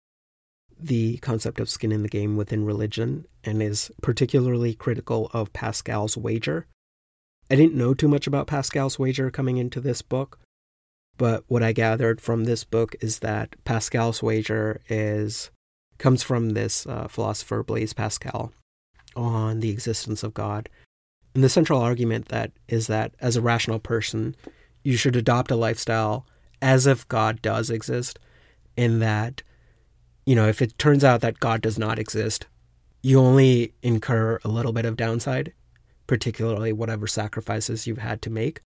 the 0.79 1.17
concept 1.17 1.59
of 1.59 1.69
skin 1.69 1.91
in 1.91 2.03
the 2.03 2.09
game 2.09 2.37
within 2.37 2.65
religion 2.65 3.25
and 3.43 3.61
is 3.61 3.91
particularly 4.01 4.73
critical 4.73 5.29
of 5.33 5.53
Pascal's 5.53 6.15
wager. 6.15 6.67
I 7.49 7.55
didn't 7.55 7.75
know 7.75 7.93
too 7.93 8.07
much 8.07 8.27
about 8.27 8.47
Pascal's 8.47 8.99
wager 8.99 9.31
coming 9.31 9.57
into 9.57 9.79
this 9.79 10.01
book, 10.01 10.39
but 11.17 11.43
what 11.47 11.63
I 11.63 11.71
gathered 11.71 12.19
from 12.19 12.43
this 12.43 12.63
book 12.63 12.95
is 13.01 13.19
that 13.19 13.55
Pascal's 13.63 14.21
wager 14.21 14.81
is 14.89 15.49
comes 15.97 16.21
from 16.23 16.51
this 16.51 16.85
uh, 16.85 17.07
philosopher 17.07 17.63
Blaise 17.63 17.93
Pascal 17.93 18.51
on 19.15 19.61
the 19.61 19.69
existence 19.69 20.23
of 20.23 20.33
God. 20.33 20.69
And 21.33 21.43
the 21.43 21.49
central 21.49 21.81
argument 21.81 22.27
that 22.29 22.51
is 22.67 22.87
that 22.87 23.13
as 23.19 23.35
a 23.35 23.41
rational 23.41 23.79
person, 23.79 24.35
you 24.83 24.95
should 24.97 25.15
adopt 25.15 25.51
a 25.51 25.55
lifestyle 25.55 26.25
as 26.61 26.85
if 26.85 27.07
God 27.07 27.41
does 27.41 27.69
exist, 27.69 28.19
in 28.75 28.99
that, 28.99 29.41
you 30.25 30.35
know, 30.35 30.47
if 30.47 30.61
it 30.61 30.77
turns 30.77 31.03
out 31.03 31.21
that 31.21 31.39
God 31.39 31.61
does 31.61 31.79
not 31.79 31.99
exist, 31.99 32.45
you 33.01 33.19
only 33.19 33.73
incur 33.81 34.39
a 34.43 34.47
little 34.47 34.71
bit 34.71 34.85
of 34.85 34.97
downside, 34.97 35.53
particularly 36.07 36.73
whatever 36.73 37.05
sacrifices 37.05 37.85
you've 37.85 37.97
had 37.97 38.21
to 38.23 38.29
make. 38.29 38.61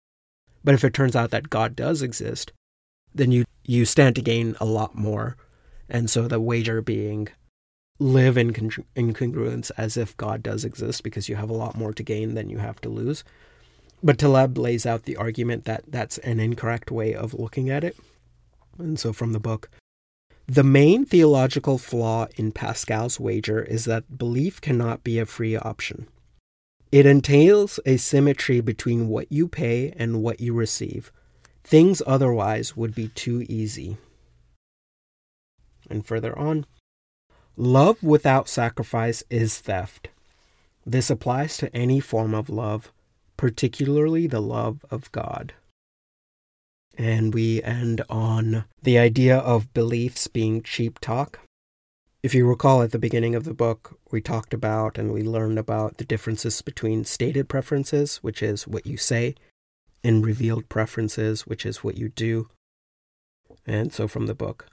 But 0.62 0.74
if 0.74 0.84
it 0.84 0.94
turns 0.94 1.16
out 1.16 1.30
that 1.30 1.50
God 1.50 1.74
does 1.74 2.02
exist, 2.02 2.52
then 3.14 3.32
you, 3.32 3.44
you 3.64 3.84
stand 3.84 4.14
to 4.16 4.22
gain 4.22 4.56
a 4.60 4.64
lot 4.64 4.94
more. 4.94 5.36
And 5.88 6.08
so 6.08 6.28
the 6.28 6.40
wager 6.40 6.80
being 6.82 7.28
live 7.98 8.38
in 8.38 8.52
incongruence 8.52 9.70
as 9.76 9.96
if 9.96 10.16
God 10.16 10.42
does 10.42 10.64
exist 10.64 11.02
because 11.02 11.28
you 11.28 11.36
have 11.36 11.50
a 11.50 11.54
lot 11.54 11.76
more 11.76 11.92
to 11.92 12.02
gain 12.02 12.34
than 12.34 12.48
you 12.48 12.58
have 12.58 12.80
to 12.82 12.88
lose. 12.88 13.24
But 14.02 14.18
Taleb 14.18 14.56
lays 14.56 14.86
out 14.86 15.02
the 15.02 15.16
argument 15.16 15.64
that 15.64 15.84
that's 15.86 16.18
an 16.18 16.40
incorrect 16.40 16.90
way 16.90 17.14
of 17.14 17.34
looking 17.34 17.68
at 17.68 17.84
it. 17.84 17.96
And 18.78 18.98
so 18.98 19.12
from 19.12 19.32
the 19.32 19.40
book, 19.40 19.68
the 20.46 20.64
main 20.64 21.04
theological 21.04 21.76
flaw 21.76 22.26
in 22.36 22.52
Pascal's 22.52 23.20
wager 23.20 23.62
is 23.62 23.84
that 23.84 24.18
belief 24.18 24.60
cannot 24.60 25.04
be 25.04 25.18
a 25.18 25.26
free 25.26 25.56
option. 25.56 26.08
It 26.92 27.06
entails 27.06 27.78
a 27.86 27.96
symmetry 27.98 28.60
between 28.60 29.08
what 29.08 29.30
you 29.30 29.46
pay 29.46 29.92
and 29.96 30.22
what 30.22 30.40
you 30.40 30.52
receive. 30.52 31.12
Things 31.62 32.02
otherwise 32.04 32.76
would 32.76 32.94
be 32.94 33.08
too 33.08 33.46
easy. 33.48 33.96
And 35.88 36.04
further 36.04 36.36
on, 36.36 36.66
love 37.56 38.02
without 38.02 38.48
sacrifice 38.48 39.22
is 39.30 39.58
theft. 39.58 40.08
This 40.84 41.10
applies 41.10 41.56
to 41.58 41.74
any 41.76 42.00
form 42.00 42.34
of 42.34 42.50
love, 42.50 42.90
particularly 43.36 44.26
the 44.26 44.40
love 44.40 44.84
of 44.90 45.12
God. 45.12 45.52
And 46.98 47.32
we 47.32 47.62
end 47.62 48.02
on 48.10 48.64
the 48.82 48.98
idea 48.98 49.38
of 49.38 49.72
beliefs 49.72 50.26
being 50.26 50.62
cheap 50.62 50.98
talk. 50.98 51.38
If 52.22 52.34
you 52.34 52.46
recall 52.46 52.82
at 52.82 52.92
the 52.92 52.98
beginning 52.98 53.34
of 53.34 53.44
the 53.44 53.54
book, 53.54 53.98
we 54.10 54.20
talked 54.20 54.52
about 54.52 54.98
and 54.98 55.10
we 55.10 55.22
learned 55.22 55.58
about 55.58 55.96
the 55.96 56.04
differences 56.04 56.60
between 56.60 57.06
stated 57.06 57.48
preferences, 57.48 58.18
which 58.18 58.42
is 58.42 58.68
what 58.68 58.86
you 58.86 58.98
say, 58.98 59.34
and 60.04 60.24
revealed 60.24 60.68
preferences, 60.68 61.46
which 61.46 61.64
is 61.64 61.82
what 61.82 61.96
you 61.96 62.10
do. 62.10 62.50
And 63.66 63.90
so 63.90 64.06
from 64.06 64.26
the 64.26 64.34
book, 64.34 64.66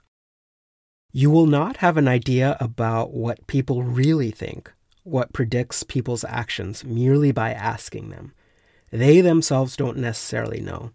you 1.10 1.30
will 1.30 1.46
not 1.46 1.78
have 1.78 1.96
an 1.96 2.06
idea 2.06 2.58
about 2.60 3.14
what 3.14 3.46
people 3.46 3.82
really 3.82 4.30
think, 4.30 4.70
what 5.02 5.32
predicts 5.32 5.82
people's 5.82 6.24
actions, 6.24 6.84
merely 6.84 7.32
by 7.32 7.52
asking 7.54 8.10
them. 8.10 8.34
They 8.90 9.22
themselves 9.22 9.74
don't 9.74 9.96
necessarily 9.96 10.60
know. 10.60 10.90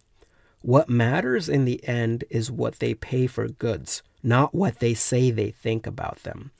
What 0.64 0.88
matters 0.88 1.50
in 1.50 1.66
the 1.66 1.86
end 1.86 2.24
is 2.30 2.50
what 2.50 2.78
they 2.78 2.94
pay 2.94 3.26
for 3.26 3.48
goods, 3.48 4.02
not 4.22 4.54
what 4.54 4.78
they 4.78 4.94
say 4.94 5.30
they 5.30 5.50
think 5.50 5.86
about 5.86 6.22
them, 6.22 6.52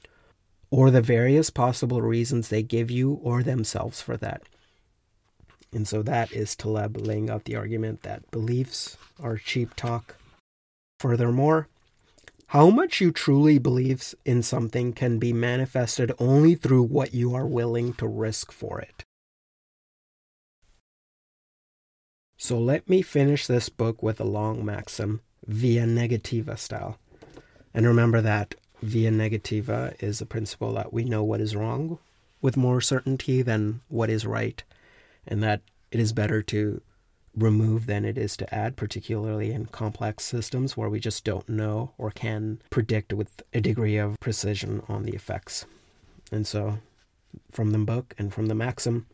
or 0.70 0.90
the 0.90 1.00
various 1.00 1.48
possible 1.48 2.02
reasons 2.02 2.50
they 2.50 2.62
give 2.62 2.90
you 2.90 3.14
or 3.22 3.42
themselves 3.42 4.02
for 4.02 4.18
that. 4.18 4.42
And 5.72 5.88
so 5.88 6.02
that 6.02 6.30
is 6.32 6.54
Taleb 6.54 6.98
laying 6.98 7.30
out 7.30 7.44
the 7.44 7.56
argument 7.56 8.02
that 8.02 8.30
beliefs 8.30 8.98
are 9.18 9.38
cheap 9.38 9.74
talk. 9.74 10.16
Furthermore, 11.00 11.68
how 12.48 12.68
much 12.68 13.00
you 13.00 13.10
truly 13.10 13.58
believe 13.58 14.14
in 14.26 14.42
something 14.42 14.92
can 14.92 15.18
be 15.18 15.32
manifested 15.32 16.12
only 16.18 16.54
through 16.54 16.82
what 16.82 17.14
you 17.14 17.34
are 17.34 17.46
willing 17.46 17.94
to 17.94 18.06
risk 18.06 18.52
for 18.52 18.82
it. 18.82 19.02
So 22.44 22.58
let 22.58 22.90
me 22.90 23.00
finish 23.00 23.46
this 23.46 23.70
book 23.70 24.02
with 24.02 24.20
a 24.20 24.24
long 24.24 24.66
maxim, 24.66 25.22
via 25.46 25.86
negativa 25.86 26.58
style. 26.58 26.98
And 27.72 27.86
remember 27.86 28.20
that 28.20 28.54
via 28.82 29.10
negativa 29.10 29.94
is 30.02 30.20
a 30.20 30.26
principle 30.26 30.74
that 30.74 30.92
we 30.92 31.04
know 31.04 31.24
what 31.24 31.40
is 31.40 31.56
wrong 31.56 31.98
with 32.42 32.58
more 32.58 32.82
certainty 32.82 33.40
than 33.40 33.80
what 33.88 34.10
is 34.10 34.26
right, 34.26 34.62
and 35.26 35.42
that 35.42 35.62
it 35.90 35.98
is 35.98 36.12
better 36.12 36.42
to 36.42 36.82
remove 37.34 37.86
than 37.86 38.04
it 38.04 38.18
is 38.18 38.36
to 38.36 38.54
add, 38.54 38.76
particularly 38.76 39.50
in 39.50 39.64
complex 39.64 40.22
systems 40.22 40.76
where 40.76 40.90
we 40.90 41.00
just 41.00 41.24
don't 41.24 41.48
know 41.48 41.92
or 41.96 42.10
can 42.10 42.60
predict 42.68 43.14
with 43.14 43.42
a 43.54 43.60
degree 43.62 43.96
of 43.96 44.20
precision 44.20 44.82
on 44.86 45.04
the 45.04 45.14
effects. 45.14 45.64
And 46.30 46.46
so, 46.46 46.80
from 47.50 47.70
the 47.70 47.78
book 47.78 48.14
and 48.18 48.34
from 48.34 48.48
the 48.48 48.54
maxim, 48.54 49.06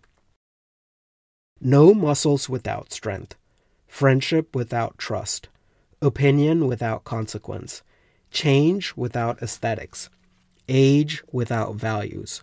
no 1.61 1.93
muscles 1.93 2.49
without 2.49 2.93
strength, 2.93 3.37
friendship 3.87 4.55
without 4.55 4.97
trust, 4.97 5.49
opinion 6.01 6.67
without 6.67 7.05
consequence, 7.05 7.83
change 8.31 8.95
without 8.97 9.43
aesthetics, 9.43 10.09
age 10.69 11.23
without 11.33 11.75
values, 11.75 12.43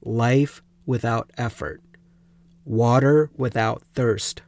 life 0.00 0.62
without 0.86 1.30
effort, 1.36 1.82
water 2.64 3.30
without 3.36 3.82
thirst, 3.82 4.40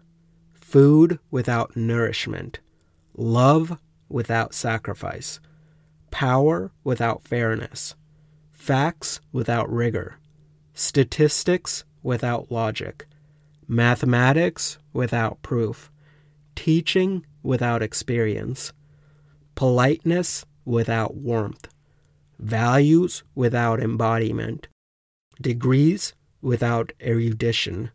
food 0.54 1.18
without 1.30 1.76
nourishment, 1.76 2.60
love 3.16 3.78
without 4.08 4.54
sacrifice, 4.54 5.40
power 6.10 6.70
without 6.84 7.22
fairness, 7.22 7.94
facts 8.52 9.20
without 9.32 9.70
rigor, 9.70 10.16
statistics 10.72 11.84
without 12.02 12.50
logic 12.50 13.06
mathematics 13.68 14.78
without 14.92 15.42
proof, 15.42 15.90
teaching 16.54 17.24
without 17.42 17.82
experience, 17.82 18.72
politeness 19.54 20.44
without 20.64 21.14
warmth, 21.14 21.68
values 22.38 23.22
without 23.34 23.80
embodiment, 23.80 24.68
degrees 25.40 26.14
without 26.42 26.92
erudition, 27.00 27.90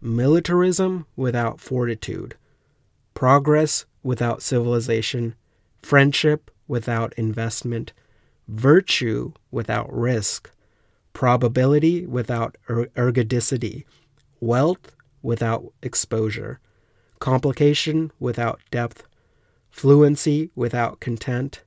militarism 0.00 1.06
without 1.16 1.60
fortitude, 1.60 2.36
progress 3.14 3.84
without 4.02 4.42
civilization, 4.42 5.34
friendship 5.82 6.50
without 6.66 7.12
investment, 7.14 7.92
virtue 8.48 9.32
without 9.50 9.92
risk, 9.92 10.50
probability 11.12 12.06
without 12.06 12.56
er- 12.68 12.88
ergodicity, 12.96 13.84
wealth 14.40 14.94
without 15.22 15.72
exposure, 15.82 16.60
complication 17.18 18.10
without 18.18 18.60
depth, 18.70 19.04
fluency 19.70 20.50
without 20.54 21.00
content, 21.00 21.62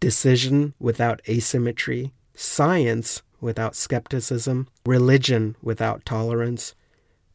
decision 0.00 0.74
without 0.78 1.20
asymmetry, 1.28 2.12
science 2.34 3.22
without 3.40 3.74
skepticism, 3.74 4.68
religion 4.86 5.56
without 5.62 6.04
tolerance, 6.04 6.74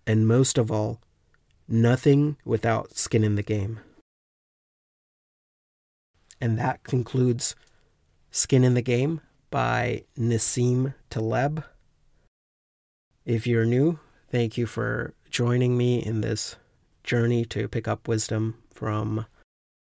and 0.06 0.28
most 0.28 0.58
of 0.58 0.72
all, 0.72 1.02
nothing 1.68 2.38
without 2.46 2.98
skin 2.98 3.24
in 3.24 3.36
the 3.36 3.44
game. 3.44 3.80
And 6.40 6.58
that 6.60 6.84
concludes 6.84 7.56
Skin 8.32 8.64
in 8.64 8.74
the 8.76 8.82
Game 8.82 9.22
by 9.50 10.04
Nassim 10.18 10.94
Taleb. 11.10 11.64
If 13.26 13.48
you're 13.48 13.66
new, 13.66 14.00
thank 14.32 14.58
you 14.58 14.66
for 14.66 15.14
joining 15.30 15.78
me 15.78 16.04
in 16.04 16.22
this 16.22 16.56
journey 17.04 17.46
to 17.46 17.68
pick 17.68 17.88
up 17.88 18.08
wisdom 18.08 18.56
from 18.74 19.26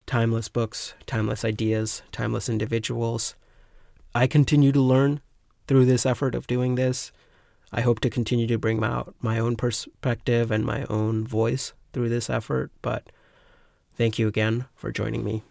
timeless 0.07 0.49
books, 0.49 0.95
timeless 1.07 1.45
ideas, 1.45 2.03
timeless 2.13 2.49
individuals. 2.49 3.35
I 4.15 4.27
continue 4.27 4.73
to 4.73 4.81
learn 4.81 5.21
through 5.67 5.87
this 5.87 6.05
effort 6.05 6.35
of 6.35 6.47
doing 6.47 6.75
this. 6.75 7.13
I 7.73 7.83
hope 7.83 8.01
to 8.01 8.11
continue 8.11 8.47
to 8.49 8.59
bring 8.59 8.83
out 8.83 9.15
my 9.21 9.39
own 9.39 9.57
perspective 9.57 10.51
and 10.51 10.65
my 10.65 10.85
own 10.91 11.27
voice 11.27 11.73
through 11.93 12.09
this 12.09 12.29
effort, 12.29 12.73
but 12.83 13.11
thank 13.95 14.19
you 14.19 14.27
again 14.27 14.67
for 14.75 14.91
joining 14.91 15.23
me. 15.23 15.43